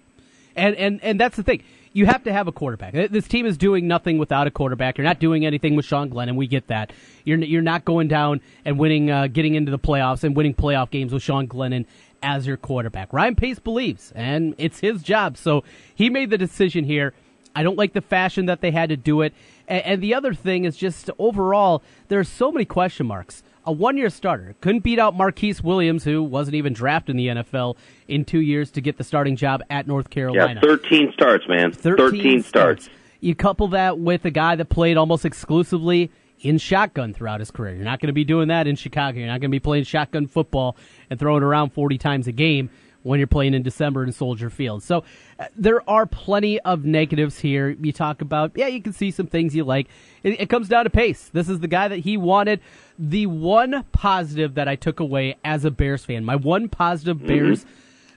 And 0.56 0.76
and 0.76 1.04
and 1.04 1.20
that's 1.20 1.36
the 1.36 1.44
thing 1.44 1.64
you 1.94 2.06
have 2.06 2.24
to 2.24 2.34
have 2.34 2.48
a 2.48 2.52
quarterback. 2.52 2.94
This 2.94 3.28
team 3.28 3.46
is 3.46 3.58
doing 3.58 3.88
nothing 3.88 4.18
without 4.18 4.48
a 4.48 4.52
quarterback. 4.52 4.98
You're 4.98 5.06
not 5.06 5.20
doing 5.20 5.46
anything 5.46 5.76
with 5.76 5.86
Sean 5.86 6.10
Glennon. 6.10 6.36
We 6.36 6.48
get 6.48 6.68
that. 6.68 6.94
You're 7.26 7.40
you're 7.40 7.62
not 7.62 7.86
going 7.86 8.08
down 8.08 8.42
and 8.64 8.80
winning, 8.80 9.12
uh, 9.12 9.28
getting 9.28 9.56
into 9.56 9.72
the 9.72 9.80
playoffs 9.80 10.24
and 10.24 10.36
winning 10.36 10.54
playoff 10.54 10.90
games 10.90 11.14
with 11.14 11.24
Sean 11.24 11.48
Glennon 11.48 11.86
as 12.24 12.48
your 12.48 12.58
quarterback. 12.58 13.12
Ryan 13.12 13.36
Pace 13.36 13.60
believes, 13.60 14.12
and 14.16 14.56
it's 14.58 14.80
his 14.80 15.04
job. 15.04 15.38
So 15.38 15.64
he 15.94 16.10
made 16.10 16.30
the 16.30 16.38
decision 16.38 16.86
here. 16.86 17.14
I 17.54 17.64
don't 17.64 17.78
like 17.78 17.94
the 17.94 18.02
fashion 18.02 18.46
that 18.46 18.62
they 18.62 18.72
had 18.72 18.90
to 18.90 18.98
do 18.98 19.22
it. 19.22 19.34
And, 19.68 19.84
and 19.84 20.02
the 20.02 20.14
other 20.14 20.34
thing 20.34 20.66
is 20.66 20.78
just 20.78 21.10
overall, 21.20 21.84
there 22.08 22.20
are 22.20 22.24
so 22.24 22.52
many 22.52 22.66
question 22.66 23.08
marks 23.08 23.44
a 23.66 23.72
one 23.72 23.98
year 23.98 24.10
starter. 24.10 24.56
Couldn't 24.62 24.84
beat 24.84 25.00
out 25.00 25.16
Marquise 25.16 25.62
Williams, 25.62 26.04
who 26.04 26.24
wasn't 26.24 26.56
even 26.56 26.74
drafted 26.74 27.12
in 27.12 27.18
the 27.18 27.28
NFL 27.28 27.78
in 28.08 28.26
two 28.26 28.42
years 28.42 28.72
to 28.72 28.82
get 28.82 28.98
the 28.98 29.04
starting 29.04 29.36
job 29.36 29.64
at 29.70 29.88
North 29.88 30.10
Carolina. 30.10 30.62
Yeah, 30.64 30.70
13 30.70 31.12
starts, 31.14 31.48
man. 31.48 31.72
13, 31.72 31.98
13 31.98 32.42
starts. 32.44 32.86
starts. 32.86 32.90
You 33.20 33.36
couple 33.36 33.68
that 33.70 34.00
with 34.00 34.26
a 34.26 34.32
guy 34.32 34.56
that 34.56 34.70
played 34.70 34.98
almost 34.98 35.26
exclusively 35.26 36.12
in 36.40 36.58
shotgun 36.58 37.14
throughout 37.14 37.40
his 37.40 37.52
career. 37.52 37.76
You're 37.76 37.86
not 37.86 38.00
going 38.00 38.08
to 38.08 38.14
be 38.14 38.24
doing 38.24 38.48
that 38.48 38.68
in 38.68 38.76
Chicago. 38.76 39.20
You're 39.20 39.28
not 39.28 39.42
going 39.42 39.52
to 39.52 39.56
be 39.56 39.60
playing 39.60 39.84
shotgun 39.84 40.28
football 40.28 40.76
and 41.10 41.20
throwing 41.20 41.44
around 41.44 41.72
40 41.72 41.98
times 42.00 42.28
a 42.28 42.32
game 42.32 42.70
when 43.04 43.20
you're 43.20 43.28
playing 43.28 43.54
in 43.54 43.64
December 43.64 44.04
in 44.04 44.12
Soldier 44.12 44.50
Field. 44.50 44.84
So 44.84 45.04
uh, 45.40 45.46
there 45.56 45.88
are 45.90 46.06
plenty 46.06 46.60
of 46.62 46.86
negatives 46.86 47.40
here. 47.40 47.70
You 47.70 47.92
talk 47.92 48.22
about, 48.22 48.52
yeah, 48.56 48.68
you 48.68 48.82
can 48.82 48.94
see 48.94 49.12
some 49.12 49.28
things 49.28 49.56
you 49.56 49.64
like. 49.64 49.88
It, 50.24 50.42
it, 50.42 50.50
comes 50.50 50.68
down 50.68 50.84
to 50.84 50.90
pace. 50.90 51.30
This 51.34 51.50
is 51.50 51.60
the 51.60 51.68
guy 51.68 51.88
that 51.88 52.00
he 52.00 52.18
wanted. 52.18 52.62
The 53.00 53.26
one 53.26 53.84
positive 53.92 54.56
that 54.56 54.68
I 54.68 54.76
took 54.76 55.00
away 55.00 55.38
as 55.44 55.66
a 55.66 55.72
Bears 55.72 56.06
fan, 56.06 56.26
my 56.26 56.36
one 56.36 56.70
positive 56.70 57.18
mm-hmm. 57.18 57.28
Bears 57.28 57.66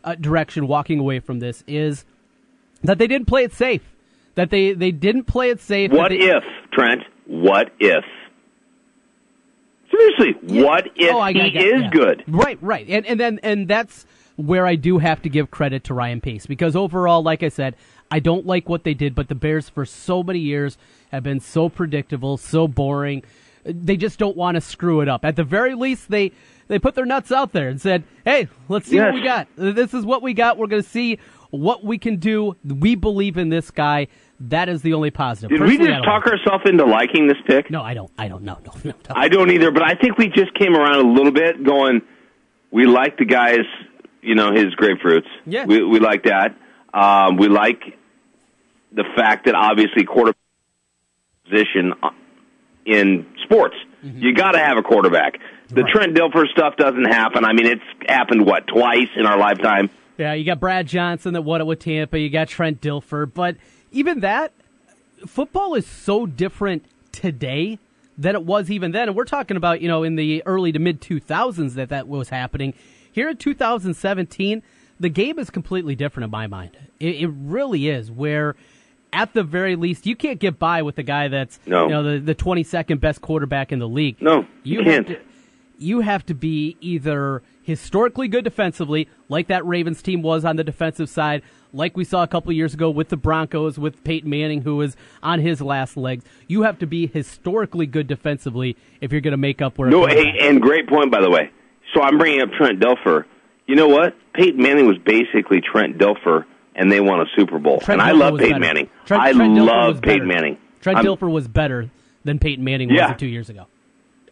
uh, 0.03 0.14
direction 0.16 0.66
walking 0.66 0.99
away 0.99 1.20
from 1.20 1.40
this 1.40 1.64
is 1.66 2.05
that 2.83 2.99
they 2.99 3.07
didn't 3.07 3.27
play 3.27 3.44
it 3.44 3.53
safe. 3.53 3.83
That 4.35 4.51
they, 4.51 4.73
they 4.73 4.90
didn't 4.90 5.25
play 5.25 5.51
it 5.51 5.61
safe. 5.61 5.92
What 5.92 6.09
they, 6.11 6.18
if, 6.18 6.42
Trent? 6.73 7.03
What 7.27 7.70
if? 7.79 8.05
Seriously, 9.90 10.35
yeah. 10.42 10.64
what 10.64 10.87
if 10.97 11.14
oh, 11.14 11.25
he 11.27 11.38
is 11.38 11.83
yeah. 11.83 11.90
good? 11.90 12.25
Right, 12.27 12.59
right, 12.61 12.88
and 12.88 13.07
and 13.07 13.20
then 13.20 13.38
and 13.42 13.68
that's 13.68 14.07
where 14.37 14.66
I 14.66 14.75
do 14.75 14.99
have 14.99 15.23
to 15.23 15.29
give 15.29 15.51
credit 15.51 15.85
to 15.85 15.94
Ryan 15.94 16.20
Pace 16.20 16.47
because 16.47 16.75
overall, 16.75 17.23
like 17.23 17.42
I 17.42 17.49
said, 17.49 17.77
I 18.11 18.20
don't 18.20 18.47
like 18.47 18.68
what 18.68 18.85
they 18.85 18.94
did, 18.94 19.14
but 19.14 19.29
the 19.29 19.35
Bears 19.35 19.68
for 19.68 19.85
so 19.85 20.23
many 20.23 20.40
years 20.40 20.77
have 21.11 21.23
been 21.23 21.40
so 21.40 21.68
predictable, 21.68 22.37
so 22.37 22.68
boring. 22.68 23.23
They 23.64 23.97
just 23.97 24.18
don't 24.18 24.37
want 24.37 24.57
to 24.57 24.61
screw 24.61 25.01
it 25.01 25.09
up. 25.09 25.25
At 25.25 25.37
the 25.37 25.44
very 25.44 25.75
least, 25.75 26.11
they 26.11 26.33
they 26.68 26.79
put 26.79 26.94
their 26.94 27.07
nuts 27.07 27.33
out 27.33 27.53
there 27.53 27.68
and 27.68 27.81
said, 27.81 28.05
"Hey, 28.25 28.49
let's 28.68 28.88
see 28.88 28.97
yes. 28.97 29.07
what 29.07 29.14
we 29.14 29.23
got. 29.23 29.49
This 29.57 29.94
is 29.94 30.05
what 30.05 30.23
we 30.23 30.35
got. 30.35 30.59
We're 30.59 30.66
going 30.66 30.83
to 30.83 30.88
see 30.88 31.18
what 31.51 31.85
we 31.85 31.99
can 31.99 32.16
do. 32.16 32.57
We 32.64 32.94
believe 32.94 33.38
in 33.38 33.49
this 33.49 33.70
guy." 33.70 34.09
That 34.40 34.68
is 34.68 34.83
the 34.83 34.94
only 34.94 35.12
positive. 35.12 35.51
Did 35.51 35.61
Personally, 35.61 35.87
we 35.87 35.94
just 35.94 36.05
talk 36.05 36.27
ourselves 36.27 36.64
into 36.66 36.85
liking 36.85 37.29
this 37.29 37.37
pick? 37.47 37.70
No, 37.70 37.83
I 37.83 37.94
don't. 37.94 38.11
I 38.18 38.29
don't. 38.29 38.42
No, 38.42 38.59
no, 38.66 38.73
no, 38.83 38.90
no. 38.90 39.14
I 39.14 39.29
don't 39.29 39.51
either. 39.51 39.70
But 39.70 39.85
I 39.85 39.94
think 39.94 40.18
we 40.18 40.29
just 40.29 40.53
came 40.59 40.75
around 40.75 41.07
a 41.07 41.09
little 41.09 41.33
bit, 41.33 41.64
going, 41.64 42.03
we 42.70 42.85
like 42.87 43.16
the 43.16 43.25
guys 43.25 43.64
you 44.24 44.34
know 44.34 44.52
his 44.52 44.74
grapefruits. 44.74 45.28
Yeah, 45.46 45.64
we 45.64 45.82
we 45.82 46.00
like 46.00 46.24
that. 46.24 46.56
Um, 46.92 47.37
we 47.37 47.48
like 47.48 47.82
the 48.92 49.04
fact 49.16 49.46
that 49.46 49.54
obviously 49.54 50.04
quarterback 50.04 50.38
position 51.44 51.94
in 52.87 53.26
sports. 53.44 53.76
Mm-hmm. 54.04 54.18
You 54.18 54.34
got 54.34 54.52
to 54.52 54.58
have 54.58 54.76
a 54.76 54.82
quarterback. 54.82 55.38
The 55.68 55.82
right. 55.82 55.92
Trent 55.92 56.14
Dilfer 56.16 56.46
stuff 56.48 56.76
doesn't 56.76 57.06
happen. 57.06 57.44
I 57.44 57.52
mean, 57.52 57.66
it's 57.66 57.82
happened 58.08 58.46
what 58.46 58.66
twice 58.66 59.08
in 59.16 59.26
our 59.26 59.38
lifetime. 59.38 59.90
Yeah, 60.18 60.34
you 60.34 60.44
got 60.44 60.60
Brad 60.60 60.87
Johnson 60.87 61.32
that 61.34 61.42
won 61.42 61.60
it 61.60 61.64
with 61.64 61.80
Tampa. 61.80 62.18
You 62.18 62.30
got 62.30 62.48
Trent 62.48 62.80
Dilfer, 62.80 63.32
but 63.32 63.56
even 63.90 64.20
that, 64.20 64.52
football 65.26 65.74
is 65.74 65.87
so 65.87 66.26
different 66.26 66.84
today 67.10 67.78
than 68.16 68.37
it 68.37 68.44
was 68.44 68.70
even 68.70 68.92
then. 68.92 69.08
And 69.08 69.16
we're 69.16 69.24
talking 69.24 69.56
about 69.56 69.80
you 69.80 69.88
know 69.88 70.02
in 70.02 70.16
the 70.16 70.42
early 70.46 70.70
to 70.72 70.78
mid 70.78 71.00
two 71.00 71.18
thousands 71.18 71.74
that 71.74 71.88
that 71.88 72.06
was 72.06 72.28
happening. 72.28 72.74
Here 73.14 73.29
in 73.29 73.37
2017, 73.37 74.61
the 74.98 75.09
game 75.09 75.38
is 75.38 75.48
completely 75.48 75.94
different 75.94 76.24
in 76.24 76.31
my 76.33 76.48
mind. 76.48 76.77
It, 76.98 77.14
it 77.22 77.29
really 77.29 77.88
is. 77.88 78.11
Where 78.11 78.57
at 79.12 79.33
the 79.35 79.44
very 79.44 79.77
least, 79.77 80.05
you 80.05 80.16
can't 80.16 80.40
get 80.40 80.59
by 80.59 80.83
with 80.83 80.98
a 80.98 81.05
guy 81.05 81.29
that's 81.29 81.61
no. 81.64 81.85
you 81.85 81.90
know 81.90 82.03
the 82.03 82.18
the 82.18 82.35
22nd 82.35 82.98
best 82.98 83.20
quarterback 83.20 83.70
in 83.70 83.79
the 83.79 83.88
league. 83.88 84.20
No, 84.20 84.46
you, 84.64 84.79
you 84.79 84.83
can't. 84.83 85.09
Have 85.09 85.18
to, 85.18 85.24
you 85.79 86.00
have 86.00 86.27
to 86.27 86.35
be 86.35 86.77
either 86.81 87.42
historically 87.62 88.27
good 88.27 88.42
defensively, 88.42 89.09
like 89.29 89.46
that 89.46 89.64
Ravens 89.64 90.03
team 90.03 90.20
was 90.20 90.44
on 90.44 90.57
the 90.57 90.64
defensive 90.64 91.09
side, 91.09 91.42
like 91.72 91.96
we 91.96 92.03
saw 92.03 92.24
a 92.24 92.27
couple 92.27 92.50
years 92.53 92.74
ago 92.74 92.90
with 92.90 93.11
the 93.11 93.16
Broncos 93.16 93.79
with 93.79 94.03
Peyton 94.03 94.29
Manning, 94.29 94.62
who 94.62 94.74
was 94.74 94.96
on 95.22 95.38
his 95.38 95.61
last 95.61 95.96
legs. 95.96 96.24
You 96.48 96.62
have 96.62 96.81
to 96.81 96.87
be 96.87 97.07
historically 97.07 97.87
good 97.87 98.09
defensively 98.09 98.77
if 99.00 99.12
you're 99.12 99.20
going 99.20 99.33
to 99.33 99.37
make 99.37 99.62
up 99.62 99.79
where. 99.79 99.88
No, 99.88 100.05
hey, 100.07 100.37
and 100.40 100.61
great 100.61 100.88
point 100.88 101.12
by 101.12 101.20
the 101.20 101.31
way. 101.31 101.53
So 101.94 102.02
I'm 102.02 102.18
bringing 102.18 102.40
up 102.42 102.50
Trent 102.52 102.80
Dilfer. 102.80 103.24
You 103.66 103.76
know 103.76 103.88
what? 103.88 104.14
Peyton 104.35 104.61
Manning 104.61 104.87
was 104.87 104.98
basically 104.98 105.61
Trent 105.61 105.96
Dilfer, 105.98 106.44
and 106.74 106.90
they 106.90 107.00
won 107.00 107.20
a 107.20 107.24
Super 107.37 107.59
Bowl. 107.59 107.80
Trent 107.80 108.00
and 108.00 108.09
I 108.09 108.12
love 108.12 108.38
Peyton 108.38 108.54
better. 108.54 108.61
Manning. 108.61 108.90
Trent- 109.07 109.22
I 109.22 109.33
Trent 109.33 109.54
Dilfer 109.57 109.66
love 109.66 110.00
better. 110.00 110.12
Peyton 110.12 110.28
Manning. 110.28 110.59
Trent 110.80 110.96
I'm- 110.98 111.07
Dilfer 111.07 111.30
was 111.30 111.48
better 111.48 111.90
than 112.24 112.38
Peyton 112.38 112.64
Manning 112.64 112.88
was 112.92 113.16
two 113.18 113.26
years 113.26 113.48
ago. 113.48 113.66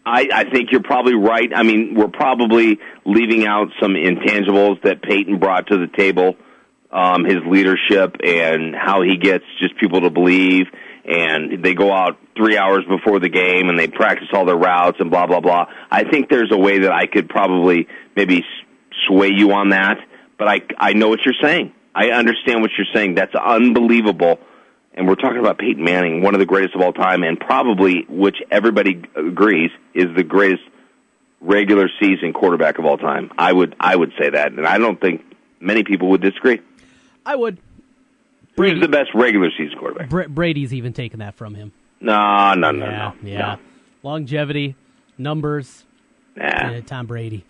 I, 0.04 0.28
I 0.34 0.50
think 0.50 0.72
you're 0.72 0.82
probably 0.82 1.14
right. 1.14 1.48
I 1.54 1.62
mean, 1.62 1.94
we're 1.94 2.08
probably 2.08 2.80
leaving 3.04 3.46
out 3.46 3.68
some 3.80 3.92
intangibles 3.94 4.82
that 4.82 5.00
Peyton 5.00 5.38
brought 5.38 5.68
to 5.68 5.78
the 5.78 5.86
table. 5.96 6.34
Um, 6.90 7.24
his 7.24 7.38
leadership 7.46 8.16
and 8.22 8.74
how 8.74 9.00
he 9.02 9.16
gets 9.16 9.44
just 9.60 9.76
people 9.78 10.00
to 10.02 10.10
believe. 10.10 10.66
And 11.04 11.64
they 11.64 11.74
go 11.74 11.92
out 11.92 12.16
three 12.36 12.56
hours 12.56 12.84
before 12.88 13.18
the 13.18 13.28
game 13.28 13.68
and 13.68 13.78
they 13.78 13.88
practice 13.88 14.28
all 14.32 14.44
their 14.44 14.56
routes 14.56 14.98
and 15.00 15.10
blah 15.10 15.26
blah 15.26 15.40
blah. 15.40 15.66
I 15.90 16.04
think 16.04 16.28
there's 16.28 16.52
a 16.52 16.58
way 16.58 16.80
that 16.80 16.92
I 16.92 17.06
could 17.06 17.28
probably 17.28 17.88
maybe 18.14 18.44
sway 19.08 19.30
you 19.34 19.52
on 19.52 19.70
that. 19.70 19.98
But 20.38 20.48
I 20.48 20.60
I 20.78 20.92
know 20.92 21.08
what 21.08 21.20
you're 21.24 21.34
saying. 21.42 21.72
I 21.94 22.10
understand 22.10 22.62
what 22.62 22.70
you're 22.76 22.86
saying. 22.94 23.16
That's 23.16 23.34
unbelievable. 23.34 24.38
And 24.94 25.08
we're 25.08 25.14
talking 25.14 25.38
about 25.38 25.58
Peyton 25.58 25.82
Manning, 25.82 26.22
one 26.22 26.34
of 26.34 26.38
the 26.38 26.46
greatest 26.46 26.74
of 26.74 26.82
all 26.82 26.92
time, 26.92 27.22
and 27.22 27.40
probably, 27.40 28.04
which 28.08 28.36
everybody 28.50 29.02
agrees, 29.16 29.70
is 29.94 30.14
the 30.14 30.22
greatest 30.22 30.62
regular 31.40 31.88
season 32.00 32.32
quarterback 32.32 32.78
of 32.78 32.84
all 32.84 32.98
time. 32.98 33.30
I 33.38 33.52
would, 33.52 33.74
I 33.80 33.96
would 33.96 34.12
say 34.18 34.30
that, 34.30 34.52
and 34.52 34.66
I 34.66 34.78
don't 34.78 35.00
think 35.00 35.24
many 35.60 35.82
people 35.82 36.10
would 36.10 36.20
disagree. 36.20 36.60
I 37.24 37.36
would. 37.36 37.58
Who's 38.56 38.80
the 38.80 38.88
best 38.88 39.10
regular 39.14 39.50
season 39.56 39.78
quarterback? 39.78 40.08
Bra- 40.08 40.28
Brady's 40.28 40.74
even 40.74 40.92
taken 40.92 41.20
that 41.20 41.34
from 41.34 41.54
him. 41.54 41.72
No, 42.00 42.54
no, 42.54 42.70
no, 42.70 42.84
yeah, 42.86 43.12
no, 43.22 43.28
yeah. 43.28 43.56
Longevity, 44.02 44.74
numbers. 45.18 45.84
no. 46.36 46.44
Nah. 46.44 46.70
Yeah, 46.70 46.80
Tom 46.80 47.06
Brady. 47.06 47.44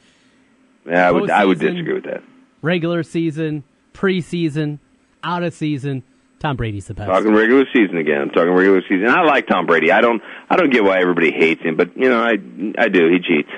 Yeah, 0.86 1.08
I 1.08 1.10
would, 1.10 1.30
I 1.30 1.44
would 1.44 1.58
disagree 1.58 1.94
with 1.94 2.04
that. 2.04 2.22
Regular 2.60 3.02
season, 3.02 3.64
preseason, 3.94 4.78
out 5.22 5.42
of 5.42 5.54
season. 5.54 6.02
Tom 6.38 6.56
Brady's 6.56 6.86
the 6.86 6.94
best. 6.94 7.08
Talking 7.08 7.32
regular 7.32 7.64
season 7.72 7.96
again. 7.98 8.20
I'm 8.20 8.30
talking 8.30 8.50
regular 8.50 8.82
season. 8.82 9.08
I 9.08 9.22
like 9.22 9.46
Tom 9.46 9.64
Brady. 9.66 9.92
I 9.92 10.00
don't, 10.00 10.20
I 10.50 10.56
don't 10.56 10.70
get 10.70 10.82
why 10.82 11.00
everybody 11.00 11.30
hates 11.30 11.62
him, 11.62 11.76
but 11.76 11.96
you 11.96 12.08
know, 12.10 12.20
I, 12.20 12.32
I 12.78 12.88
do. 12.88 13.08
He 13.10 13.20
cheats, 13.20 13.50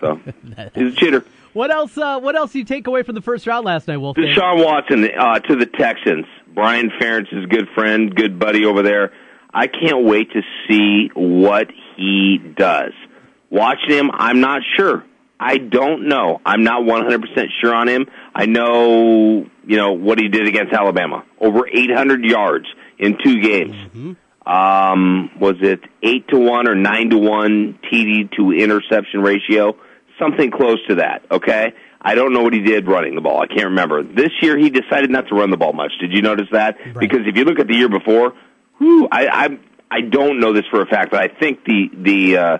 so 0.00 0.18
he's 0.74 0.94
a 0.94 0.96
cheater. 0.96 1.24
What 1.52 1.70
else? 1.70 1.98
Uh, 1.98 2.18
what 2.18 2.36
else 2.36 2.52
do 2.52 2.58
you 2.60 2.64
take 2.64 2.86
away 2.86 3.02
from 3.02 3.14
the 3.14 3.20
first 3.20 3.46
round 3.46 3.66
last 3.66 3.88
night, 3.88 3.98
Wolf? 3.98 4.16
Deshaun 4.16 4.64
Watson 4.64 5.06
uh, 5.18 5.40
to 5.40 5.56
the 5.56 5.66
Texans. 5.66 6.24
Brian 6.54 6.90
Ferentz's 7.00 7.46
good 7.46 7.68
friend, 7.74 8.14
good 8.14 8.38
buddy 8.38 8.64
over 8.64 8.82
there. 8.82 9.12
I 9.52 9.66
can't 9.66 10.04
wait 10.04 10.32
to 10.32 10.42
see 10.68 11.10
what 11.14 11.68
he 11.96 12.38
does. 12.56 12.92
Watching 13.50 13.90
him, 13.90 14.10
I'm 14.12 14.40
not 14.40 14.62
sure. 14.76 15.04
I 15.38 15.56
don't 15.56 16.06
know. 16.06 16.40
I'm 16.44 16.62
not 16.62 16.82
100% 16.82 17.46
sure 17.60 17.74
on 17.74 17.88
him. 17.88 18.06
I 18.34 18.46
know, 18.46 19.46
you 19.66 19.76
know, 19.76 19.92
what 19.92 20.18
he 20.18 20.28
did 20.28 20.46
against 20.46 20.72
Alabama. 20.72 21.24
Over 21.40 21.66
800 21.66 22.24
yards 22.24 22.66
in 22.98 23.16
two 23.24 23.40
games. 23.40 23.74
Um, 24.46 25.30
was 25.40 25.56
it 25.62 25.80
8 26.02 26.28
to 26.28 26.38
1 26.38 26.68
or 26.68 26.74
9 26.74 27.10
to 27.10 27.18
1 27.18 27.78
TD 27.90 28.36
to 28.36 28.52
interception 28.52 29.20
ratio? 29.22 29.76
Something 30.18 30.50
close 30.50 30.78
to 30.88 30.96
that, 30.96 31.22
okay? 31.30 31.72
I 32.02 32.14
don't 32.14 32.32
know 32.32 32.42
what 32.42 32.52
he 32.52 32.60
did 32.60 32.88
running 32.88 33.14
the 33.14 33.20
ball. 33.20 33.42
I 33.42 33.46
can't 33.46 33.70
remember. 33.70 34.02
This 34.02 34.30
year 34.40 34.56
he 34.56 34.70
decided 34.70 35.10
not 35.10 35.28
to 35.28 35.34
run 35.34 35.50
the 35.50 35.56
ball 35.56 35.72
much. 35.72 35.92
Did 36.00 36.12
you 36.12 36.22
notice 36.22 36.48
that? 36.52 36.76
Because 36.98 37.20
if 37.26 37.36
you 37.36 37.44
look 37.44 37.58
at 37.58 37.66
the 37.66 37.74
year 37.74 37.88
before, 37.90 38.32
whew, 38.78 39.06
I, 39.10 39.26
I 39.26 39.58
I 39.90 40.00
don't 40.02 40.40
know 40.40 40.52
this 40.52 40.64
for 40.70 40.80
a 40.80 40.86
fact, 40.86 41.10
but 41.10 41.20
I 41.20 41.28
think 41.28 41.64
the 41.64 41.90
the 41.92 42.36
uh, 42.38 42.58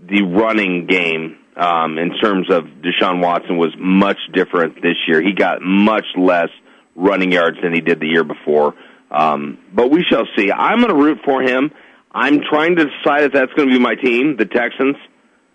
the 0.00 0.22
running 0.22 0.86
game 0.86 1.38
um, 1.56 1.98
in 1.98 2.10
terms 2.20 2.50
of 2.50 2.64
Deshaun 2.64 3.22
Watson 3.22 3.58
was 3.58 3.74
much 3.78 4.18
different 4.32 4.76
this 4.82 4.96
year. 5.06 5.22
He 5.22 5.32
got 5.34 5.62
much 5.62 6.06
less 6.16 6.48
running 6.96 7.32
yards 7.32 7.58
than 7.62 7.74
he 7.74 7.80
did 7.80 8.00
the 8.00 8.06
year 8.06 8.24
before. 8.24 8.74
Um, 9.10 9.58
but 9.72 9.90
we 9.90 10.04
shall 10.10 10.26
see. 10.36 10.50
I'm 10.50 10.80
going 10.80 10.88
to 10.88 11.00
root 11.00 11.18
for 11.24 11.42
him. 11.42 11.70
I'm 12.10 12.40
trying 12.48 12.76
to 12.76 12.84
decide 12.84 13.24
if 13.24 13.32
that's 13.32 13.52
going 13.54 13.68
to 13.68 13.74
be 13.74 13.80
my 13.80 13.94
team, 13.94 14.36
the 14.36 14.46
Texans, 14.46 14.96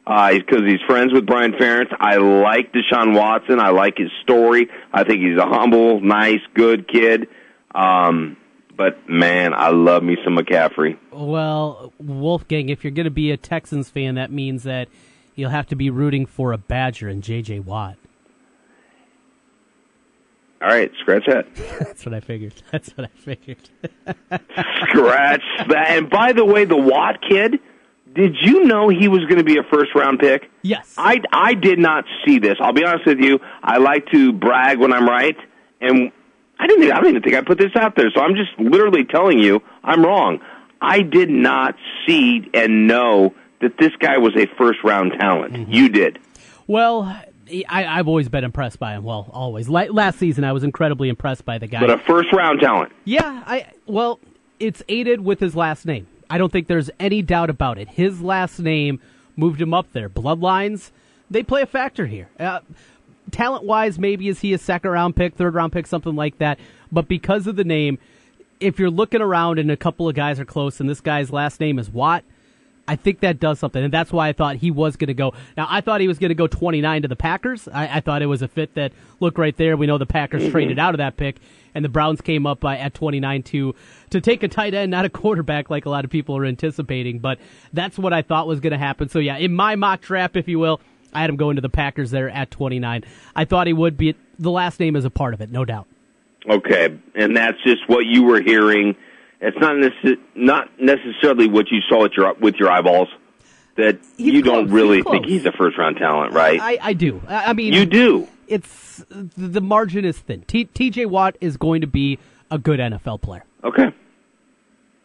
because 0.05 0.63
he's 0.65 0.81
friends 0.87 1.13
with 1.13 1.25
Brian 1.25 1.53
Ferentz. 1.53 1.95
I 1.99 2.17
like 2.17 2.73
Deshaun 2.73 3.15
Watson. 3.15 3.59
I 3.59 3.69
like 3.69 3.97
his 3.97 4.09
story. 4.23 4.69
I 4.91 5.03
think 5.03 5.21
he's 5.21 5.37
a 5.37 5.45
humble, 5.45 6.01
nice, 6.01 6.41
good 6.53 6.87
kid. 6.87 7.27
Um, 7.75 8.37
but 8.75 9.09
man, 9.09 9.53
I 9.53 9.69
love 9.69 10.03
me 10.03 10.17
some 10.23 10.37
McCaffrey. 10.37 10.97
Well, 11.11 11.93
Wolfgang, 11.99 12.69
if 12.69 12.83
you're 12.83 12.91
going 12.91 13.05
to 13.05 13.11
be 13.11 13.31
a 13.31 13.37
Texans 13.37 13.89
fan, 13.89 14.15
that 14.15 14.31
means 14.31 14.63
that 14.63 14.87
you'll 15.35 15.49
have 15.51 15.67
to 15.67 15.75
be 15.75 15.89
rooting 15.89 16.25
for 16.25 16.53
a 16.53 16.57
Badger 16.57 17.07
and 17.07 17.21
J.J. 17.21 17.59
Watt. 17.59 17.97
All 20.61 20.67
right, 20.67 20.91
scratch 20.99 21.23
that. 21.27 21.53
That's 21.79 22.05
what 22.05 22.13
I 22.13 22.19
figured. 22.19 22.53
That's 22.71 22.89
what 22.97 23.09
I 23.09 23.19
figured. 23.19 23.69
Scratch 24.89 25.43
that. 25.69 25.85
And 25.89 26.09
by 26.09 26.33
the 26.33 26.43
way, 26.43 26.65
the 26.65 26.75
Watt 26.75 27.19
kid, 27.27 27.59
did 28.13 28.35
you 28.41 28.65
know 28.65 28.89
he 28.89 29.07
was 29.07 29.21
going 29.21 29.37
to 29.37 29.43
be 29.43 29.57
a 29.57 29.63
first 29.63 29.93
round 29.95 30.19
pick? 30.19 30.49
yes. 30.61 30.93
I, 30.97 31.21
I 31.31 31.53
did 31.53 31.79
not 31.79 32.05
see 32.25 32.39
this. 32.39 32.55
I'll 32.59 32.73
be 32.73 32.83
honest 32.83 33.05
with 33.05 33.19
you. 33.19 33.39
I 33.63 33.77
like 33.77 34.07
to 34.11 34.33
brag 34.33 34.79
when 34.79 34.93
I'm 34.93 35.07
right, 35.07 35.37
and 35.81 36.11
I 36.59 36.67
didn't. 36.67 36.91
I 36.91 36.95
don't 36.95 37.09
even 37.09 37.21
think 37.21 37.35
I 37.35 37.41
put 37.41 37.57
this 37.57 37.75
out 37.75 37.95
there. 37.95 38.09
So 38.13 38.21
I'm 38.21 38.35
just 38.35 38.51
literally 38.59 39.05
telling 39.05 39.39
you 39.39 39.61
I'm 39.83 40.03
wrong. 40.03 40.39
I 40.81 41.01
did 41.01 41.29
not 41.29 41.75
see 42.07 42.49
and 42.53 42.87
know 42.87 43.33
that 43.61 43.77
this 43.77 43.91
guy 43.99 44.17
was 44.17 44.33
a 44.35 44.47
first 44.57 44.79
round 44.83 45.13
talent. 45.19 45.53
Mm-hmm. 45.53 45.71
You 45.71 45.89
did. 45.89 46.19
well, 46.67 47.03
I, 47.67 47.85
I've 47.85 48.07
always 48.07 48.29
been 48.29 48.43
impressed 48.43 48.79
by 48.79 48.93
him. 48.93 49.03
Well, 49.03 49.29
always. 49.31 49.67
Last 49.69 50.19
season, 50.19 50.43
I 50.43 50.53
was 50.53 50.63
incredibly 50.63 51.09
impressed 51.09 51.45
by 51.45 51.57
the 51.57 51.67
guy. 51.67 51.79
But 51.79 51.89
a 51.89 51.97
first 51.97 52.31
round 52.31 52.59
talent. 52.59 52.91
Yeah, 53.05 53.43
I 53.45 53.67
well, 53.85 54.19
it's 54.59 54.83
aided 54.87 55.21
with 55.21 55.39
his 55.39 55.55
last 55.55 55.85
name. 55.85 56.07
I 56.29 56.37
don't 56.37 56.51
think 56.51 56.67
there's 56.67 56.89
any 56.99 57.21
doubt 57.21 57.49
about 57.49 57.77
it. 57.77 57.89
His 57.89 58.21
last 58.21 58.59
name 58.59 59.01
moved 59.35 59.61
him 59.61 59.73
up 59.73 59.91
there. 59.93 60.09
Bloodlines, 60.09 60.91
they 61.29 61.43
play 61.43 61.61
a 61.61 61.65
factor 61.65 62.05
here. 62.05 62.29
Uh, 62.39 62.59
talent 63.31 63.63
wise, 63.63 63.97
maybe 63.97 64.27
is 64.27 64.41
he 64.41 64.53
a 64.53 64.57
second 64.57 64.91
round 64.91 65.15
pick, 65.15 65.35
third 65.35 65.55
round 65.55 65.73
pick, 65.73 65.87
something 65.87 66.15
like 66.15 66.37
that. 66.37 66.59
But 66.91 67.07
because 67.07 67.47
of 67.47 67.55
the 67.55 67.63
name, 67.63 67.97
if 68.59 68.77
you're 68.79 68.89
looking 68.89 69.21
around 69.21 69.59
and 69.59 69.71
a 69.71 69.77
couple 69.77 70.07
of 70.07 70.15
guys 70.15 70.39
are 70.39 70.45
close, 70.45 70.79
and 70.79 70.89
this 70.89 71.01
guy's 71.01 71.31
last 71.31 71.59
name 71.59 71.79
is 71.79 71.89
Watt. 71.89 72.23
I 72.89 72.95
think 72.95 73.19
that 73.19 73.39
does 73.39 73.59
something, 73.59 73.83
and 73.83 73.93
that's 73.93 74.11
why 74.11 74.29
I 74.29 74.33
thought 74.33 74.55
he 74.55 74.71
was 74.71 74.95
going 74.95 75.09
to 75.09 75.13
go. 75.13 75.33
Now, 75.55 75.67
I 75.69 75.79
thought 75.81 76.01
he 76.01 76.07
was 76.07 76.17
going 76.17 76.29
to 76.29 76.35
go 76.35 76.47
29 76.47 77.03
to 77.03 77.07
the 77.07 77.15
Packers. 77.15 77.67
I, 77.67 77.97
I 77.97 77.99
thought 77.99 78.23
it 78.23 78.25
was 78.25 78.41
a 78.41 78.47
fit 78.47 78.73
that 78.73 78.93
look 79.19 79.37
right 79.37 79.55
there. 79.55 79.77
We 79.77 79.85
know 79.85 79.99
the 79.99 80.07
Packers 80.07 80.41
mm-hmm. 80.41 80.51
traded 80.51 80.79
out 80.79 80.95
of 80.95 80.97
that 80.97 81.15
pick, 81.15 81.35
and 81.75 81.85
the 81.85 81.89
Browns 81.89 82.19
came 82.19 82.47
up 82.47 82.59
by, 82.59 82.79
at 82.79 82.95
29 82.95 83.43
to 83.43 83.75
to 84.09 84.19
take 84.19 84.41
a 84.41 84.47
tight 84.47 84.73
end, 84.73 84.89
not 84.89 85.05
a 85.05 85.09
quarterback, 85.09 85.69
like 85.69 85.85
a 85.85 85.89
lot 85.91 86.03
of 86.03 86.09
people 86.09 86.35
are 86.35 86.45
anticipating. 86.45 87.19
But 87.19 87.37
that's 87.71 87.99
what 87.99 88.11
I 88.11 88.23
thought 88.23 88.47
was 88.47 88.59
going 88.59 88.73
to 88.73 88.79
happen. 88.79 89.07
So 89.07 89.19
yeah, 89.19 89.37
in 89.37 89.53
my 89.53 89.75
mock 89.75 90.01
draft, 90.01 90.35
if 90.35 90.47
you 90.47 90.57
will, 90.57 90.81
I 91.13 91.21
had 91.21 91.29
him 91.29 91.35
going 91.35 91.57
to 91.57 91.61
the 91.61 91.69
Packers 91.69 92.09
there 92.09 92.27
at 92.27 92.49
29. 92.49 93.03
I 93.35 93.45
thought 93.45 93.67
he 93.67 93.73
would 93.73 93.97
be. 93.97 94.15
The 94.39 94.49
last 94.49 94.79
name 94.79 94.95
is 94.95 95.05
a 95.05 95.11
part 95.11 95.35
of 95.35 95.41
it, 95.41 95.51
no 95.51 95.63
doubt. 95.63 95.85
Okay, 96.49 96.97
and 97.13 97.37
that's 97.37 97.61
just 97.63 97.87
what 97.87 98.07
you 98.07 98.23
were 98.23 98.41
hearing. 98.41 98.95
It's 99.41 99.57
not 99.59 99.75
necess- 99.75 100.19
not 100.35 100.69
necessarily 100.79 101.47
what 101.47 101.71
you 101.71 101.79
saw 101.89 102.03
with 102.03 102.13
your 102.17 102.33
with 102.35 102.55
your 102.55 102.69
eyeballs. 102.69 103.07
That 103.75 103.99
He's 104.17 104.33
you 104.33 104.41
don't 104.41 104.69
really 104.69 104.97
he's 104.97 105.05
think 105.05 105.25
he's 105.25 105.45
a 105.45 105.53
first 105.53 105.77
round 105.77 105.95
talent, 105.97 106.33
right? 106.33 106.59
I, 106.59 106.77
I 106.81 106.93
do. 106.93 107.21
I, 107.27 107.53
mean, 107.53 107.71
you 107.71 107.85
do. 107.85 108.27
it's 108.47 109.05
the 109.09 109.61
margin 109.61 110.03
is 110.03 110.17
thin. 110.17 110.41
T, 110.41 110.65
T.J. 110.65 111.05
Watt 111.05 111.37
is 111.39 111.55
going 111.55 111.79
to 111.81 111.87
be 111.87 112.19
a 112.51 112.57
good 112.57 112.81
NFL 112.81 113.21
player. 113.21 113.45
Okay. 113.63 113.93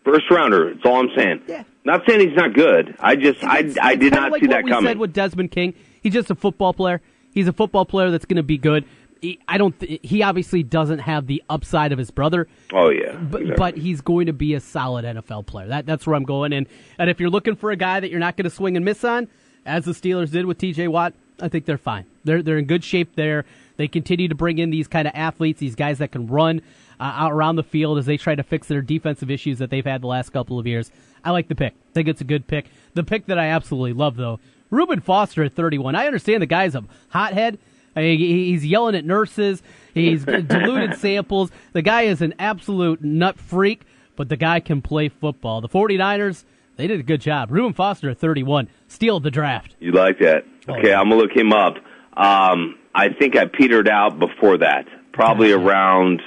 First 0.05 0.25
rounder. 0.31 0.75
That's 0.75 0.85
all 0.85 1.01
I'm 1.01 1.11
saying. 1.16 1.42
Yeah. 1.47 1.62
Not 1.85 2.03
saying 2.09 2.29
he's 2.29 2.37
not 2.37 2.53
good. 2.55 2.97
I 2.99 3.14
just 3.14 3.44
I 3.44 3.59
It's- 3.61 3.77
I 3.81 3.94
did 3.94 4.12
not 4.12 4.33
like 4.33 4.42
see 4.42 4.49
what 4.49 4.55
that 4.55 4.64
we 4.64 4.70
coming. 4.70 4.90
Said 4.90 4.99
with 4.99 5.12
Desmond 5.12 5.53
King, 5.53 5.75
he's 6.03 6.12
just 6.12 6.31
a 6.31 6.35
football 6.35 6.73
player. 6.75 7.01
He's 7.33 7.47
a 7.47 7.53
football 7.53 7.85
player 7.85 8.11
that's 8.11 8.25
going 8.25 8.37
to 8.37 8.42
be 8.42 8.59
good. 8.59 8.85
He, 9.24 9.38
I 9.48 9.56
don't. 9.56 9.78
Th- 9.80 10.00
he 10.02 10.22
obviously 10.22 10.62
doesn't 10.62 10.98
have 10.98 11.26
the 11.26 11.42
upside 11.48 11.92
of 11.92 11.98
his 11.98 12.10
brother, 12.10 12.46
oh 12.74 12.90
yeah. 12.90 13.16
but 13.16 13.40
exactly. 13.40 13.56
but 13.56 13.76
he's 13.78 14.02
going 14.02 14.26
to 14.26 14.34
be 14.34 14.52
a 14.52 14.60
solid 14.60 15.06
NFL 15.06 15.46
player. 15.46 15.68
That 15.68 15.87
that's 15.87 16.06
where 16.06 16.14
I'm 16.14 16.24
going. 16.24 16.52
And 16.52 16.66
and 16.98 17.08
if 17.08 17.18
you're 17.18 17.30
looking 17.30 17.56
for 17.56 17.70
a 17.70 17.76
guy 17.76 18.00
that 18.00 18.10
you're 18.10 18.20
not 18.20 18.37
going 18.37 18.44
to 18.44 18.50
swing 18.50 18.76
and 18.76 18.84
miss 18.84 19.02
on, 19.02 19.28
as 19.64 19.87
the 19.87 19.92
Steelers 19.92 20.30
did 20.30 20.44
with 20.44 20.58
T.J. 20.58 20.88
Watt, 20.88 21.14
I 21.40 21.48
think 21.48 21.64
they're 21.64 21.78
fine. 21.78 22.04
They're 22.24 22.42
they're 22.42 22.58
in 22.58 22.66
good 22.66 22.84
shape 22.84 23.16
there. 23.16 23.46
They 23.78 23.88
continue 23.88 24.28
to 24.28 24.34
bring 24.34 24.58
in 24.58 24.68
these 24.68 24.88
kind 24.88 25.08
of 25.08 25.14
athletes, 25.16 25.58
these 25.58 25.74
guys 25.74 25.98
that 25.98 26.12
can 26.12 26.26
run 26.26 26.60
uh, 27.00 27.04
out 27.04 27.32
around 27.32 27.56
the 27.56 27.62
field 27.62 27.98
as 27.98 28.04
they 28.04 28.18
try 28.18 28.34
to 28.34 28.42
fix 28.42 28.68
their 28.68 28.82
defensive 28.82 29.30
issues 29.30 29.58
that 29.58 29.70
they've 29.70 29.84
had 29.84 30.02
the 30.02 30.06
last 30.06 30.30
couple 30.30 30.58
of 30.58 30.66
years. 30.66 30.90
I 31.24 31.30
like 31.30 31.48
the 31.48 31.54
pick. 31.54 31.72
I 31.72 31.92
think 31.94 32.08
it's 32.08 32.20
a 32.20 32.24
good 32.24 32.46
pick. 32.46 32.66
The 32.92 33.02
pick 33.02 33.26
that 33.26 33.38
I 33.38 33.46
absolutely 33.46 33.94
love, 33.94 34.16
though, 34.16 34.38
Reuben 34.70 35.00
Foster 35.00 35.42
at 35.44 35.54
31. 35.54 35.94
I 35.94 36.06
understand 36.06 36.42
the 36.42 36.46
guy's 36.46 36.74
a 36.74 36.84
hothead, 37.08 37.58
I 37.96 38.00
mean, 38.00 38.18
he's 38.18 38.64
yelling 38.66 38.94
at 38.94 39.04
nurses. 39.04 39.62
He's 39.92 40.24
diluted 40.24 40.98
samples. 40.98 41.50
The 41.72 41.83
guy 41.83 42.02
is 42.02 42.20
an 42.22 42.35
absolute 42.38 43.02
nut 43.02 43.38
freak, 43.38 43.83
but 44.16 44.28
the 44.28 44.37
guy 44.37 44.61
can 44.61 44.83
play 44.83 45.09
football. 45.09 45.61
The 45.61 45.68
49ers, 45.68 46.44
they 46.76 46.87
did 46.87 46.98
a 47.00 47.04
good 47.04 47.20
job. 47.20 47.50
Reuben 47.52 47.72
Foster 47.72 48.11
at 48.11 48.18
31, 48.18 48.68
steal 48.88 49.20
the 49.20 49.30
draft. 49.30 49.76
You 49.78 49.92
like 49.92 50.18
that? 50.18 50.44
Oh, 50.68 50.74
Okay. 50.74 50.92
I'm 50.92 51.09
gonna 51.09 51.16
look 51.20 51.37
him 51.37 51.52
up. 51.52 51.76
Um, 52.16 52.78
I 52.94 53.09
think 53.11 53.37
I 53.37 53.44
petered 53.46 53.88
out 53.88 54.18
before 54.18 54.59
that, 54.59 54.87
probably 55.12 55.50
Gotcha. 55.50 55.64
around 55.64 56.22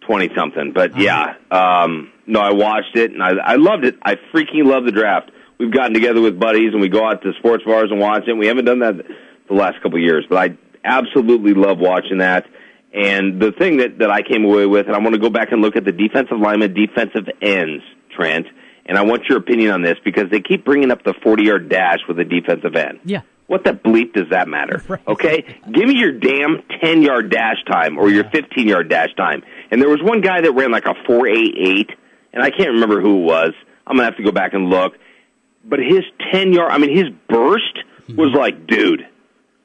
twenty 0.00 0.30
something. 0.34 0.72
But 0.72 0.96
yeah, 0.98 1.34
um, 1.50 2.10
no, 2.26 2.40
I 2.40 2.52
watched 2.52 2.96
it 2.96 3.10
and 3.12 3.22
I, 3.22 3.30
I 3.30 3.54
loved 3.56 3.84
it. 3.84 3.96
I 4.02 4.16
freaking 4.34 4.64
love 4.64 4.84
the 4.84 4.92
draft. 4.92 5.30
We've 5.58 5.72
gotten 5.72 5.94
together 5.94 6.20
with 6.20 6.38
buddies 6.40 6.72
and 6.72 6.80
we 6.80 6.88
go 6.88 7.06
out 7.06 7.22
to 7.22 7.32
sports 7.38 7.64
bars 7.64 7.90
and 7.90 8.00
watch 8.00 8.24
it. 8.26 8.32
We 8.32 8.46
haven't 8.46 8.64
done 8.64 8.80
that 8.80 8.94
the 9.48 9.54
last 9.54 9.76
couple 9.82 9.98
of 9.98 10.02
years, 10.02 10.24
but 10.28 10.38
I 10.38 10.56
absolutely 10.84 11.54
love 11.54 11.78
watching 11.78 12.18
that. 12.18 12.46
And 12.92 13.40
the 13.40 13.52
thing 13.52 13.78
that, 13.78 13.98
that 13.98 14.10
I 14.10 14.20
came 14.22 14.44
away 14.44 14.66
with, 14.66 14.86
and 14.86 14.94
I 14.94 14.98
want 14.98 15.14
to 15.14 15.20
go 15.20 15.30
back 15.30 15.52
and 15.52 15.62
look 15.62 15.76
at 15.76 15.84
the 15.84 15.92
defensive 15.92 16.38
lineman, 16.38 16.74
defensive 16.74 17.26
ends, 17.40 17.82
Trent, 18.14 18.46
and 18.84 18.98
I 18.98 19.02
want 19.02 19.24
your 19.28 19.38
opinion 19.38 19.70
on 19.70 19.82
this 19.82 19.96
because 20.04 20.30
they 20.30 20.40
keep 20.40 20.64
bringing 20.64 20.90
up 20.90 21.02
the 21.04 21.14
40 21.22 21.44
yard 21.44 21.68
dash 21.68 22.00
with 22.06 22.18
a 22.18 22.24
defensive 22.24 22.76
end. 22.76 23.00
Yeah. 23.04 23.22
What 23.46 23.64
the 23.64 23.72
bleep 23.72 24.12
does 24.14 24.30
that 24.30 24.48
matter? 24.48 24.82
Right. 24.88 25.06
Okay? 25.06 25.60
Give 25.70 25.88
me 25.88 25.94
your 25.94 26.12
damn 26.12 26.62
10 26.82 27.02
yard 27.02 27.30
dash 27.30 27.64
time 27.70 27.98
or 27.98 28.10
your 28.10 28.24
15 28.30 28.68
yard 28.68 28.88
dash 28.88 29.14
time. 29.16 29.42
And 29.70 29.80
there 29.80 29.88
was 29.88 30.02
one 30.02 30.20
guy 30.20 30.40
that 30.40 30.52
ran 30.52 30.70
like 30.70 30.86
a 30.86 30.94
488, 31.06 31.90
and 32.32 32.42
I 32.42 32.50
can't 32.50 32.72
remember 32.72 33.00
who 33.00 33.20
it 33.20 33.24
was. 33.24 33.52
I'm 33.86 33.96
going 33.96 34.06
to 34.06 34.10
have 34.12 34.16
to 34.16 34.22
go 34.22 34.32
back 34.32 34.52
and 34.52 34.68
look. 34.68 34.94
But 35.64 35.78
his 35.78 36.02
10 36.32 36.52
yard, 36.52 36.72
I 36.72 36.78
mean, 36.78 36.94
his 36.94 37.08
burst 37.28 37.78
hmm. 38.06 38.16
was 38.16 38.32
like, 38.34 38.66
dude, 38.66 39.06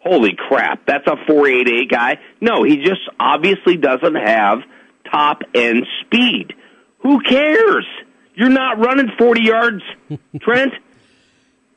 holy 0.07 0.35
crap, 0.35 0.85
that's 0.85 1.07
a 1.07 1.15
488 1.27 1.89
guy. 1.89 2.19
No, 2.41 2.63
he 2.63 2.77
just 2.77 3.01
obviously 3.19 3.77
doesn't 3.77 4.15
have 4.15 4.59
top 5.11 5.41
end 5.53 5.85
speed. 6.01 6.53
Who 6.99 7.21
cares? 7.21 7.85
You're 8.35 8.49
not 8.49 8.79
running 8.79 9.09
40 9.17 9.41
yards, 9.41 9.83
Trent. 10.41 10.73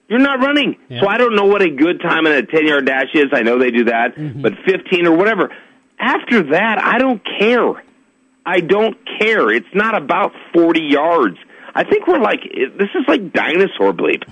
You're 0.09 0.19
not 0.19 0.41
running. 0.41 0.77
Yeah. 0.89 1.01
So 1.03 1.09
I 1.09 1.19
don't 1.19 1.37
know 1.37 1.45
what 1.45 1.63
a 1.63 1.71
good 1.71 2.01
time 2.01 2.27
in 2.27 2.33
a 2.33 2.43
10 2.45 2.67
yard 2.67 2.87
dash 2.87 3.15
is. 3.15 3.27
I 3.33 3.43
know 3.43 3.59
they 3.59 3.71
do 3.71 3.85
that, 3.85 4.17
mm-hmm. 4.17 4.43
but 4.43 4.55
15 4.67 5.07
or 5.07 5.17
whatever. 5.17 5.55
After 5.99 6.51
that, 6.51 6.85
I 6.85 6.99
don't 6.99 7.23
care. 7.39 7.83
I 8.45 8.61
don't 8.61 8.97
care. 9.21 9.51
It's 9.51 9.73
not 9.73 9.95
about 9.95 10.33
40 10.53 10.81
yards. 10.81 11.37
I 11.75 11.85
think 11.85 12.07
we're 12.07 12.19
like, 12.19 12.41
this 12.79 12.89
is 12.95 13.05
like 13.07 13.33
dinosaur 13.33 13.93
bleep. 13.93 14.23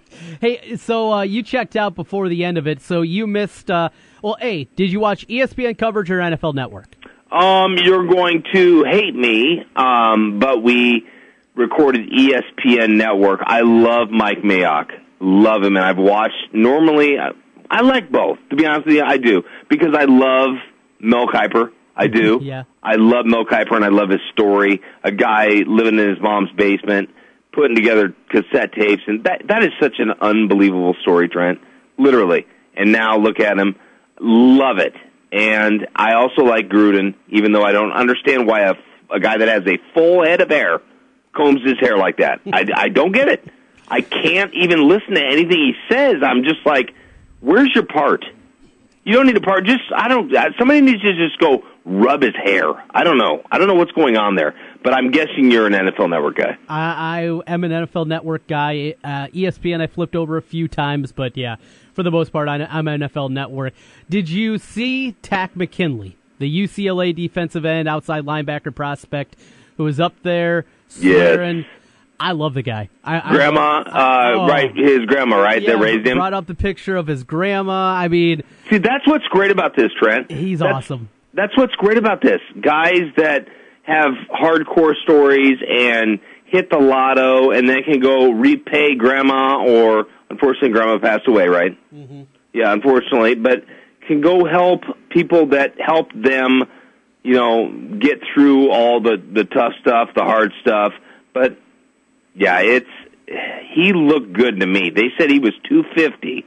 Hey, 0.40 0.76
so 0.76 1.12
uh, 1.12 1.22
you 1.22 1.42
checked 1.42 1.74
out 1.74 1.94
before 1.96 2.28
the 2.28 2.44
end 2.44 2.58
of 2.58 2.66
it, 2.68 2.80
so 2.80 3.02
you 3.02 3.26
missed. 3.26 3.70
Uh, 3.70 3.88
well, 4.22 4.36
A, 4.40 4.64
did 4.76 4.92
you 4.92 5.00
watch 5.00 5.26
ESPN 5.26 5.76
coverage 5.76 6.10
or 6.10 6.18
NFL 6.18 6.54
Network? 6.54 6.94
Um, 7.32 7.76
you're 7.76 8.06
going 8.06 8.44
to 8.54 8.84
hate 8.84 9.14
me, 9.14 9.64
um, 9.74 10.38
but 10.38 10.62
we 10.62 11.06
recorded 11.56 12.10
ESPN 12.10 12.96
Network. 12.96 13.40
I 13.44 13.62
love 13.62 14.10
Mike 14.10 14.42
Mayock. 14.42 14.90
Love 15.20 15.62
him, 15.64 15.76
and 15.76 15.84
I've 15.84 15.98
watched. 15.98 16.52
Normally, 16.52 17.18
I, 17.18 17.30
I 17.70 17.80
like 17.80 18.10
both. 18.10 18.38
To 18.50 18.56
be 18.56 18.64
honest 18.64 18.86
with 18.86 18.94
you, 18.94 19.02
I 19.04 19.16
do 19.18 19.42
because 19.68 19.94
I 19.94 20.04
love 20.04 20.50
Mel 21.00 21.26
Kiper. 21.26 21.70
I 21.98 22.06
do. 22.06 22.40
Yeah. 22.48 22.64
I 22.82 22.94
love 22.94 23.26
Mel 23.26 23.44
Kiper, 23.44 23.74
and 23.74 23.84
I 23.84 23.88
love 23.88 24.08
his 24.08 24.20
story. 24.32 24.80
A 25.04 25.10
guy 25.10 25.48
living 25.66 25.98
in 25.98 26.08
his 26.08 26.20
mom's 26.20 26.50
basement, 26.52 27.10
putting 27.52 27.76
together 27.76 28.14
cassette 28.30 28.72
tapes, 28.72 29.02
and 29.06 29.24
that 29.24 29.42
that 29.48 29.62
is 29.62 29.70
such 29.80 29.96
an 29.98 30.12
unbelievable 30.20 30.94
story, 31.02 31.28
Trent. 31.28 31.60
Literally. 31.98 32.46
And 32.74 32.92
now 32.92 33.18
look 33.18 33.40
at 33.40 33.58
him. 33.58 33.74
Love 34.20 34.78
it. 34.78 34.94
And 35.32 35.88
I 35.94 36.14
also 36.14 36.42
like 36.42 36.68
Gruden, 36.68 37.14
even 37.28 37.52
though 37.52 37.64
I 37.64 37.72
don't 37.72 37.92
understand 37.92 38.46
why 38.46 38.62
a, 38.62 38.74
a 39.10 39.20
guy 39.20 39.36
that 39.36 39.48
has 39.48 39.66
a 39.66 39.78
full 39.92 40.24
head 40.24 40.40
of 40.40 40.48
hair 40.48 40.80
combs 41.34 41.60
his 41.64 41.78
hair 41.80 41.98
like 41.98 42.18
that. 42.18 42.40
I, 42.50 42.66
I 42.74 42.88
don't 42.88 43.12
get 43.12 43.28
it. 43.28 43.44
I 43.88 44.00
can't 44.00 44.54
even 44.54 44.88
listen 44.88 45.14
to 45.14 45.22
anything 45.22 45.58
he 45.58 45.74
says. 45.90 46.16
I'm 46.22 46.44
just 46.44 46.64
like, 46.64 46.94
where's 47.40 47.70
your 47.74 47.84
part? 47.84 48.24
You 49.04 49.14
don't 49.14 49.26
need 49.26 49.36
a 49.36 49.40
part. 49.40 49.64
Just 49.64 49.82
I 49.94 50.08
don't. 50.08 50.32
Somebody 50.58 50.82
needs 50.82 51.02
to 51.02 51.14
just 51.14 51.38
go 51.38 51.64
rub 51.88 52.22
his 52.22 52.34
hair. 52.34 52.66
I 52.90 53.02
don't 53.02 53.16
know. 53.18 53.42
I 53.50 53.58
don't 53.58 53.66
know 53.66 53.74
what's 53.74 53.92
going 53.92 54.16
on 54.16 54.36
there. 54.36 54.54
But 54.84 54.94
I'm 54.94 55.10
guessing 55.10 55.50
you're 55.50 55.66
an 55.66 55.72
NFL 55.72 56.10
Network 56.10 56.36
guy. 56.36 56.56
I, 56.68 57.20
I 57.48 57.52
am 57.52 57.64
an 57.64 57.70
NFL 57.72 58.06
Network 58.06 58.46
guy. 58.46 58.94
Uh, 59.02 59.26
ESPN, 59.28 59.80
I 59.80 59.86
flipped 59.88 60.14
over 60.14 60.36
a 60.36 60.42
few 60.42 60.68
times, 60.68 61.10
but 61.12 61.36
yeah, 61.36 61.56
for 61.94 62.02
the 62.04 62.10
most 62.12 62.30
part, 62.32 62.48
I, 62.48 62.56
I'm 62.70 62.86
an 62.86 63.00
NFL 63.00 63.30
Network. 63.30 63.72
Did 64.08 64.28
you 64.28 64.58
see 64.58 65.12
Takk 65.22 65.56
McKinley, 65.56 66.16
the 66.38 66.48
UCLA 66.64 67.14
defensive 67.14 67.64
end, 67.64 67.88
outside 67.88 68.24
linebacker 68.24 68.72
prospect, 68.74 69.34
who 69.78 69.84
was 69.84 69.98
up 69.98 70.14
there 70.22 70.64
swearing? 70.88 71.64
I 72.20 72.32
love 72.32 72.54
the 72.54 72.62
guy. 72.62 72.88
I, 73.04 73.20
I- 73.30 73.32
Grandma, 73.34 73.80
uh, 73.86 74.32
Oh. 74.36 74.46
right? 74.48 74.74
His 74.76 75.06
grandma, 75.06 75.36
right? 75.40 75.62
yeah, 75.62 75.72
that 75.72 75.78
raised 75.82 76.06
him. 76.06 76.18
Brought 76.18 76.34
up 76.34 76.46
the 76.46 76.54
picture 76.54 76.96
of 76.96 77.06
his 77.06 77.22
grandma. 77.24 77.94
I 77.94 78.08
mean, 78.08 78.42
See, 78.70 78.78
that's 78.78 79.06
what's 79.06 79.26
great 79.26 79.50
about 79.50 79.74
this, 79.76 79.90
Trent. 80.00 80.30
he's 80.30 80.58
That's- 80.60 80.76
awesome. 80.84 81.08
That's 81.38 81.56
what's 81.56 81.74
great 81.76 81.98
about 81.98 82.20
this. 82.20 82.40
Guys 82.60 83.04
that 83.16 83.46
have 83.82 84.10
hardcore 84.28 84.94
stories 85.04 85.58
and 85.68 86.18
hit 86.46 86.68
the 86.68 86.78
lotto 86.78 87.52
and 87.52 87.68
then 87.68 87.84
can 87.84 88.00
go 88.00 88.32
repay 88.32 88.96
grandma 88.96 89.64
or 89.64 90.06
unfortunately 90.30 90.70
grandma 90.70 90.98
passed 90.98 91.28
away, 91.28 91.46
right? 91.46 91.78
Mm-hmm. 91.94 92.22
Yeah, 92.52 92.72
unfortunately, 92.72 93.36
but 93.36 93.62
can 94.08 94.20
go 94.20 94.46
help 94.46 94.82
people 95.10 95.50
that 95.50 95.74
help 95.78 96.08
them, 96.12 96.64
you 97.22 97.34
know, 97.34 97.70
get 98.00 98.18
through 98.34 98.72
all 98.72 99.00
the 99.00 99.22
the 99.32 99.44
tough 99.44 99.74
stuff, 99.80 100.08
the 100.16 100.24
hard 100.24 100.52
stuff. 100.60 100.92
But 101.32 101.56
yeah, 102.34 102.62
it's 102.62 102.90
he 103.74 103.92
looked 103.92 104.32
good 104.32 104.58
to 104.58 104.66
me. 104.66 104.90
They 104.90 105.10
said 105.16 105.30
he 105.30 105.38
was 105.38 105.52
250. 105.68 106.46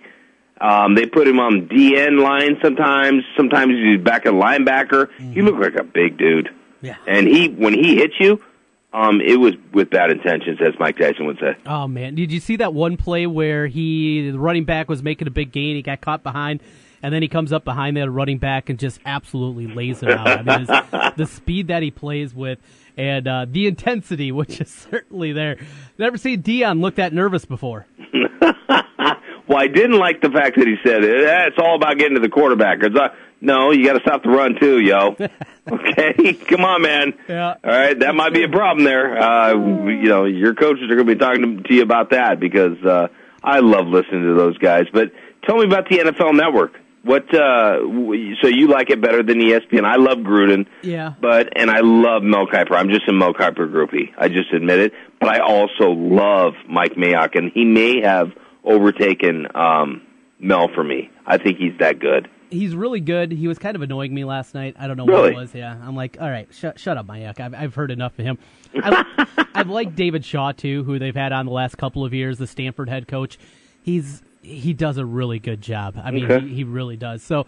Um, 0.62 0.94
they 0.94 1.08
put 1.08 1.28
him 1.28 1.40
on 1.40 1.68
DN 1.68 2.22
line 2.22 2.58
sometimes. 2.62 3.24
Sometimes 3.36 3.74
he's 3.74 4.00
back 4.00 4.26
at 4.26 4.34
linebacker. 4.34 5.10
He 5.34 5.42
looked 5.42 5.60
like 5.60 5.76
a 5.76 5.84
big 5.84 6.18
dude. 6.18 6.50
Yeah. 6.82 6.98
And 7.08 7.28
he, 7.28 7.50
when 7.50 7.74
he 7.74 7.96
hits 7.96 8.14
you, 8.20 8.42
um, 8.94 9.22
it 9.22 9.38
was 9.40 9.54
with 9.74 9.90
bad 9.90 10.12
intentions, 10.12 10.60
as 10.62 10.74
Mike 10.80 10.98
Tyson 10.98 11.26
would 11.26 11.40
say. 11.40 11.56
Oh 11.66 11.88
man, 11.88 12.16
did 12.16 12.32
you 12.32 12.40
see 12.40 12.58
that 12.58 12.74
one 12.74 12.98
play 12.98 13.26
where 13.26 13.68
he 13.68 14.30
the 14.32 14.40
running 14.40 14.66
back 14.66 14.90
was 14.90 15.02
making 15.02 15.28
a 15.28 15.32
big 15.32 15.52
gain, 15.52 15.78
he 15.78 15.82
got 15.82 16.02
caught 16.02 16.24
behind, 16.24 16.62
and 17.02 17.14
then 17.14 17.22
he 17.22 17.30
comes 17.30 17.54
up 17.54 17.64
behind 17.64 17.96
that 17.96 18.10
running 18.12 18.38
back 18.38 18.70
and 18.70 18.78
just 18.78 19.00
absolutely 19.06 19.68
lays 19.68 20.02
him 20.04 20.10
out. 20.10 20.28
I 20.28 20.58
mean, 20.58 21.14
the 21.18 21.26
speed 21.26 21.68
that 21.70 21.84
he 21.84 21.90
plays 21.90 22.36
with 22.36 22.60
and 22.98 23.28
uh, 23.28 23.46
the 23.50 23.68
intensity, 23.68 24.32
which 24.32 24.60
is 24.60 24.70
certainly 24.92 25.32
there. 25.32 25.58
Never 25.98 26.18
seen 26.18 26.42
Dion 26.42 26.82
look 26.82 26.96
that 26.96 27.14
nervous 27.14 27.46
before. 27.46 27.88
Well, 29.48 29.58
I 29.58 29.68
didn't 29.68 29.98
like 29.98 30.22
the 30.22 30.30
fact 30.30 30.58
that 30.58 30.68
he 30.68 30.76
said 30.84 31.04
eh, 31.04 31.48
it's 31.48 31.58
all 31.58 31.76
about 31.76 31.98
getting 31.98 32.16
to 32.16 32.22
the 32.22 32.30
quarterback. 32.30 32.80
It's, 32.82 32.96
uh, 32.96 33.10
no, 33.42 33.72
you 33.72 33.86
got 33.86 33.94
to 33.94 34.02
stop 34.02 34.24
the 34.24 34.30
run 34.30 34.56
too, 34.60 34.80
yo. 34.80 35.16
okay, 35.72 36.34
come 36.34 36.64
on, 36.64 36.82
man. 36.84 37.14
Yeah. 37.28 37.56
All 37.64 37.72
right, 37.72 38.00
that 38.00 38.14
might 38.14 38.34
be 38.34 38.44
a 38.44 38.50
problem 38.50 38.86
there. 38.86 39.18
Uh, 39.18 39.54
you 39.90 40.10
know, 40.10 40.26
your 40.26 40.54
coaches 40.54 40.84
are 40.84 40.96
going 40.96 41.08
to 41.08 41.16
be 41.16 41.20
talking 41.20 41.64
to, 41.64 41.74
you 41.74 41.82
about 41.82 42.12
that 42.12 42.40
because 42.40 42.78
uh, 42.86 43.08
I 43.44 43.60
love 43.60 43.88
listening 43.88 44.24
to 44.24 44.36
those 44.36 44.58
guys. 44.60 44.86
But 44.94 45.12
tell 45.44 45.58
me 45.58 45.66
about 45.66 45.90
the 45.90 45.98
NFL 45.98 46.36
Network. 46.36 46.74
What? 47.04 47.34
Uh, 47.34 47.80
so 48.42 48.48
you 48.48 48.68
like 48.68 48.92
it 48.92 49.02
better 49.02 49.24
than 49.24 49.40
ESPN? 49.40 49.86
I 49.86 49.96
love 49.96 50.20
Gruden. 50.20 50.68
Yeah. 50.84 51.16
But 51.20 51.50
and 51.56 51.72
I 51.72 51.80
love 51.80 52.22
Mel 52.22 52.46
Kiper. 52.46 52.76
I'm 52.76 52.90
just 52.90 53.10
a 53.10 53.14
Mel 53.14 53.34
Kiper 53.34 53.72
groupie. 53.72 54.14
I 54.16 54.28
just 54.28 54.54
admit 54.54 54.80
it. 54.80 54.94
But 55.20 55.30
I 55.30 55.40
also 55.40 55.90
love 55.90 56.54
Mike 56.70 56.94
Mayock, 56.94 57.36
and 57.36 57.52
he 57.52 57.66
may 57.66 58.02
have 58.02 58.34
overtaken 58.64 59.48
um, 59.56 60.02
Mel 60.40 60.70
for 60.74 60.84
me. 60.84 61.10
I 61.26 61.38
think 61.38 61.58
he's 61.58 61.78
that 61.80 62.00
good. 62.00 62.30
He's 62.50 62.76
really 62.76 63.00
good. 63.00 63.32
He 63.32 63.48
was 63.48 63.58
kind 63.58 63.76
of 63.78 63.82
annoying 63.82 64.14
me 64.14 64.26
last 64.26 64.54
night. 64.54 64.76
I 64.78 64.88
don't 64.88 64.98
know 64.98 65.06
Really? 65.06 65.22
what 65.22 65.32
it 65.32 65.36
was. 65.38 65.56
Yeah, 65.56 65.72
I'm 65.82 65.96
like, 65.96 66.18
all 66.20 66.30
right, 66.30 66.50
shut 66.54 66.78
shut 66.80 66.98
up, 66.98 67.08
Mayock. 67.08 67.40
I've 67.40 67.54
I've 67.54 67.76
heard 67.76 67.92
enough 67.92 68.18
of 68.20 68.26
him. 68.26 68.38
I, 68.76 69.06
I've 69.56 69.70
liked 69.70 69.96
David 69.96 70.26
Shaw 70.26 70.52
too, 70.52 70.84
who 70.84 71.00
they've 71.00 71.16
had 71.16 71.32
on 71.32 71.46
the 71.46 71.52
last 71.54 71.78
couple 71.78 72.04
of 72.04 72.14
years, 72.14 72.38
the 72.38 72.48
Stanford 72.48 72.90
head 72.90 73.08
coach. 73.08 73.40
He's 73.82 74.22
he 74.42 74.74
does 74.74 74.98
a 74.98 75.06
really 75.06 75.40
good 75.40 75.62
job. 75.62 75.96
I 76.04 76.12
mean, 76.12 76.30
Okay. 76.30 76.46
he, 76.48 76.56
he 76.56 76.64
really 76.64 76.98
does. 76.98 77.24
So. 77.24 77.46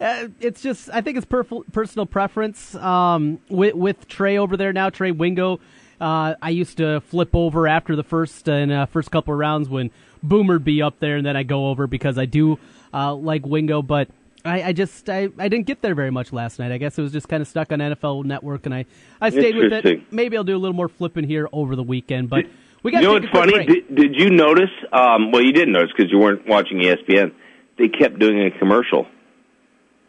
Uh, 0.00 0.26
it's 0.40 0.60
just, 0.60 0.90
I 0.92 1.02
think 1.02 1.16
it's 1.16 1.24
personal 1.72 2.04
preference. 2.04 2.74
Um, 2.74 3.38
with, 3.48 3.74
with 3.74 4.08
Trey 4.08 4.36
over 4.38 4.56
there 4.56 4.72
now, 4.72 4.90
Trey 4.90 5.12
Wingo, 5.12 5.60
uh, 6.00 6.34
I 6.42 6.50
used 6.50 6.78
to 6.78 7.00
flip 7.00 7.30
over 7.32 7.68
after 7.68 7.94
the 7.94 8.02
first 8.02 8.48
and 8.48 8.72
uh, 8.72 8.86
first 8.86 9.12
couple 9.12 9.32
of 9.32 9.38
rounds 9.38 9.68
when 9.68 9.92
Boomer'd 10.28 10.64
be 10.64 10.82
up 10.82 10.98
there, 11.00 11.16
and 11.16 11.24
then 11.26 11.36
I 11.36 11.42
go 11.42 11.68
over 11.68 11.86
because 11.86 12.18
I 12.18 12.24
do 12.26 12.58
uh, 12.92 13.14
like 13.14 13.44
Wingo, 13.46 13.82
but 13.82 14.08
I, 14.44 14.62
I 14.62 14.72
just 14.72 15.08
I, 15.08 15.28
I 15.38 15.48
didn't 15.48 15.66
get 15.66 15.80
there 15.82 15.94
very 15.94 16.10
much 16.10 16.32
last 16.32 16.58
night. 16.58 16.72
I 16.72 16.78
guess 16.78 16.98
it 16.98 17.02
was 17.02 17.12
just 17.12 17.28
kind 17.28 17.40
of 17.40 17.48
stuck 17.48 17.72
on 17.72 17.78
NFL 17.78 18.24
Network, 18.24 18.66
and 18.66 18.74
I, 18.74 18.84
I 19.20 19.30
stayed 19.30 19.56
with 19.56 19.72
it. 19.72 20.12
Maybe 20.12 20.36
I'll 20.36 20.44
do 20.44 20.56
a 20.56 20.58
little 20.58 20.76
more 20.76 20.88
flipping 20.88 21.24
here 21.24 21.48
over 21.52 21.76
the 21.76 21.82
weekend, 21.82 22.28
but 22.30 22.44
we 22.82 22.90
got 22.90 23.02
You 23.02 23.08
know 23.08 23.12
what's 23.14 23.26
take 23.26 23.34
a 23.34 23.38
quick 23.42 23.54
funny? 23.54 23.66
Did, 23.66 23.94
did 23.94 24.14
you 24.16 24.30
notice? 24.30 24.70
Um, 24.92 25.30
well, 25.32 25.42
you 25.42 25.52
didn't 25.52 25.72
notice 25.72 25.90
because 25.96 26.12
you 26.12 26.18
weren't 26.18 26.46
watching 26.46 26.78
ESPN. 26.78 27.32
They 27.78 27.88
kept 27.88 28.18
doing 28.18 28.40
a 28.42 28.50
commercial. 28.58 29.06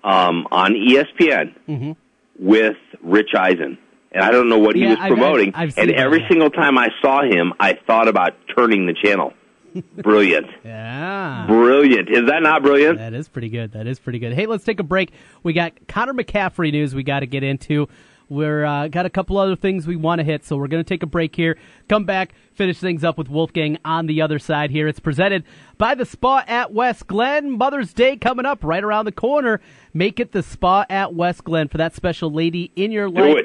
um, 0.03 0.47
on 0.51 0.73
ESPN 0.73 1.55
Mm-hmm. 1.67 1.91
with 2.39 2.77
Rich 3.01 3.29
Eisen. 3.37 3.77
And 4.11 4.23
I 4.23 4.31
don't 4.31 4.49
know 4.49 4.59
what 4.59 4.75
he 4.75 4.85
was 4.85 4.97
promoting. 4.97 5.53
I've- 5.55 5.73
I've 5.75 5.77
and 5.77 5.91
every 5.91 6.21
yeah. 6.21 6.27
single 6.29 6.49
time 6.49 6.77
I 6.77 6.89
saw 7.01 7.23
him, 7.23 7.53
I 7.59 7.73
thought 7.87 8.07
about 8.07 8.33
turning 8.55 8.85
the 8.85 8.93
channel. 8.93 9.33
Brilliant. 10.01 10.47
Yeah. 10.63 11.45
Brilliant. 11.47 12.09
Is 12.09 12.27
that 12.29 12.41
not 12.41 12.63
brilliant? 12.63 12.97
That 12.97 13.13
is 13.13 13.27
pretty 13.27 13.49
good. 13.49 13.73
That 13.73 13.87
is 13.87 13.99
pretty 13.99 14.19
good. 14.19 14.33
Hey, 14.33 14.45
let's 14.45 14.63
take 14.63 14.79
a 14.79 14.83
break. 14.83 15.11
We 15.43 15.53
got 15.53 15.73
Connor 15.87 16.13
McCaffery 16.13 16.71
news 16.71 16.95
we 16.95 17.03
got 17.03 17.19
to 17.21 17.27
get 17.27 17.43
into. 17.43 17.87
We're 18.27 18.65
uh, 18.65 18.87
got 18.87 19.05
a 19.05 19.09
couple 19.09 19.37
other 19.37 19.55
things 19.55 19.85
we 19.85 19.95
want 19.95 20.17
to 20.19 20.25
hit, 20.25 20.45
so 20.45 20.57
we're 20.57 20.67
going 20.67 20.83
to 20.83 20.87
take 20.87 21.03
a 21.03 21.07
break 21.07 21.35
here. 21.35 21.57
Come 21.87 22.05
back, 22.05 22.33
finish 22.53 22.79
things 22.79 23.03
up 23.03 23.19
with 23.19 23.29
Wolfgang 23.29 23.77
on 23.85 24.07
the 24.07 24.21
other 24.23 24.39
side 24.39 24.71
here. 24.71 24.87
It's 24.87 24.99
presented 24.99 25.43
by 25.77 25.93
the 25.93 26.05
Spa 26.05 26.43
at 26.47 26.73
West 26.73 27.05
Glen. 27.05 27.51
Mother's 27.51 27.93
Day 27.93 28.17
coming 28.17 28.47
up 28.47 28.63
right 28.63 28.83
around 28.83 29.05
the 29.05 29.11
corner. 29.11 29.61
Make 29.93 30.19
it 30.19 30.31
the 30.31 30.41
Spa 30.41 30.85
at 30.89 31.13
West 31.13 31.43
Glen 31.43 31.67
for 31.67 31.77
that 31.77 31.93
special 31.93 32.31
lady 32.31 32.71
in 32.75 32.91
your 32.91 33.09
life. 33.09 33.35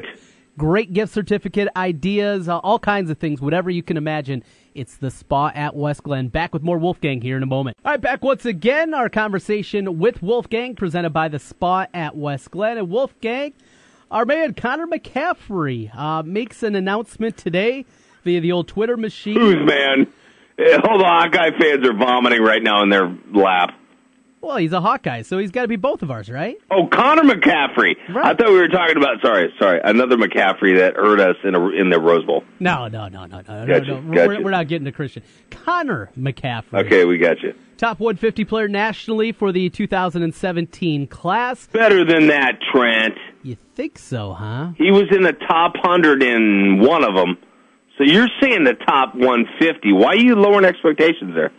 Great 0.61 0.93
gift 0.93 1.11
certificate 1.15 1.69
ideas, 1.75 2.47
uh, 2.47 2.59
all 2.59 2.79
kinds 2.79 3.11
of 3.11 3.17
things, 3.17 3.41
whatever 3.41 3.71
you 3.71 3.83
can 3.83 3.97
imagine. 3.97 4.45
It's 4.75 4.99
the 4.99 5.11
spa 5.11 5.51
at 5.55 5.75
West 5.75 6.03
Glen. 6.03 6.29
Back 6.29 6.53
with 6.53 6.63
more 6.63 6.77
Wolfgang 6.77 7.23
here 7.23 7.39
in 7.39 7.43
a 7.43 7.47
moment. 7.47 7.79
All 7.83 7.93
right, 7.93 8.01
back 8.01 8.23
once 8.23 8.45
again. 8.45 8.93
Our 8.93 9.09
conversation 9.09 9.99
with 9.99 10.23
Wolfgang, 10.23 10.77
presented 10.77 11.15
by 11.15 11.29
the 11.29 11.39
spa 11.39 11.87
at 11.95 12.15
West 12.15 12.51
Glen. 12.51 12.77
And 12.77 12.91
Wolfgang, 12.91 13.55
our 14.11 14.27
man 14.27 14.53
Connor 14.53 14.87
McCaffery 14.87 15.97
uh, 15.97 16.23
makes 16.25 16.63
an 16.63 16.75
announcement 16.75 17.39
today 17.39 17.87
via 18.23 18.43
the 18.43 18.53
old 18.53 18.69
Twitter 18.69 18.99
machine. 18.99 19.41
Who's 19.41 19.67
man? 19.67 20.13
Eh, 20.59 20.77
Hold 20.85 21.01
on, 21.01 21.23
Hawkeye 21.23 21.59
fans 21.59 21.89
are 21.89 21.95
vomiting 21.95 22.43
right 22.43 22.63
now 22.63 22.83
in 22.83 22.91
their 22.91 23.09
lap. 23.33 23.80
Well, 24.41 24.57
he's 24.57 24.73
a 24.73 24.81
Hawkeye, 24.81 25.23
so 25.23 25.39
he's 25.39 25.51
got 25.51 25.63
to 25.63 25.69
be 25.69 25.77
both 25.77 26.03
of 26.03 26.11
ours, 26.11 26.31
right? 26.31 26.57
Oh, 26.71 26.87
Connor 26.91 27.23
McCaffery. 27.23 27.95
Right. 28.09 28.25
I 28.27 28.35
thought 28.35 28.49
we 28.49 28.55
were 28.59 28.69
talking 28.69 28.97
about. 28.97 29.21
Sorry, 29.23 29.53
sorry, 29.61 29.81
another 29.85 30.17
McCaffrey 30.17 30.79
that 30.79 30.97
hurt 30.97 31.21
us 31.21 31.37
in 31.45 31.55
a, 31.55 31.69
in 31.71 31.91
the 31.91 32.01
Rose 32.01 32.25
Bowl. 32.25 32.43
No, 32.59 32.89
no, 32.89 33.09
no, 33.09 33.27
no, 33.27 33.43
no, 33.43 33.67
Gotcha, 33.67 33.81
no. 33.87 34.01
no. 34.01 34.15
gotcha. 34.15 34.29
We're, 34.29 34.45
we're 34.45 34.51
not 34.51 34.69
getting 34.69 34.87
to 34.87 34.93
Christian. 34.93 35.23
Connor 35.51 36.11
McCaffery. 36.19 36.87
Okay, 36.87 37.05
we 37.05 37.19
got 37.19 37.43
you. 37.43 37.55
Top 37.77 38.01
150 38.01 38.45
player 38.47 38.69
nationally 38.69 39.33
for 39.33 39.53
the 39.53 39.69
2017 39.71 41.07
class. 41.07 41.67
Better 41.69 42.05
than 42.05 42.29
that, 42.29 42.59
Trent. 42.73 43.15
You 43.43 43.57
think 43.75 43.99
so, 43.99 44.33
huh? 44.35 44.73
He 44.77 44.91
was 44.91 45.05
in 45.11 45.23
the 45.23 45.33
top 45.33 45.73
hundred 45.77 46.23
in 46.23 46.79
one 46.81 47.05
of 47.05 47.15
them. 47.15 47.37
So 47.99 48.05
you're 48.05 48.29
saying 48.41 48.65
the 48.65 48.75
top 48.75 49.15
150. 49.15 49.93
Why 49.93 50.09
are 50.13 50.17
you 50.17 50.35
lowering 50.35 50.65
expectations 50.65 51.35
there? 51.35 51.53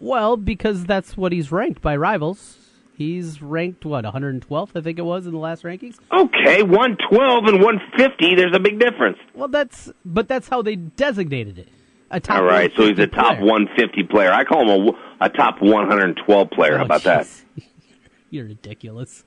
Well, 0.00 0.36
because 0.36 0.84
that's 0.86 1.16
what 1.16 1.30
he's 1.32 1.52
ranked 1.52 1.80
by 1.82 1.94
rivals. 1.96 2.56
He's 2.96 3.40
ranked 3.40 3.84
what 3.84 4.04
112th, 4.04 4.70
I 4.74 4.80
think 4.82 4.98
it 4.98 5.02
was 5.02 5.26
in 5.26 5.32
the 5.32 5.38
last 5.38 5.62
rankings. 5.62 5.96
Okay, 6.12 6.62
112 6.62 7.44
and 7.46 7.62
150. 7.62 8.34
There's 8.34 8.54
a 8.54 8.58
big 8.60 8.78
difference. 8.78 9.16
Well, 9.34 9.48
that's 9.48 9.90
but 10.04 10.28
that's 10.28 10.48
how 10.48 10.60
they 10.62 10.76
designated 10.76 11.58
it. 11.58 11.68
A 12.10 12.20
top 12.20 12.38
All 12.38 12.44
right, 12.44 12.70
so 12.76 12.86
he's 12.88 12.98
a 12.98 13.06
top 13.06 13.36
player. 13.38 13.46
150 13.46 14.02
player. 14.04 14.32
I 14.32 14.44
call 14.44 14.62
him 14.68 14.94
a, 15.20 15.24
a 15.26 15.30
top 15.30 15.62
112 15.62 16.50
player. 16.50 16.76
How 16.76 16.82
Oh, 16.82 16.86
about 16.86 17.02
that? 17.04 17.28
You're 18.30 18.46
ridiculous. 18.46 19.24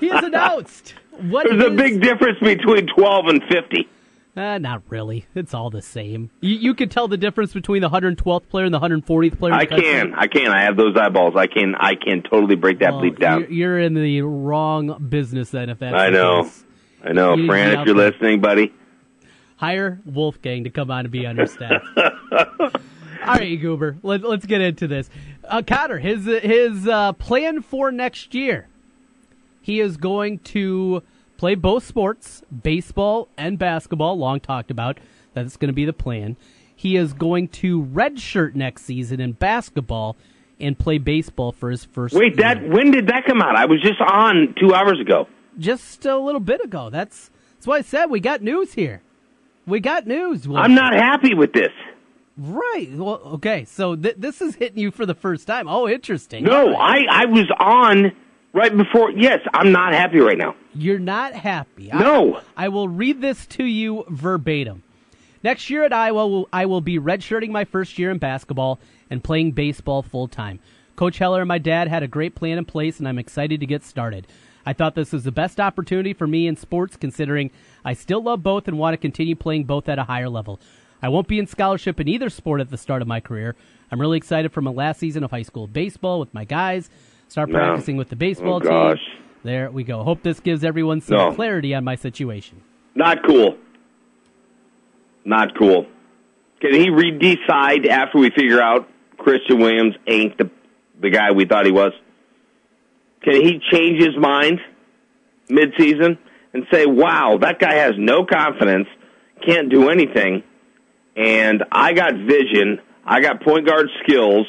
he 0.00 0.08
has 0.08 0.24
announced 0.24 0.94
what 1.10 1.46
There's 1.48 1.64
a 1.64 1.70
big 1.70 2.00
difference 2.02 2.38
between 2.40 2.86
12 2.94 3.26
and 3.28 3.42
50. 3.50 3.88
Uh, 4.34 4.56
not 4.58 4.82
really. 4.88 5.26
It's 5.34 5.52
all 5.52 5.68
the 5.68 5.82
same. 5.82 6.30
You, 6.40 6.54
you 6.56 6.74
can 6.74 6.88
tell 6.88 7.06
the 7.06 7.18
difference 7.18 7.52
between 7.52 7.82
the 7.82 7.90
112th 7.90 8.48
player 8.48 8.64
and 8.64 8.72
the 8.72 8.80
140th 8.80 9.38
player. 9.38 9.52
I 9.52 9.66
can, 9.66 10.14
I 10.14 10.26
can. 10.26 10.48
I 10.50 10.62
have 10.62 10.76
those 10.76 10.96
eyeballs. 10.96 11.34
I 11.36 11.46
can, 11.46 11.74
I 11.74 11.94
can 11.96 12.22
totally 12.22 12.54
break 12.56 12.78
that 12.78 12.94
Well, 12.94 13.02
bleep 13.02 13.18
down. 13.18 13.40
You're, 13.42 13.50
you're 13.50 13.78
in 13.80 13.92
the 13.94 14.22
wrong 14.22 15.06
business 15.10 15.50
then. 15.50 15.68
If 15.68 15.80
that's 15.80 15.94
I 15.94 16.08
know. 16.08 16.44
case. 16.44 16.64
I 17.04 17.12
know, 17.12 17.34
You 17.36 17.46
Fran. 17.46 17.80
If 17.80 17.86
you're 17.86 17.94
there. 17.94 18.10
listening, 18.12 18.40
buddy. 18.40 18.72
hire 19.56 20.00
Wolfgang 20.06 20.64
to 20.64 20.70
come 20.70 20.90
on 20.90 21.00
and 21.00 21.10
be 21.10 21.26
on 21.26 21.36
your 21.36 21.46
staff. 21.46 21.82
All 23.24 23.34
right, 23.34 23.60
Goober, 23.60 23.98
let, 24.02 24.22
let's 24.22 24.46
get 24.46 24.60
into 24.62 24.86
this. 24.88 25.08
Uh, 25.44 25.62
Connor, 25.66 25.98
his 25.98 26.24
his 26.24 26.88
uh, 26.88 27.12
plan 27.12 27.60
for 27.62 27.92
next 27.92 28.34
year, 28.34 28.66
he 29.60 29.78
is 29.80 29.96
going 29.96 30.38
to 30.40 31.02
play 31.42 31.56
both 31.56 31.84
sports, 31.84 32.40
baseball 32.62 33.26
and 33.36 33.58
basketball. 33.58 34.16
Long 34.16 34.38
talked 34.38 34.70
about. 34.70 35.00
That's 35.34 35.56
going 35.56 35.70
to 35.70 35.74
be 35.74 35.84
the 35.84 35.92
plan. 35.92 36.36
He 36.76 36.94
is 36.94 37.12
going 37.12 37.48
to 37.48 37.82
redshirt 37.82 38.54
next 38.54 38.84
season 38.84 39.20
in 39.20 39.32
basketball 39.32 40.16
and 40.60 40.78
play 40.78 40.98
baseball 40.98 41.50
for 41.50 41.72
his 41.72 41.84
first. 41.84 42.14
Wait, 42.14 42.36
that 42.36 42.62
when 42.68 42.92
did 42.92 43.08
that 43.08 43.24
come 43.26 43.42
out? 43.42 43.56
I 43.56 43.64
was 43.64 43.82
just 43.82 44.00
on 44.00 44.54
two 44.60 44.72
hours 44.72 45.00
ago. 45.00 45.26
just 45.58 46.06
a 46.06 46.16
little 46.16 46.40
bit 46.40 46.60
ago. 46.64 46.90
That's 46.90 47.32
that's 47.54 47.66
why 47.66 47.78
I 47.78 47.82
said 47.82 48.06
we 48.06 48.20
got 48.20 48.40
news 48.40 48.74
here. 48.74 49.02
We 49.66 49.80
got 49.80 50.06
news. 50.06 50.46
I'm 50.46 50.76
not 50.76 50.94
happy 50.94 51.34
with 51.34 51.52
this. 51.52 51.72
Right. 52.36 52.88
Well, 52.92 53.20
okay. 53.34 53.64
So 53.64 53.96
th- 53.96 54.14
this 54.16 54.40
is 54.40 54.54
hitting 54.54 54.78
you 54.78 54.92
for 54.92 55.06
the 55.06 55.14
first 55.14 55.48
time. 55.48 55.66
Oh, 55.66 55.88
interesting. 55.88 56.44
No, 56.44 56.70
right. 56.70 57.04
I 57.10 57.22
I 57.22 57.24
was 57.26 57.50
on 57.58 58.12
right 58.52 58.76
before. 58.76 59.10
Yes, 59.10 59.40
I'm 59.52 59.72
not 59.72 59.92
happy 59.92 60.18
right 60.18 60.38
now. 60.38 60.54
You're 60.74 60.98
not 60.98 61.34
happy. 61.34 61.90
No. 61.92 62.36
I, 62.56 62.66
I 62.66 62.68
will 62.68 62.88
read 62.88 63.20
this 63.20 63.46
to 63.46 63.64
you 63.64 64.04
verbatim. 64.08 64.82
Next 65.42 65.70
year 65.70 65.84
at 65.84 65.92
Iowa, 65.92 66.44
I 66.52 66.66
will 66.66 66.80
be 66.80 66.98
redshirting 66.98 67.50
my 67.50 67.64
first 67.64 67.98
year 67.98 68.10
in 68.10 68.18
basketball 68.18 68.78
and 69.10 69.24
playing 69.24 69.52
baseball 69.52 70.02
full 70.02 70.28
time. 70.28 70.60
Coach 70.94 71.18
Heller 71.18 71.40
and 71.40 71.48
my 71.48 71.58
dad 71.58 71.88
had 71.88 72.02
a 72.02 72.08
great 72.08 72.34
plan 72.34 72.58
in 72.58 72.64
place, 72.64 72.98
and 72.98 73.08
I'm 73.08 73.18
excited 73.18 73.60
to 73.60 73.66
get 73.66 73.82
started. 73.82 74.26
I 74.64 74.72
thought 74.72 74.94
this 74.94 75.12
was 75.12 75.24
the 75.24 75.32
best 75.32 75.58
opportunity 75.58 76.12
for 76.12 76.26
me 76.26 76.46
in 76.46 76.56
sports, 76.56 76.96
considering 76.96 77.50
I 77.84 77.94
still 77.94 78.22
love 78.22 78.42
both 78.44 78.68
and 78.68 78.78
want 78.78 78.94
to 78.94 78.98
continue 78.98 79.34
playing 79.34 79.64
both 79.64 79.88
at 79.88 79.98
a 79.98 80.04
higher 80.04 80.28
level. 80.28 80.60
I 81.02 81.08
won't 81.08 81.26
be 81.26 81.40
in 81.40 81.48
scholarship 81.48 81.98
in 81.98 82.06
either 82.06 82.30
sport 82.30 82.60
at 82.60 82.70
the 82.70 82.78
start 82.78 83.02
of 83.02 83.08
my 83.08 83.18
career. 83.18 83.56
I'm 83.90 84.00
really 84.00 84.18
excited 84.18 84.52
for 84.52 84.60
my 84.60 84.70
last 84.70 85.00
season 85.00 85.24
of 85.24 85.32
high 85.32 85.42
school 85.42 85.66
baseball 85.66 86.20
with 86.20 86.32
my 86.32 86.44
guys. 86.44 86.88
Start 87.32 87.48
No. 87.48 87.58
practicing 87.60 87.96
with 87.96 88.10
the 88.10 88.16
baseball 88.16 88.60
Oh, 88.62 88.92
team. 88.94 88.98
There 89.42 89.70
we 89.70 89.84
go. 89.84 90.02
Hope 90.02 90.22
this 90.22 90.38
gives 90.38 90.62
everyone 90.62 91.00
some 91.00 91.16
No. 91.16 91.32
clarity 91.32 91.74
on 91.74 91.82
my 91.82 91.94
situation. 91.94 92.60
Not 92.94 93.24
cool. 93.26 93.56
Not 95.24 95.56
cool. 95.56 95.86
Can 96.60 96.74
he 96.74 96.90
re-decide 96.90 97.86
after 97.86 98.18
we 98.18 98.28
figure 98.36 98.60
out 98.60 98.86
Christian 99.16 99.60
Williams 99.60 99.94
ain't 100.06 100.36
the 100.36 100.50
the 101.00 101.08
guy 101.08 101.32
we 101.32 101.46
thought 101.46 101.64
he 101.64 101.72
was? 101.72 101.92
Can 103.22 103.34
he 103.36 103.58
change 103.72 103.98
his 104.02 104.14
mind 104.18 104.60
mid-season 105.48 106.18
and 106.52 106.66
say, 106.70 106.84
"Wow, 106.84 107.38
that 107.40 107.58
guy 107.58 107.76
has 107.76 107.94
no 107.96 108.26
confidence, 108.26 108.88
can't 109.40 109.70
do 109.70 109.88
anything, 109.88 110.42
and 111.16 111.64
I 111.72 111.94
got 111.94 112.12
vision, 112.14 112.78
I 113.06 113.20
got 113.22 113.40
point 113.40 113.66
guard 113.66 113.88
skills, 114.04 114.46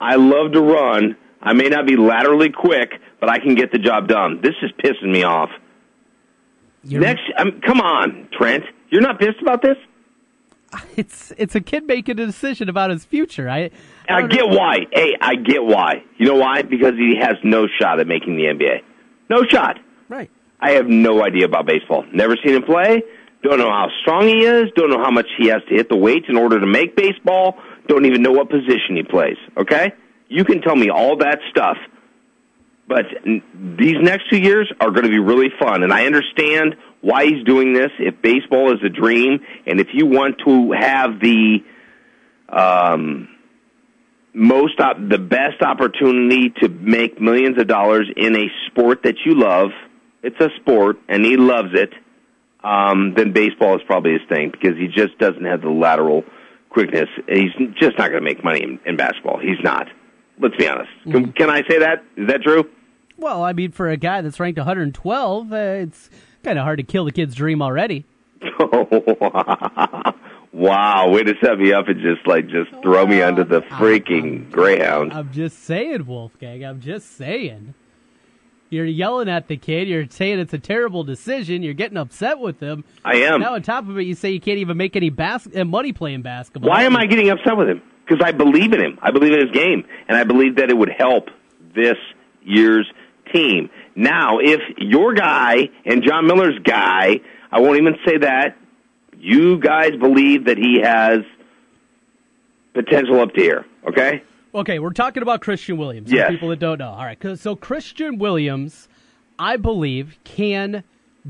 I 0.00 0.16
love 0.16 0.52
to 0.52 0.62
run, 0.62 1.16
I 1.44 1.52
may 1.52 1.68
not 1.68 1.86
be 1.86 1.96
laterally 1.96 2.50
quick, 2.50 2.90
but 3.20 3.28
I 3.30 3.38
can 3.38 3.54
get 3.54 3.70
the 3.72 3.78
job 3.78 4.08
done." 4.08 4.40
This 4.42 4.54
is 4.62 4.70
pissing 4.82 5.12
me 5.12 5.22
off. 5.22 5.50
You're- 6.82 7.04
Next, 7.06 7.22
um, 7.38 7.60
come 7.64 7.80
on, 7.80 8.28
Trent. 8.32 8.64
You're 8.90 9.02
not 9.02 9.18
pissed 9.18 9.40
about 9.40 9.62
this? 9.62 9.76
it's 10.96 11.32
it's 11.38 11.54
a 11.54 11.60
kid 11.60 11.86
making 11.86 12.18
a 12.20 12.26
decision 12.26 12.68
about 12.68 12.90
his 12.90 13.04
future. 13.04 13.48
I 13.48 13.70
I 14.08 14.20
don't 14.20 14.30
get 14.32 14.48
know. 14.48 14.56
why. 14.58 14.86
Hey, 14.92 15.16
I 15.20 15.36
get 15.36 15.64
why. 15.64 16.02
You 16.18 16.26
know 16.26 16.34
why? 16.36 16.62
Because 16.62 16.94
he 16.96 17.14
has 17.20 17.36
no 17.44 17.66
shot 17.80 18.00
at 18.00 18.06
making 18.06 18.36
the 18.36 18.44
NBA. 18.44 18.80
No 19.30 19.44
shot. 19.48 19.78
right. 20.08 20.30
I 20.60 20.72
have 20.72 20.86
no 20.86 21.22
idea 21.22 21.44
about 21.44 21.66
baseball. 21.66 22.04
Never 22.12 22.36
seen 22.44 22.54
him 22.54 22.62
play. 22.62 23.02
Don't 23.42 23.58
know 23.58 23.68
how 23.70 23.88
strong 24.00 24.26
he 24.26 24.44
is. 24.44 24.64
Don't 24.76 24.88
know 24.90 25.02
how 25.02 25.10
much 25.10 25.26
he 25.38 25.48
has 25.48 25.60
to 25.68 25.74
hit 25.74 25.90
the 25.90 25.96
weights 25.96 26.26
in 26.28 26.36
order 26.38 26.58
to 26.58 26.66
make 26.66 26.96
baseball. 26.96 27.58
Don't 27.86 28.06
even 28.06 28.22
know 28.22 28.30
what 28.32 28.48
position 28.48 28.96
he 28.96 29.02
plays. 29.02 29.36
Okay? 29.58 29.92
You 30.34 30.44
can 30.44 30.62
tell 30.62 30.74
me 30.74 30.90
all 30.90 31.18
that 31.18 31.38
stuff. 31.50 31.76
But 32.88 33.04
these 33.24 33.96
next 34.00 34.28
two 34.30 34.38
years 34.38 34.70
are 34.80 34.90
going 34.90 35.04
to 35.04 35.08
be 35.08 35.20
really 35.20 35.48
fun, 35.60 35.84
and 35.84 35.92
I 35.92 36.06
understand 36.06 36.74
why 37.00 37.24
he's 37.24 37.44
doing 37.44 37.72
this. 37.72 37.90
If 38.00 38.20
baseball 38.20 38.72
is 38.72 38.80
a 38.84 38.88
dream, 38.88 39.38
and 39.64 39.80
if 39.80 39.88
you 39.94 40.06
want 40.06 40.40
to 40.44 40.72
have 40.72 41.20
the 41.20 41.58
um, 42.48 43.28
most 44.34 44.80
op- 44.80 45.08
the 45.08 45.18
best 45.18 45.62
opportunity 45.62 46.52
to 46.62 46.68
make 46.68 47.20
millions 47.20 47.58
of 47.58 47.68
dollars 47.68 48.10
in 48.16 48.34
a 48.34 48.48
sport 48.66 49.04
that 49.04 49.14
you 49.24 49.34
love, 49.36 49.70
it's 50.24 50.40
a 50.40 50.48
sport, 50.60 50.96
and 51.08 51.24
he 51.24 51.36
loves 51.36 51.74
it. 51.74 51.92
Um, 52.64 53.14
then 53.16 53.32
baseball 53.32 53.76
is 53.76 53.82
probably 53.86 54.12
his 54.12 54.28
thing 54.28 54.50
because 54.50 54.76
he 54.76 54.88
just 54.88 55.16
doesn't 55.18 55.44
have 55.44 55.60
the 55.62 55.70
lateral 55.70 56.24
quickness. 56.70 57.08
He's 57.28 57.52
just 57.78 57.96
not 57.98 58.10
going 58.10 58.22
to 58.22 58.28
make 58.28 58.42
money 58.42 58.62
in, 58.64 58.80
in 58.84 58.96
basketball. 58.96 59.38
He's 59.38 59.62
not. 59.62 59.86
Let's 60.38 60.56
be 60.56 60.66
honest. 60.66 60.90
Can, 61.04 61.32
can 61.32 61.50
I 61.50 61.62
say 61.68 61.78
that? 61.78 62.04
Is 62.16 62.28
that 62.28 62.42
true? 62.42 62.68
Well, 63.16 63.44
I 63.44 63.52
mean, 63.52 63.70
for 63.70 63.88
a 63.88 63.96
guy 63.96 64.20
that's 64.20 64.40
ranked 64.40 64.58
112, 64.58 65.52
uh, 65.52 65.56
it's 65.56 66.10
kind 66.42 66.58
of 66.58 66.64
hard 66.64 66.78
to 66.78 66.82
kill 66.82 67.04
the 67.04 67.12
kid's 67.12 67.34
dream 67.34 67.62
already. 67.62 68.04
wow, 70.52 71.08
way 71.10 71.22
to 71.22 71.34
set 71.42 71.58
me 71.58 71.72
up 71.72 71.88
and 71.88 72.00
just 72.00 72.26
like 72.26 72.48
just 72.48 72.70
throw 72.82 73.06
me 73.06 73.22
under 73.22 73.44
the 73.44 73.60
freaking 73.72 74.50
greyhound. 74.50 75.12
I'm 75.12 75.32
just 75.32 75.62
saying, 75.64 76.06
Wolfgang. 76.06 76.64
I'm 76.64 76.80
just 76.80 77.16
saying. 77.16 77.74
You're 78.70 78.84
yelling 78.86 79.28
at 79.28 79.46
the 79.46 79.56
kid. 79.56 79.86
You're 79.88 80.08
saying 80.08 80.40
it's 80.40 80.52
a 80.52 80.58
terrible 80.58 81.04
decision. 81.04 81.62
You're 81.62 81.74
getting 81.74 81.96
upset 81.96 82.40
with 82.40 82.58
him. 82.58 82.82
I 83.04 83.18
am. 83.18 83.40
Now 83.40 83.54
on 83.54 83.62
top 83.62 83.88
of 83.88 83.96
it, 83.98 84.02
you 84.02 84.14
say 84.14 84.30
you 84.32 84.40
can't 84.40 84.58
even 84.58 84.76
make 84.76 84.96
any 84.96 85.10
bas- 85.10 85.48
uh, 85.54 85.64
money 85.64 85.92
playing 85.92 86.22
basketball. 86.22 86.70
Why 86.70 86.82
am 86.82 86.96
I 86.96 87.06
getting 87.06 87.30
upset 87.30 87.56
with 87.56 87.68
him? 87.68 87.82
Because 88.06 88.22
I 88.24 88.32
believe 88.32 88.72
in 88.72 88.80
him. 88.80 88.98
I 89.00 89.10
believe 89.10 89.32
in 89.32 89.40
his 89.40 89.50
game, 89.50 89.84
and 90.08 90.16
I 90.16 90.24
believe 90.24 90.56
that 90.56 90.70
it 90.70 90.76
would 90.76 90.90
help 90.90 91.30
this 91.74 91.96
year's 92.42 92.90
team. 93.32 93.70
Now, 93.96 94.38
if 94.40 94.60
your 94.76 95.14
guy 95.14 95.70
and 95.86 96.02
John 96.02 96.26
Miller's 96.26 96.58
guy, 96.62 97.20
I 97.50 97.60
won't 97.60 97.78
even 97.78 97.96
say 98.04 98.18
that, 98.18 98.56
you 99.18 99.58
guys 99.58 99.92
believe 99.92 100.46
that 100.46 100.58
he 100.58 100.80
has 100.82 101.20
potential 102.74 103.20
up 103.20 103.32
to 103.34 103.40
here, 103.40 103.64
okay? 103.88 104.22
Okay, 104.54 104.78
we're 104.78 104.92
talking 104.92 105.22
about 105.22 105.40
Christian 105.40 105.78
Williams. 105.78 106.12
Yes. 106.12 106.30
People 106.30 106.50
that 106.50 106.58
don't 106.58 106.78
know. 106.78 106.90
All 106.90 107.04
right, 107.04 107.18
so 107.38 107.56
Christian 107.56 108.18
Williams, 108.18 108.88
I 109.38 109.56
believe, 109.56 110.18
can 110.24 110.84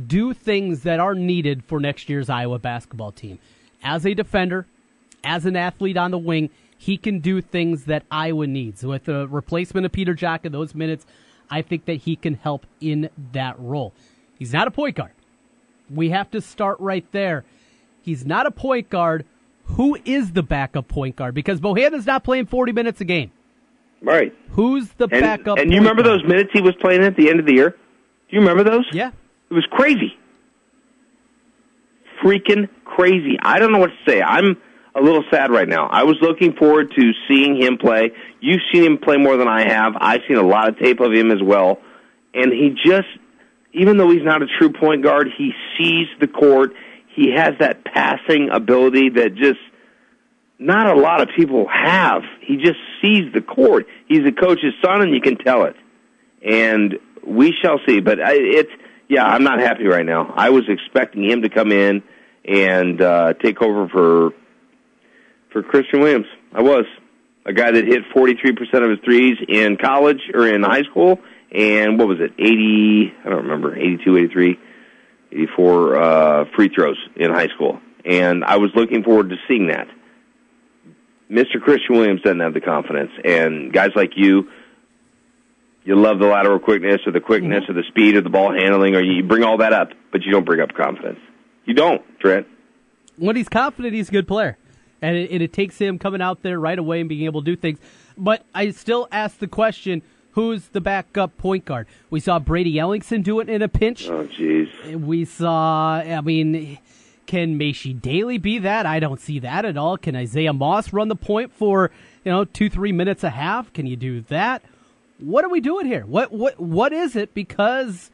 do 0.07 0.35
things 0.35 0.83
that 0.83 0.99
are 0.99 1.15
needed 1.15 1.63
for 1.65 1.79
next 1.79 2.09
year's 2.09 2.29
Iowa 2.29 2.59
basketball 2.59 3.13
team. 3.13 3.39
As 3.83 4.05
a 4.05 4.15
defender, 4.15 4.67
as 5.23 5.47
an 5.47 5.57
athlete 5.57 5.97
on 5.97 6.11
the 6.11 6.19
wing, 6.19 6.51
he 6.77 6.97
can 6.97 7.21
do 7.21 7.41
things 7.41 7.85
that 7.85 8.05
Iowa 8.11 8.47
needs. 8.47 8.85
With 8.85 9.05
the 9.05 9.27
replacement 9.29 9.87
of 9.87 9.93
Peter 9.93 10.15
Jok 10.15 10.45
in 10.45 10.53
those 10.53 10.75
minutes, 10.75 11.07
I 11.51 11.63
think 11.63 11.85
that 11.87 11.95
he 11.99 12.17
can 12.17 12.35
help 12.35 12.67
in 12.81 13.11
that 13.33 13.59
role. 13.59 13.93
He's 14.39 14.53
not 14.53 14.67
a 14.69 14.71
point 14.71 14.97
guard. 14.97 15.13
We 15.91 16.11
have 16.11 16.31
to 16.33 16.41
start 16.41 16.79
right 16.81 17.05
there. 17.13 17.45
He's 18.03 18.27
not 18.27 18.47
a 18.47 18.51
point 18.51 18.91
guard. 18.91 19.25
Who 19.67 19.97
is 20.05 20.33
the 20.33 20.43
backup 20.43 20.89
point 20.89 21.17
guard? 21.17 21.35
Because 21.35 21.61
Bohannon's 21.61 22.07
not 22.07 22.25
playing 22.25 22.47
40 22.47 22.73
minutes 22.73 23.01
a 23.01 23.05
game. 23.05 23.31
Right. 24.03 24.35
Who's 24.51 24.89
the 24.93 25.09
And, 25.11 25.21
backup? 25.23 25.59
and 25.59 25.71
you 25.73 25.79
remember 25.79 26.03
guard? 26.03 26.21
those 26.21 26.29
minutes 26.29 26.51
he 26.53 26.61
was 26.61 26.75
playing 26.81 27.03
at 27.03 27.17
the 27.17 27.31
end 27.31 27.41
of 27.41 27.47
the 27.47 27.55
year? 27.55 27.71
Do 27.71 27.77
you 28.37 28.41
remember 28.41 28.63
those? 28.65 28.85
Yeah. 28.93 29.13
It 29.51 29.55
was 29.55 29.67
crazy. 29.71 30.17
Freaking 32.23 32.69
crazy. 32.85 33.39
I 33.43 33.59
don't 33.59 33.73
know 33.73 33.79
what 33.79 33.91
to 33.91 34.11
say. 34.11 34.23
I'm 34.23 34.57
a 34.95 35.01
little 35.01 35.25
sad 35.31 35.51
right 35.51 35.69
now. 35.69 35.89
I 35.91 36.05
was 36.05 36.17
looking 36.21 36.55
forward 36.55 36.93
to 36.97 37.13
seeing 37.29 37.61
him 37.61 37.79
play. 37.79 38.13
You've 38.41 38.61
seen 38.73 38.85
him 38.85 38.99
play 38.99 39.17
more 39.17 39.37
than 39.37 39.49
I 39.49 39.69
have. 39.69 39.95
I've 40.01 40.21
seen 40.29 40.37
a 40.37 40.47
lot 40.47 40.69
of 40.69 40.79
tape 40.79 41.01
of 41.01 41.13
him 41.13 41.31
as 41.31 41.43
well. 41.43 41.79
And 42.33 42.53
he 42.53 42.71
just, 42.71 43.09
even 43.73 43.97
though 43.97 44.11
he's 44.11 44.23
not 44.23 44.43
a 44.43 44.47
true 44.59 44.73
point 44.73 45.03
guard, 45.03 45.29
he 45.37 45.53
sees 45.77 46.07
the 46.21 46.29
court. 46.29 46.73
He 47.15 47.33
has 47.35 47.55
that 47.61 47.85
passing 47.85 48.51
ability 48.53 49.11
that 49.11 49.35
just 49.35 49.61
not 50.59 50.97
a 50.97 50.99
lot 50.99 51.21
of 51.21 51.29
people 51.37 51.67
have. 51.69 52.23
He 52.41 52.57
just 52.57 52.79
sees 53.03 53.33
the 53.33 53.41
court. 53.41 53.87
He's 54.09 54.27
a 54.27 54.33
coach's 54.33 54.75
son, 54.85 55.03
and 55.03 55.13
you 55.13 55.21
can 55.21 55.37
tell 55.37 55.65
it. 55.65 55.77
And 56.43 56.99
we 57.27 57.53
shall 57.63 57.81
see. 57.87 58.01
But 58.01 58.21
I, 58.21 58.35
it's 58.35 58.71
yeah, 59.09 59.25
I'm 59.25 59.43
not 59.43 59.61
happy 59.61 59.87
right 59.87 60.07
now. 60.07 60.33
I 60.37 60.51
was 60.51 60.65
expecting 60.69 61.25
him 61.25 61.43
to 61.43 61.49
come 61.49 61.73
in 61.73 62.03
and 62.45 63.01
uh, 63.01 63.35
take 63.35 63.61
over 63.63 63.89
for 63.89 64.31
for 65.55 65.63
Christian 65.63 66.01
Williams. 66.01 66.27
I 66.53 66.61
was 66.61 66.85
a 67.47 67.53
guy 67.55 67.71
that 67.71 67.87
hit 67.87 68.03
43% 68.15 68.85
of 68.85 68.91
his 68.91 68.99
threes 69.05 69.39
in 69.49 69.79
college 69.79 70.21
or 70.35 70.47
in 70.47 70.63
high 70.63 70.83
school, 70.83 71.21
and 71.51 71.99
what 71.99 72.09
was 72.09 72.19
it, 72.21 72.33
80? 72.39 73.15
I 73.25 73.29
don't 73.31 73.45
remember, 73.45 73.75
82, 73.75 74.17
83, 74.19 74.59
84 75.33 75.97
uh, 75.97 76.45
free 76.57 76.69
throws 76.75 76.99
in 77.17 77.31
high 77.31 77.49
school, 77.55 77.81
and 78.05 78.45
I 78.45 78.57
was 78.57 78.71
looking 78.75 79.05
forward 79.05 79.31
to 79.31 79.37
seeing 79.49 79.69
that. 79.69 79.87
Mr. 81.31 81.63
Christian 81.63 81.97
Williams 81.97 82.21
doesn't 82.23 82.41
have 82.41 82.53
the 82.53 82.61
confidence, 82.61 83.13
and 83.25 83.73
guys 83.73 83.91
like 83.95 84.11
you, 84.17 84.51
you 85.85 85.97
love 85.97 86.19
the 86.19 86.27
lateral 86.27 86.59
quickness 86.59 87.01
or 87.07 87.13
the 87.13 87.21
quickness 87.21 87.65
or 87.69 87.75
the 87.75 87.85
speed 87.89 88.17
or 88.17 88.23
the 88.23 88.31
ball 88.31 88.53
handling, 88.53 88.97
or 88.97 89.03
you 89.03 89.23
bring 89.23 89.45
all 89.45 89.59
that 89.59 89.73
up, 89.73 89.91
but 90.11 90.23
you 90.23 90.33
don't 90.33 90.45
bring 90.45 90.61
up 90.61 90.75
confidence. 90.75 91.21
You 91.65 91.75
don't, 91.75 92.03
Trent. 92.21 92.47
when 93.17 93.37
he's 93.37 93.49
confident, 93.49 93.95
he's 93.95 94.09
a 94.09 94.13
good 94.13 94.27
player, 94.29 94.59
and 95.05 95.17
it, 95.17 95.31
and 95.31 95.43
it 95.43 95.53
takes 95.53 95.79
him 95.79 95.99
coming 95.99 96.23
out 96.23 96.43
there 96.43 96.59
right 96.59 96.79
away 96.79 97.01
and 97.01 97.09
being 97.09 97.25
able 97.25 97.43
to 97.43 97.45
do 97.45 97.57
things. 97.57 97.79
But 98.17 98.45
I 98.55 98.71
still 98.71 99.07
ask 99.13 99.39
the 99.39 99.49
question: 99.49 100.03
Who's 100.33 100.69
the 100.69 100.81
backup 100.81 101.37
point 101.37 101.65
guard? 101.65 101.87
We 102.11 102.21
saw 102.21 102.39
Brady 102.39 102.75
Ellingson 102.75 103.23
do 103.23 103.41
it 103.41 103.49
in 103.49 103.63
a 103.63 103.69
pinch. 103.69 104.09
Oh, 104.09 104.27
jeez. 104.27 104.69
We 105.01 105.25
saw. 105.25 105.97
I 105.97 106.21
mean, 106.21 106.79
can 107.27 107.59
Maishe 107.59 108.01
Dailey 108.01 108.41
be 108.41 108.59
that? 108.59 108.87
I 108.87 108.99
don't 108.99 109.21
see 109.21 109.39
that 109.41 109.65
at 109.65 109.77
all. 109.77 109.97
Can 109.97 110.17
Isaiah 110.17 110.53
Moss 110.53 110.93
run 110.93 111.09
the 111.09 111.17
point 111.17 111.53
for 111.53 111.91
you 112.25 112.33
know 112.33 112.45
two 112.45 112.71
three 112.71 112.93
minutes 112.93 113.23
a 113.25 113.31
half? 113.31 113.73
Can 113.73 113.87
you 113.87 113.97
do 113.97 114.23
that? 114.23 114.63
What 115.19 115.45
are 115.45 115.51
we 115.51 115.61
doing 115.61 115.87
here? 115.87 116.05
What 116.07 116.33
what 116.33 116.59
what 116.59 116.93
is 116.93 117.15
it? 117.15 117.35
Because 117.35 118.11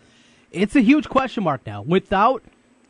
it's 0.50 0.74
a 0.74 0.80
huge 0.80 1.08
question 1.08 1.44
mark 1.44 1.64
now. 1.66 1.82
Without 1.82 2.42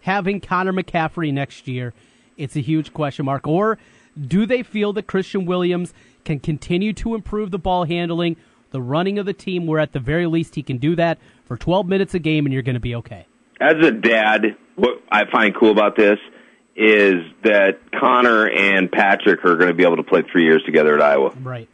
having 0.02 0.40
Connor 0.40 0.72
McCaffery 0.72 1.32
next 1.32 1.68
year, 1.68 1.92
it's 2.40 2.56
a 2.56 2.60
huge 2.60 2.92
question 2.92 3.26
mark. 3.26 3.46
Or 3.46 3.78
do 4.20 4.46
they 4.46 4.62
feel 4.62 4.92
that 4.94 5.06
Christian 5.06 5.46
Williams 5.46 5.94
can 6.24 6.40
continue 6.40 6.92
to 6.94 7.14
improve 7.14 7.50
the 7.50 7.58
ball 7.58 7.84
handling, 7.84 8.36
the 8.70 8.80
running 8.80 9.18
of 9.18 9.26
the 9.26 9.32
team, 9.32 9.66
where 9.66 9.78
at 9.78 9.92
the 9.92 10.00
very 10.00 10.26
least 10.26 10.54
he 10.54 10.62
can 10.62 10.78
do 10.78 10.96
that 10.96 11.18
for 11.44 11.56
12 11.56 11.86
minutes 11.86 12.14
a 12.14 12.18
game 12.18 12.46
and 12.46 12.52
you're 12.52 12.62
going 12.62 12.74
to 12.74 12.80
be 12.80 12.94
okay? 12.96 13.26
As 13.60 13.74
a 13.84 13.90
dad, 13.90 14.56
what 14.76 15.02
I 15.10 15.30
find 15.30 15.54
cool 15.54 15.70
about 15.70 15.96
this 15.96 16.18
is 16.74 17.16
that 17.42 17.78
Connor 17.98 18.48
and 18.48 18.90
Patrick 18.90 19.44
are 19.44 19.56
going 19.56 19.68
to 19.68 19.74
be 19.74 19.84
able 19.84 19.96
to 19.96 20.02
play 20.02 20.22
three 20.22 20.44
years 20.44 20.62
together 20.64 20.94
at 20.94 21.02
Iowa. 21.02 21.30
Right. 21.42 21.68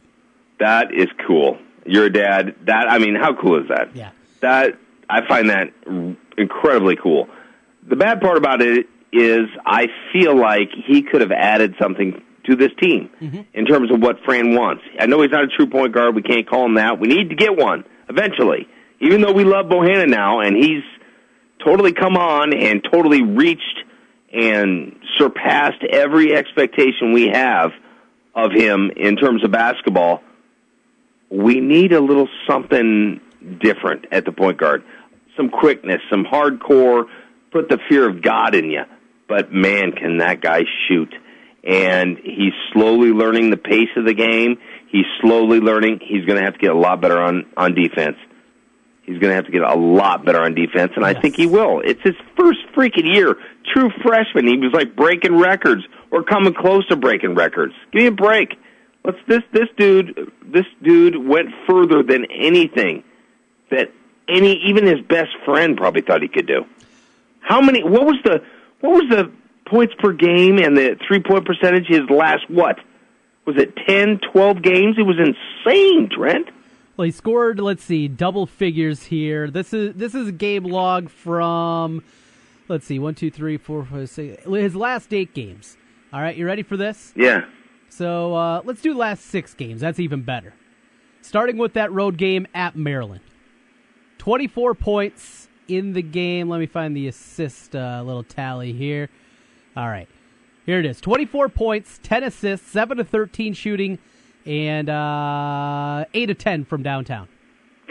That 0.59 0.93
is 0.93 1.07
cool. 1.25 1.57
You're 1.85 2.05
a 2.05 2.11
dad. 2.11 2.55
That 2.65 2.89
I 2.89 2.97
mean, 2.97 3.15
how 3.15 3.33
cool 3.39 3.61
is 3.61 3.69
that? 3.69 3.95
Yeah. 3.95 4.11
That 4.41 4.77
I 5.09 5.25
find 5.25 5.49
that 5.49 5.71
incredibly 6.37 6.97
cool. 6.97 7.29
The 7.87 7.95
bad 7.95 8.19
part 8.19 8.37
about 8.37 8.61
it 8.61 8.87
is 9.11 9.47
I 9.65 9.87
feel 10.13 10.35
like 10.35 10.69
he 10.85 11.01
could 11.01 11.21
have 11.21 11.31
added 11.31 11.75
something 11.81 12.21
to 12.45 12.55
this 12.55 12.71
team 12.81 13.09
mm-hmm. 13.21 13.41
in 13.53 13.65
terms 13.65 13.91
of 13.91 14.01
what 14.01 14.17
Fran 14.25 14.55
wants. 14.55 14.83
I 14.99 15.05
know 15.05 15.21
he's 15.21 15.31
not 15.31 15.43
a 15.43 15.47
true 15.47 15.67
point 15.67 15.93
guard. 15.93 16.15
We 16.15 16.21
can't 16.21 16.47
call 16.47 16.65
him 16.65 16.75
that. 16.75 16.99
We 16.99 17.07
need 17.07 17.29
to 17.29 17.35
get 17.35 17.55
one 17.55 17.83
eventually. 18.09 18.67
Even 18.99 19.21
though 19.21 19.33
we 19.33 19.43
love 19.43 19.67
Bohannon 19.67 20.09
now, 20.09 20.39
and 20.39 20.55
he's 20.55 20.83
totally 21.63 21.93
come 21.93 22.17
on 22.17 22.53
and 22.53 22.83
totally 22.91 23.21
reached 23.21 23.83
and 24.33 24.99
surpassed 25.17 25.83
every 25.89 26.35
expectation 26.35 27.13
we 27.13 27.27
have 27.27 27.71
of 28.35 28.51
him 28.51 28.91
in 28.95 29.15
terms 29.15 29.43
of 29.43 29.51
basketball. 29.51 30.21
We 31.29 31.59
need 31.59 31.91
a 31.91 31.99
little 31.99 32.27
something 32.47 33.19
different 33.59 34.05
at 34.11 34.25
the 34.25 34.31
point 34.31 34.57
guard. 34.57 34.83
Some 35.35 35.49
quickness, 35.49 36.01
some 36.09 36.23
hardcore, 36.23 37.05
put 37.51 37.69
the 37.69 37.79
fear 37.89 38.07
of 38.07 38.21
God 38.21 38.55
in 38.55 38.69
you. 38.69 38.83
But 39.27 39.51
man, 39.51 39.91
can 39.91 40.17
that 40.19 40.41
guy 40.41 40.61
shoot. 40.87 41.13
And 41.63 42.17
he's 42.17 42.53
slowly 42.71 43.09
learning 43.11 43.49
the 43.49 43.57
pace 43.57 43.89
of 43.97 44.05
the 44.05 44.13
game. 44.13 44.57
He's 44.89 45.05
slowly 45.21 45.59
learning. 45.59 45.99
He's 46.01 46.23
going 46.25 46.37
to 46.39 46.45
have 46.45 46.53
to 46.53 46.59
get 46.59 46.71
a 46.71 46.77
lot 46.77 47.01
better 47.01 47.19
on, 47.19 47.45
on 47.57 47.73
defense. 47.75 48.15
He's 49.03 49.19
going 49.19 49.31
to 49.31 49.35
have 49.35 49.45
to 49.45 49.51
get 49.51 49.61
a 49.63 49.75
lot 49.75 50.25
better 50.25 50.41
on 50.41 50.53
defense, 50.53 50.91
and 50.95 51.05
I 51.05 51.11
Yes. 51.11 51.21
think 51.21 51.35
he 51.35 51.45
will. 51.47 51.81
It's 51.83 52.01
his 52.03 52.15
first 52.37 52.59
freaking 52.75 53.13
year. 53.13 53.35
True 53.73 53.89
freshman. 54.03 54.47
He 54.47 54.57
was 54.57 54.71
like 54.73 54.95
breaking 54.95 55.37
records 55.37 55.81
or 56.11 56.23
coming 56.23 56.53
close 56.53 56.85
to 56.87 56.95
breaking 56.97 57.35
records. 57.35 57.73
Give 57.91 58.01
me 58.01 58.07
a 58.07 58.11
break. 58.11 58.55
Let's 59.05 59.17
this 59.27 59.43
this 59.53 59.69
dude 59.77 60.31
this 60.45 60.65
dude 60.83 61.15
went 61.15 61.49
further 61.69 62.03
than 62.03 62.25
anything 62.25 63.03
that 63.71 63.91
any 64.27 64.61
even 64.67 64.85
his 64.85 64.99
best 65.07 65.29
friend 65.45 65.77
probably 65.77 66.01
thought 66.01 66.21
he 66.21 66.27
could 66.27 66.47
do. 66.47 66.65
How 67.39 67.61
many? 67.61 67.83
What 67.85 68.05
was 68.05 68.17
the 68.25 68.41
what 68.81 68.91
was 68.91 69.09
the 69.09 69.31
points 69.69 69.93
per 69.99 70.13
game 70.13 70.57
and 70.57 70.77
the 70.77 70.97
three 71.07 71.21
point 71.21 71.45
percentage? 71.45 71.87
His 71.87 72.09
last 72.09 72.49
what 72.49 72.77
was 73.45 73.57
it? 73.57 73.73
10, 73.87 74.19
12 74.33 74.61
games? 74.61 74.95
It 74.97 75.03
was 75.03 75.17
insane, 75.17 76.09
Trent. 76.11 76.49
Well, 76.97 77.05
he 77.05 77.11
scored. 77.11 77.59
Let's 77.59 77.83
see, 77.83 78.07
double 78.07 78.45
figures 78.45 79.03
here. 79.03 79.49
This 79.49 79.73
is 79.73 79.95
this 79.95 80.15
is 80.15 80.29
a 80.29 80.31
game 80.31 80.63
log 80.63 81.09
from. 81.09 82.03
Let's 82.67 82.85
see, 82.85 82.99
one, 82.99 83.15
two, 83.15 83.31
three, 83.31 83.57
four, 83.57 83.85
five, 83.85 84.09
six. 84.09 84.43
His 84.43 84.75
last 84.75 85.13
eight 85.13 85.33
games. 85.33 85.77
All 86.11 86.21
right, 86.21 86.35
you 86.35 86.45
ready 86.45 86.63
for 86.63 86.75
this? 86.75 87.13
Yeah. 87.15 87.45
So 87.89 88.35
uh, 88.35 88.61
let's 88.65 88.81
do 88.81 88.93
last 88.93 89.25
six 89.25 89.53
games. 89.53 89.81
That's 89.81 89.99
even 89.99 90.23
better. 90.23 90.53
Starting 91.21 91.57
with 91.57 91.73
that 91.73 91.91
road 91.91 92.17
game 92.17 92.47
at 92.53 92.75
Maryland. 92.75 93.21
24 94.17 94.73
points 94.75 95.46
in 95.67 95.93
the 95.93 96.01
game. 96.01 96.49
Let 96.49 96.59
me 96.59 96.65
find 96.65 96.95
the 96.95 97.07
assist 97.07 97.75
uh, 97.75 98.03
little 98.05 98.23
tally 98.23 98.73
here. 98.73 99.09
All 99.75 99.87
right. 99.87 100.07
Here 100.65 100.79
it 100.79 100.85
is 100.85 100.99
24 100.99 101.49
points, 101.49 101.99
10 102.03 102.23
assists, 102.23 102.69
7 102.71 102.97
to 102.97 103.03
13 103.05 103.53
shooting, 103.53 103.99
and 104.45 104.89
uh, 104.89 106.05
8 106.13 106.25
to 106.25 106.33
10 106.33 106.65
from 106.65 106.83
downtown. 106.83 107.29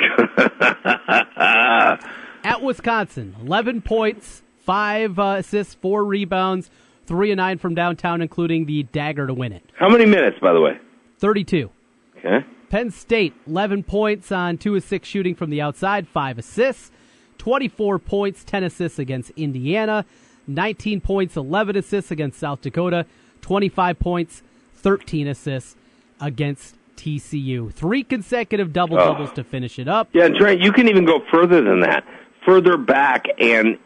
At 2.45 2.63
Wisconsin, 2.63 3.35
11 3.41 3.81
points, 3.83 4.43
5 4.59 5.19
uh, 5.19 5.23
assists, 5.39 5.75
4 5.75 6.05
rebounds, 6.05 6.71
3 7.07 7.31
and 7.31 7.39
9 7.39 7.59
from 7.59 7.75
downtown, 7.75 8.21
including 8.21 8.67
the 8.67 8.83
dagger 8.85 9.27
to 9.27 9.33
win 9.33 9.53
it. 9.53 9.63
How 9.79 9.89
many 9.89 10.05
minutes, 10.05 10.39
by 10.41 10.53
the 10.53 10.61
way? 10.61 10.79
32. 11.19 11.71
Okay. 12.19 12.45
Penn 12.69 12.91
State, 12.91 13.33
11 13.47 13.85
points 13.85 14.31
on 14.31 14.59
2 14.59 14.77
of 14.77 14.85
6 14.85 15.09
shooting 15.09 15.35
from 15.35 15.51
the 15.51 15.63
outside, 15.63 16.09
5 16.09 16.39
assists. 16.39 16.91
24 17.39 17.99
points, 17.99 18.45
10 18.45 18.65
assists 18.65 18.99
against 18.99 19.31
Indiana. 19.37 20.05
19 20.47 21.01
points, 21.01 21.37
11 21.37 21.77
assists 21.77 22.11
against 22.11 22.39
South 22.39 22.61
Dakota. 22.63 23.07
25 23.41 23.99
points, 23.99 24.43
13 24.75 25.29
assists 25.29 25.77
against 26.21 26.77
TCU. 26.97 27.73
Three 27.73 28.03
consecutive 28.03 28.73
double 28.73 28.97
oh. 28.99 29.05
doubles 29.05 29.31
Oh. 29.33 29.35
to 29.35 29.45
finish 29.45 29.79
it 29.79 29.89
up. 29.89 30.09
Yeah, 30.13 30.29
Trent, 30.29 30.61
you 30.61 30.73
can 30.73 30.89
even 30.89 31.05
go 31.05 31.21
further 31.33 31.63
than 31.63 31.81
that, 31.81 32.05
further 32.45 32.77
back, 32.77 33.27
and 33.39 33.79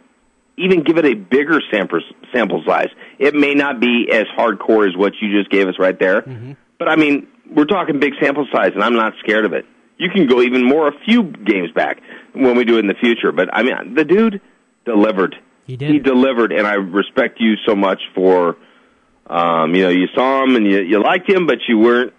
even 0.57 0.83
give 0.83 0.99
it 0.99 1.05
a 1.05 1.15
bigger 1.15 1.61
sample 1.73 2.01
sample 2.33 2.63
size. 2.67 2.89
It 3.19 3.35
may 3.35 3.55
not 3.55 3.81
be 3.81 4.09
as 4.13 4.25
hardcore 4.39 4.89
as 4.89 4.97
what 4.97 5.15
you 5.21 5.37
just 5.37 5.51
gave 5.51 5.69
us 5.69 5.75
right 5.79 5.99
there, 5.99 6.23
mm-hmm. 6.23 6.53
but 6.79 6.89
I 6.89 6.97
mean, 6.97 7.27
we're 7.51 7.65
talking 7.65 7.99
big 7.99 8.13
sample 8.21 8.47
size, 8.53 8.73
and 8.75 8.83
I'm 8.83 8.95
not 8.95 9.15
scared 9.21 9.45
of 9.45 9.53
it. 9.53 9.67
You 10.01 10.09
can 10.11 10.27
go 10.27 10.41
even 10.41 10.65
more, 10.65 10.89
a 10.89 10.99
few 11.05 11.25
games 11.25 11.71
back 11.73 12.01
when 12.33 12.57
we 12.57 12.65
do 12.65 12.77
it 12.77 12.81
in 12.81 12.87
the 12.87 12.95
future. 12.95 13.33
But 13.33 13.51
I 13.53 13.63
mean, 13.63 13.95
the 13.95 14.05
dude 14.05 14.41
delivered. 14.87 15.37
He 15.67 15.77
did. 15.77 15.91
He 15.91 15.99
delivered, 15.99 16.53
and 16.53 16.67
I 16.67 16.75
respect 16.75 17.39
you 17.39 17.55
so 17.67 17.77
much 17.77 18.01
for. 18.15 18.57
Um, 19.27 19.77
you 19.77 19.83
know, 19.83 19.91
you 19.91 20.09
saw 20.13 20.43
him 20.43 20.57
and 20.57 20.67
you, 20.67 20.81
you 20.81 21.01
liked 21.01 21.31
him, 21.31 21.47
but 21.47 21.59
you 21.69 21.79
weren't 21.79 22.13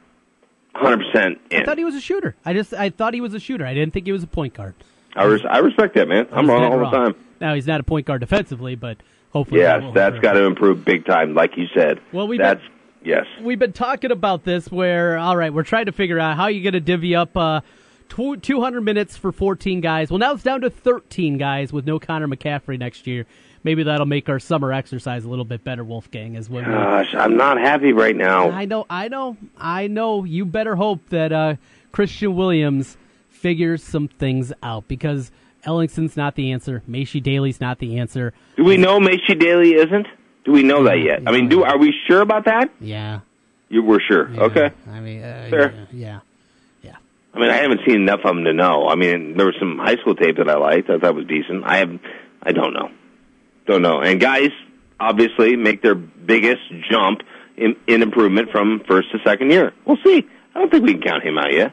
100% 0.75 1.39
in. 1.49 1.61
I 1.61 1.65
thought 1.65 1.77
he 1.77 1.83
was 1.83 1.95
a 1.95 1.99
shooter. 1.99 2.35
I 2.45 2.53
just 2.53 2.73
I 2.73 2.89
thought 2.89 3.13
he 3.13 3.19
was 3.19 3.33
a 3.33 3.39
shooter. 3.39 3.65
I 3.65 3.73
didn't 3.73 3.93
think 3.93 4.05
he 4.05 4.11
was 4.11 4.23
a 4.23 4.27
point 4.27 4.53
guard. 4.53 4.75
I, 5.15 5.25
res- 5.25 5.45
I 5.49 5.57
respect 5.57 5.95
that, 5.95 6.07
man. 6.07 6.27
I'm 6.31 6.49
wrong 6.49 6.63
all 6.63 6.77
wrong. 6.77 6.91
the 6.91 6.97
time. 6.97 7.15
Now 7.41 7.53
he's 7.55 7.67
not 7.67 7.81
a 7.81 7.83
point 7.83 8.05
guard 8.05 8.21
defensively, 8.21 8.75
but 8.75 8.97
hopefully 9.31 9.61
that 9.61 9.81
Yes, 9.81 9.83
will 9.83 9.91
that's 9.93 10.19
got 10.19 10.33
to 10.33 10.45
improve 10.45 10.85
big 10.85 11.05
time, 11.05 11.33
like 11.33 11.57
you 11.57 11.65
said. 11.75 11.99
Well, 12.13 12.27
we've 12.27 12.39
that's 12.39 12.61
yes. 13.03 13.25
We've 13.41 13.59
been 13.59 13.73
talking 13.73 14.11
about 14.11 14.43
this 14.43 14.71
where 14.71 15.17
all 15.17 15.37
right, 15.37 15.53
we're 15.53 15.63
trying 15.63 15.85
to 15.85 15.91
figure 15.91 16.19
out 16.19 16.37
how 16.37 16.47
you're 16.47 16.63
going 16.63 16.73
to 16.73 16.79
divvy 16.79 17.15
up 17.15 17.35
uh, 17.35 17.61
200 18.09 18.81
minutes 18.81 19.17
for 19.17 19.31
14 19.31 19.81
guys. 19.81 20.09
Well, 20.09 20.19
now 20.19 20.33
it's 20.33 20.43
down 20.43 20.61
to 20.61 20.69
13 20.69 21.37
guys 21.37 21.71
with 21.71 21.85
no 21.85 21.99
Connor 21.99 22.27
McCaffery 22.27 22.77
next 22.77 23.07
year. 23.07 23.25
Maybe 23.63 23.83
that'll 23.83 24.07
make 24.07 24.27
our 24.27 24.39
summer 24.39 24.73
exercise 24.73 25.23
a 25.23 25.29
little 25.29 25.45
bit 25.45 25.63
better, 25.63 25.83
Wolfgang, 25.83 26.35
as 26.35 26.49
well. 26.49 26.65
Gosh, 26.65 27.13
I'm 27.13 27.37
not 27.37 27.59
happy 27.59 27.93
right 27.93 28.15
now. 28.15 28.49
I 28.49 28.65
know, 28.65 28.85
I 28.89 29.07
know, 29.07 29.37
I 29.57 29.87
know. 29.87 30.23
You 30.23 30.45
better 30.45 30.75
hope 30.75 31.09
that 31.09 31.31
uh, 31.31 31.55
Christian 31.91 32.35
Williams 32.35 32.97
figures 33.29 33.83
some 33.83 34.07
things 34.07 34.51
out 34.63 34.87
because 34.87 35.31
Ellingson's 35.63 36.17
not 36.17 36.35
the 36.35 36.51
answer. 36.51 36.81
Maishe 36.89 37.21
Dailey's 37.21 37.61
not 37.61 37.79
the 37.79 37.99
answer. 37.99 38.33
Do 38.57 38.63
we 38.63 38.77
know 38.77 38.99
Maishe 38.99 39.29
Dailey 39.29 39.75
isn't? 39.75 40.07
Do 40.43 40.51
we 40.51 40.63
know 40.63 40.83
that 40.85 40.99
yet? 40.99 41.23
I 41.27 41.31
mean, 41.31 41.49
do 41.49 41.63
are 41.63 41.77
we 41.77 41.93
sure 42.07 42.21
about 42.21 42.45
that? 42.45 42.69
Yeah. 42.79 43.19
You 43.69 43.83
we're 43.83 43.99
sure. 44.01 44.29
yeah. 44.31 44.41
Okay. 44.41 44.71
I 44.89 44.99
mean, 44.99 45.23
uh, 45.23 45.47
Fair. 45.49 45.87
Yeah. 45.93 46.19
Yeah. 46.81 46.95
I 47.33 47.39
mean, 47.39 47.49
I 47.49 47.57
haven't 47.57 47.81
seen 47.85 47.95
enough 47.95 48.19
of 48.25 48.35
them 48.35 48.43
to 48.45 48.53
know. 48.53 48.87
I 48.87 48.95
mean, 48.95 49.37
there 49.37 49.45
was 49.45 49.55
some 49.59 49.77
high 49.77 49.95
school 49.97 50.15
tape 50.15 50.37
that 50.37 50.49
I 50.49 50.55
liked. 50.57 50.89
I 50.89 50.97
thought 50.97 51.15
was 51.15 51.25
decent. 51.27 51.63
I 51.63 51.77
have, 51.77 51.99
I 52.43 52.51
don't 52.51 52.73
know, 52.73 52.89
don't 53.67 53.81
know. 53.81 54.01
And 54.01 54.19
guys 54.19 54.49
obviously 54.99 55.55
make 55.55 55.81
their 55.81 55.95
biggest 55.95 56.61
jump 56.89 57.21
in, 57.55 57.75
in 57.87 58.01
improvement 58.01 58.49
from 58.51 58.81
first 58.87 59.11
to 59.11 59.19
second 59.23 59.51
year. 59.51 59.73
We'll 59.85 59.97
see. 60.03 60.27
I 60.53 60.59
don't 60.59 60.69
think 60.71 60.83
we 60.85 60.93
can 60.93 61.01
count 61.01 61.23
him 61.23 61.37
out 61.37 61.53
yet. 61.53 61.71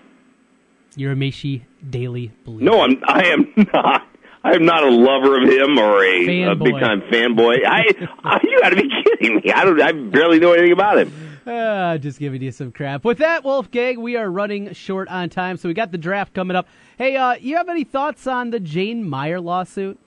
You're 0.95 1.13
a 1.13 1.17
Maishe 1.17 1.63
Dailey 1.89 2.31
believer. 2.45 2.65
No, 2.71 2.81
I'm. 2.83 3.03
I 3.07 3.25
am 3.27 3.53
not. 3.75 4.07
I 4.45 4.55
am 4.55 4.65
not 4.65 4.85
a 4.85 4.91
lover 4.91 5.43
of 5.43 5.49
him 5.49 5.79
or 5.79 6.03
a, 6.05 6.43
a 6.51 6.55
big 6.55 6.75
time 6.79 7.03
fanboy. 7.03 7.57
I, 7.67 7.93
I. 8.25 8.41
You 8.43 8.61
got 8.61 8.71
to 8.71 8.77
be 8.77 8.89
kidding 9.05 9.37
me! 9.37 9.53
I 9.53 9.65
don't. 9.65 9.81
I 9.81 9.93
barely 9.93 10.39
know 10.39 10.53
anything 10.53 10.73
about 10.73 10.99
him. 10.99 11.13
Uh, 11.47 11.97
just 11.99 12.19
giving 12.19 12.43
you 12.43 12.53
some 12.53 12.71
crap. 12.71 13.05
With 13.05 13.19
that, 13.19 13.43
Wolf 13.43 13.67
Wolfgang, 13.67 14.03
we 14.03 14.17
are 14.17 14.31
running 14.31 14.73
short 14.75 15.09
on 15.09 15.31
time, 15.31 15.57
so 15.57 15.69
we 15.69 15.75
got 15.75 15.93
the 15.93 15.99
draft 15.99 16.35
coming 16.35 16.57
up. 16.57 16.69
Hey, 16.99 17.17
uh, 17.17 17.37
you 17.41 17.57
have 17.57 17.69
any 17.69 17.85
thoughts 17.85 18.27
on 18.27 18.51
the 18.51 18.61
Jane 18.61 19.09
Meyer 19.09 19.41
lawsuit? 19.41 19.99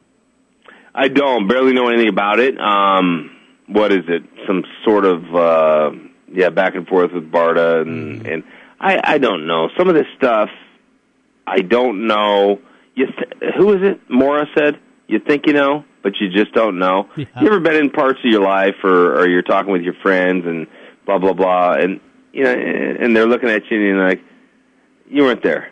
I 0.93 1.07
don't 1.07 1.47
barely 1.47 1.73
know 1.73 1.87
anything 1.87 2.09
about 2.09 2.39
it. 2.39 2.59
Um, 2.59 3.35
what 3.67 3.91
is 3.91 4.03
it? 4.07 4.23
Some 4.45 4.63
sort 4.85 5.05
of 5.05 5.35
uh, 5.35 5.91
yeah, 6.31 6.49
back 6.49 6.75
and 6.75 6.87
forth 6.87 7.11
with 7.11 7.31
Barta, 7.31 7.81
and 7.81 8.27
and 8.27 8.43
I 8.79 8.99
I 9.03 9.17
don't 9.17 9.47
know 9.47 9.69
some 9.77 9.87
of 9.87 9.95
this 9.95 10.07
stuff. 10.17 10.49
I 11.47 11.59
don't 11.61 12.07
know. 12.07 12.59
You 12.95 13.05
th- 13.07 13.53
who 13.57 13.73
is 13.73 13.81
it? 13.83 14.01
Mora 14.09 14.45
said 14.57 14.79
you 15.07 15.19
think 15.19 15.45
you 15.45 15.53
know, 15.53 15.83
but 16.03 16.13
you 16.19 16.29
just 16.29 16.53
don't 16.53 16.79
know. 16.79 17.09
Yeah. 17.17 17.25
You 17.41 17.47
ever 17.47 17.59
been 17.59 17.75
in 17.75 17.89
parts 17.91 18.19
of 18.23 18.31
your 18.31 18.41
life, 18.41 18.75
or 18.83 19.19
or 19.19 19.29
you're 19.29 19.41
talking 19.43 19.71
with 19.71 19.81
your 19.81 19.95
friends, 20.01 20.45
and 20.45 20.67
blah 21.05 21.19
blah 21.19 21.33
blah, 21.33 21.73
and 21.73 21.99
you 22.33 22.43
know, 22.43 22.51
and 22.51 23.15
they're 23.15 23.27
looking 23.27 23.49
at 23.49 23.63
you, 23.69 23.77
and 23.77 23.85
you're 23.85 24.07
like, 24.07 24.21
you 25.09 25.23
weren't 25.23 25.43
there. 25.43 25.71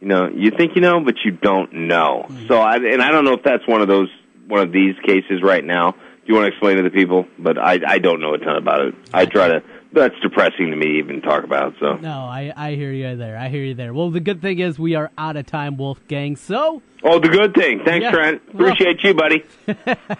You 0.00 0.08
know, 0.08 0.28
you 0.28 0.50
think 0.50 0.74
you 0.74 0.82
know, 0.82 1.00
but 1.00 1.14
you 1.24 1.30
don't 1.30 1.72
know. 1.72 2.26
Hmm. 2.28 2.46
So, 2.48 2.58
I, 2.58 2.76
and 2.76 3.00
I 3.00 3.10
don't 3.10 3.24
know 3.24 3.32
if 3.34 3.42
that's 3.42 3.66
one 3.66 3.80
of 3.80 3.88
those, 3.88 4.08
one 4.46 4.60
of 4.60 4.72
these 4.72 4.94
cases 5.06 5.42
right 5.42 5.64
now. 5.64 5.92
Do 5.92 6.32
you 6.32 6.34
want 6.34 6.46
to 6.46 6.48
explain 6.48 6.76
to 6.76 6.82
the 6.82 6.90
people? 6.90 7.26
But 7.38 7.56
I, 7.56 7.80
I 7.86 7.98
don't 7.98 8.20
know 8.20 8.34
a 8.34 8.38
ton 8.38 8.56
about 8.56 8.80
it. 8.80 8.94
I 9.14 9.24
try 9.26 9.48
to. 9.48 9.62
That's 9.92 10.14
depressing 10.20 10.70
to 10.70 10.76
me 10.76 10.98
even 10.98 11.22
talk 11.22 11.44
about. 11.44 11.74
So, 11.80 11.94
No, 11.96 12.10
I, 12.24 12.52
I 12.56 12.74
hear 12.74 12.92
you 12.92 13.16
there. 13.16 13.38
I 13.38 13.48
hear 13.48 13.62
you 13.64 13.74
there. 13.74 13.94
Well, 13.94 14.10
the 14.10 14.20
good 14.20 14.42
thing 14.42 14.58
is 14.58 14.78
we 14.78 14.94
are 14.94 15.10
out 15.16 15.36
of 15.36 15.46
time, 15.46 15.76
Wolfgang. 15.76 16.36
So, 16.36 16.82
oh, 17.02 17.18
the 17.18 17.28
good 17.28 17.54
thing. 17.54 17.82
Thanks, 17.84 18.02
Yeah. 18.04 18.10
Trent. 18.10 18.42
Well- 18.54 18.68
Appreciate 18.68 19.02
you, 19.04 19.14
buddy. 19.14 19.44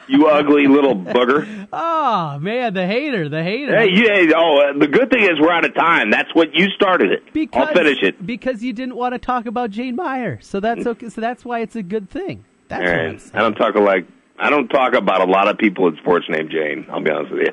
you 0.09 0.29
ugly 0.29 0.67
little 0.67 0.95
booger. 0.97 1.69
oh 1.73 2.39
man, 2.41 2.75
the 2.75 2.87
hater, 2.87 3.29
the 3.29 3.43
hater. 3.43 3.79
Hey, 3.79 4.33
oh, 4.35 4.59
uh, 4.75 4.79
the 4.79 4.87
good 4.87 5.11
thing 5.11 5.25
is 5.25 5.39
we're 5.41 5.53
out 5.53 5.65
of 5.67 5.75
time. 5.75 6.11
That's 6.11 6.35
what 6.35 6.55
you 6.55 6.69
started 6.71 7.13
it. 7.13 7.33
because, 7.33 7.69
I'll 7.69 7.75
finish 7.75 8.03
it. 8.03 8.25
because 8.27 8.63
you 8.63 8.73
didn't 8.73 8.97
want 8.97 9.15
to 9.15 9.19
talk 9.19 9.47
about 9.47 9.71
Jane 9.71 9.97
Meyer. 9.97 10.39
So 10.41 10.61
that's 10.61 10.87
okay. 10.87 11.09
So 11.09 11.21
that's 11.21 11.45
why 11.45 11.61
it's 11.61 11.77
a 11.77 11.83
good 11.83 12.09
thing. 12.09 12.45
That's 12.69 12.83
right. 12.83 13.01
I'm 13.09 13.19
saying. 13.19 13.33
I 13.35 13.39
don't 13.41 13.55
talk 13.55 13.75
like 13.75 14.07
I 14.39 14.51
don't 14.51 14.69
talk 14.69 14.95
about 14.95 15.21
a 15.23 15.31
lot 15.31 15.49
of 15.49 15.57
people 15.59 15.89
in 15.89 15.97
sports 15.97 16.27
named 16.29 16.51
Jane. 16.51 16.87
I'll 16.91 17.01
be 17.03 17.11
honest 17.11 17.33
with 17.33 17.43
you. 17.47 17.53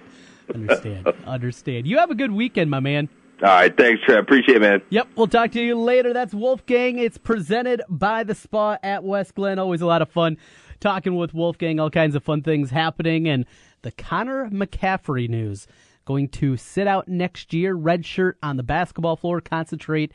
Understand. 0.54 1.08
Understand. 1.26 1.88
You 1.88 1.98
have 1.98 2.12
a 2.12 2.16
good 2.16 2.32
weekend, 2.32 2.72
my 2.72 2.80
man. 2.80 3.10
All 3.42 3.50
right, 3.50 3.76
thanks, 3.76 4.02
Trent. 4.06 4.22
Appreciate 4.22 4.58
it, 4.58 4.62
man. 4.62 4.82
Yep, 4.90 5.10
we'll 5.16 5.28
talk 5.28 5.52
to 5.52 5.62
you 5.62 5.76
later. 5.76 6.14
That's 6.14 6.34
Wolfgang. 6.34 6.98
It's 6.98 7.18
presented 7.18 7.82
by 7.90 8.24
the 8.24 8.36
Spa 8.36 8.78
at 8.84 9.04
West 9.04 9.36
Glen. 9.36 9.60
Always 9.60 9.82
a 9.82 9.86
lot 9.86 10.02
of 10.02 10.10
fun 10.10 10.38
talking 10.80 11.16
with 11.16 11.34
Wolfgang. 11.34 11.80
All 11.80 11.90
kinds 11.90 12.16
of 12.16 12.24
fun 12.24 12.42
things 12.42 12.70
happening. 12.70 13.28
And 13.28 13.46
the 13.82 13.92
Connor 13.92 14.50
McCaffery 14.50 15.28
news 15.28 15.68
going 16.06 16.30
to 16.30 16.58
sit 16.58 16.88
out 16.88 17.08
next 17.08 17.54
year, 17.54 17.74
red 17.76 18.06
shirt 18.06 18.38
on 18.44 18.58
the 18.58 18.64
basketball 18.64 19.16
floor, 19.16 19.42
concentrate 19.42 20.14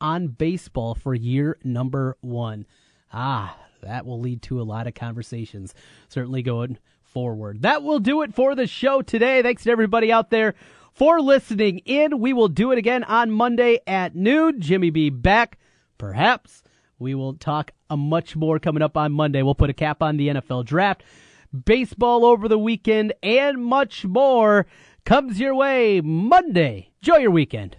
on 0.00 0.28
baseball 0.28 0.94
for 0.94 1.14
year 1.14 1.58
number 1.64 2.16
one. 2.20 2.66
Ah, 3.12 3.56
that 3.82 4.04
will 4.04 4.20
lead 4.20 4.42
to 4.42 4.60
a 4.60 4.64
lot 4.64 4.86
of 4.86 4.94
conversations, 4.94 5.74
certainly 6.08 6.42
going 6.42 6.78
forward. 7.16 7.62
That 7.62 7.82
will 7.82 7.98
do 7.98 8.20
it 8.20 8.34
for 8.34 8.54
the 8.54 8.66
show 8.66 9.00
today. 9.00 9.40
Thanks 9.40 9.64
to 9.64 9.70
everybody 9.70 10.12
out 10.12 10.28
there 10.28 10.54
for 10.92 11.18
listening 11.18 11.78
in. 11.86 12.20
We 12.20 12.34
will 12.34 12.48
do 12.48 12.72
it 12.72 12.78
again 12.78 13.04
on 13.04 13.30
Monday 13.30 13.78
at 13.86 14.14
noon. 14.14 14.60
Jimmy 14.60 14.90
B 14.90 15.08
back, 15.08 15.56
perhaps. 15.96 16.62
We 16.98 17.14
will 17.14 17.32
talk 17.32 17.70
a 17.88 17.96
much 17.96 18.36
more 18.36 18.58
coming 18.58 18.82
up 18.82 18.98
on 18.98 19.12
Monday. 19.12 19.40
We'll 19.40 19.54
put 19.54 19.70
a 19.70 19.72
cap 19.72 20.02
on 20.02 20.18
the 20.18 20.28
NFL 20.28 20.66
draft, 20.66 21.04
baseball 21.64 22.26
over 22.26 22.48
the 22.48 22.58
weekend, 22.58 23.14
and 23.22 23.64
much 23.64 24.04
more 24.04 24.66
comes 25.06 25.40
your 25.40 25.54
way 25.54 26.02
Monday. 26.02 26.90
Enjoy 27.00 27.16
your 27.16 27.30
weekend. 27.30 27.78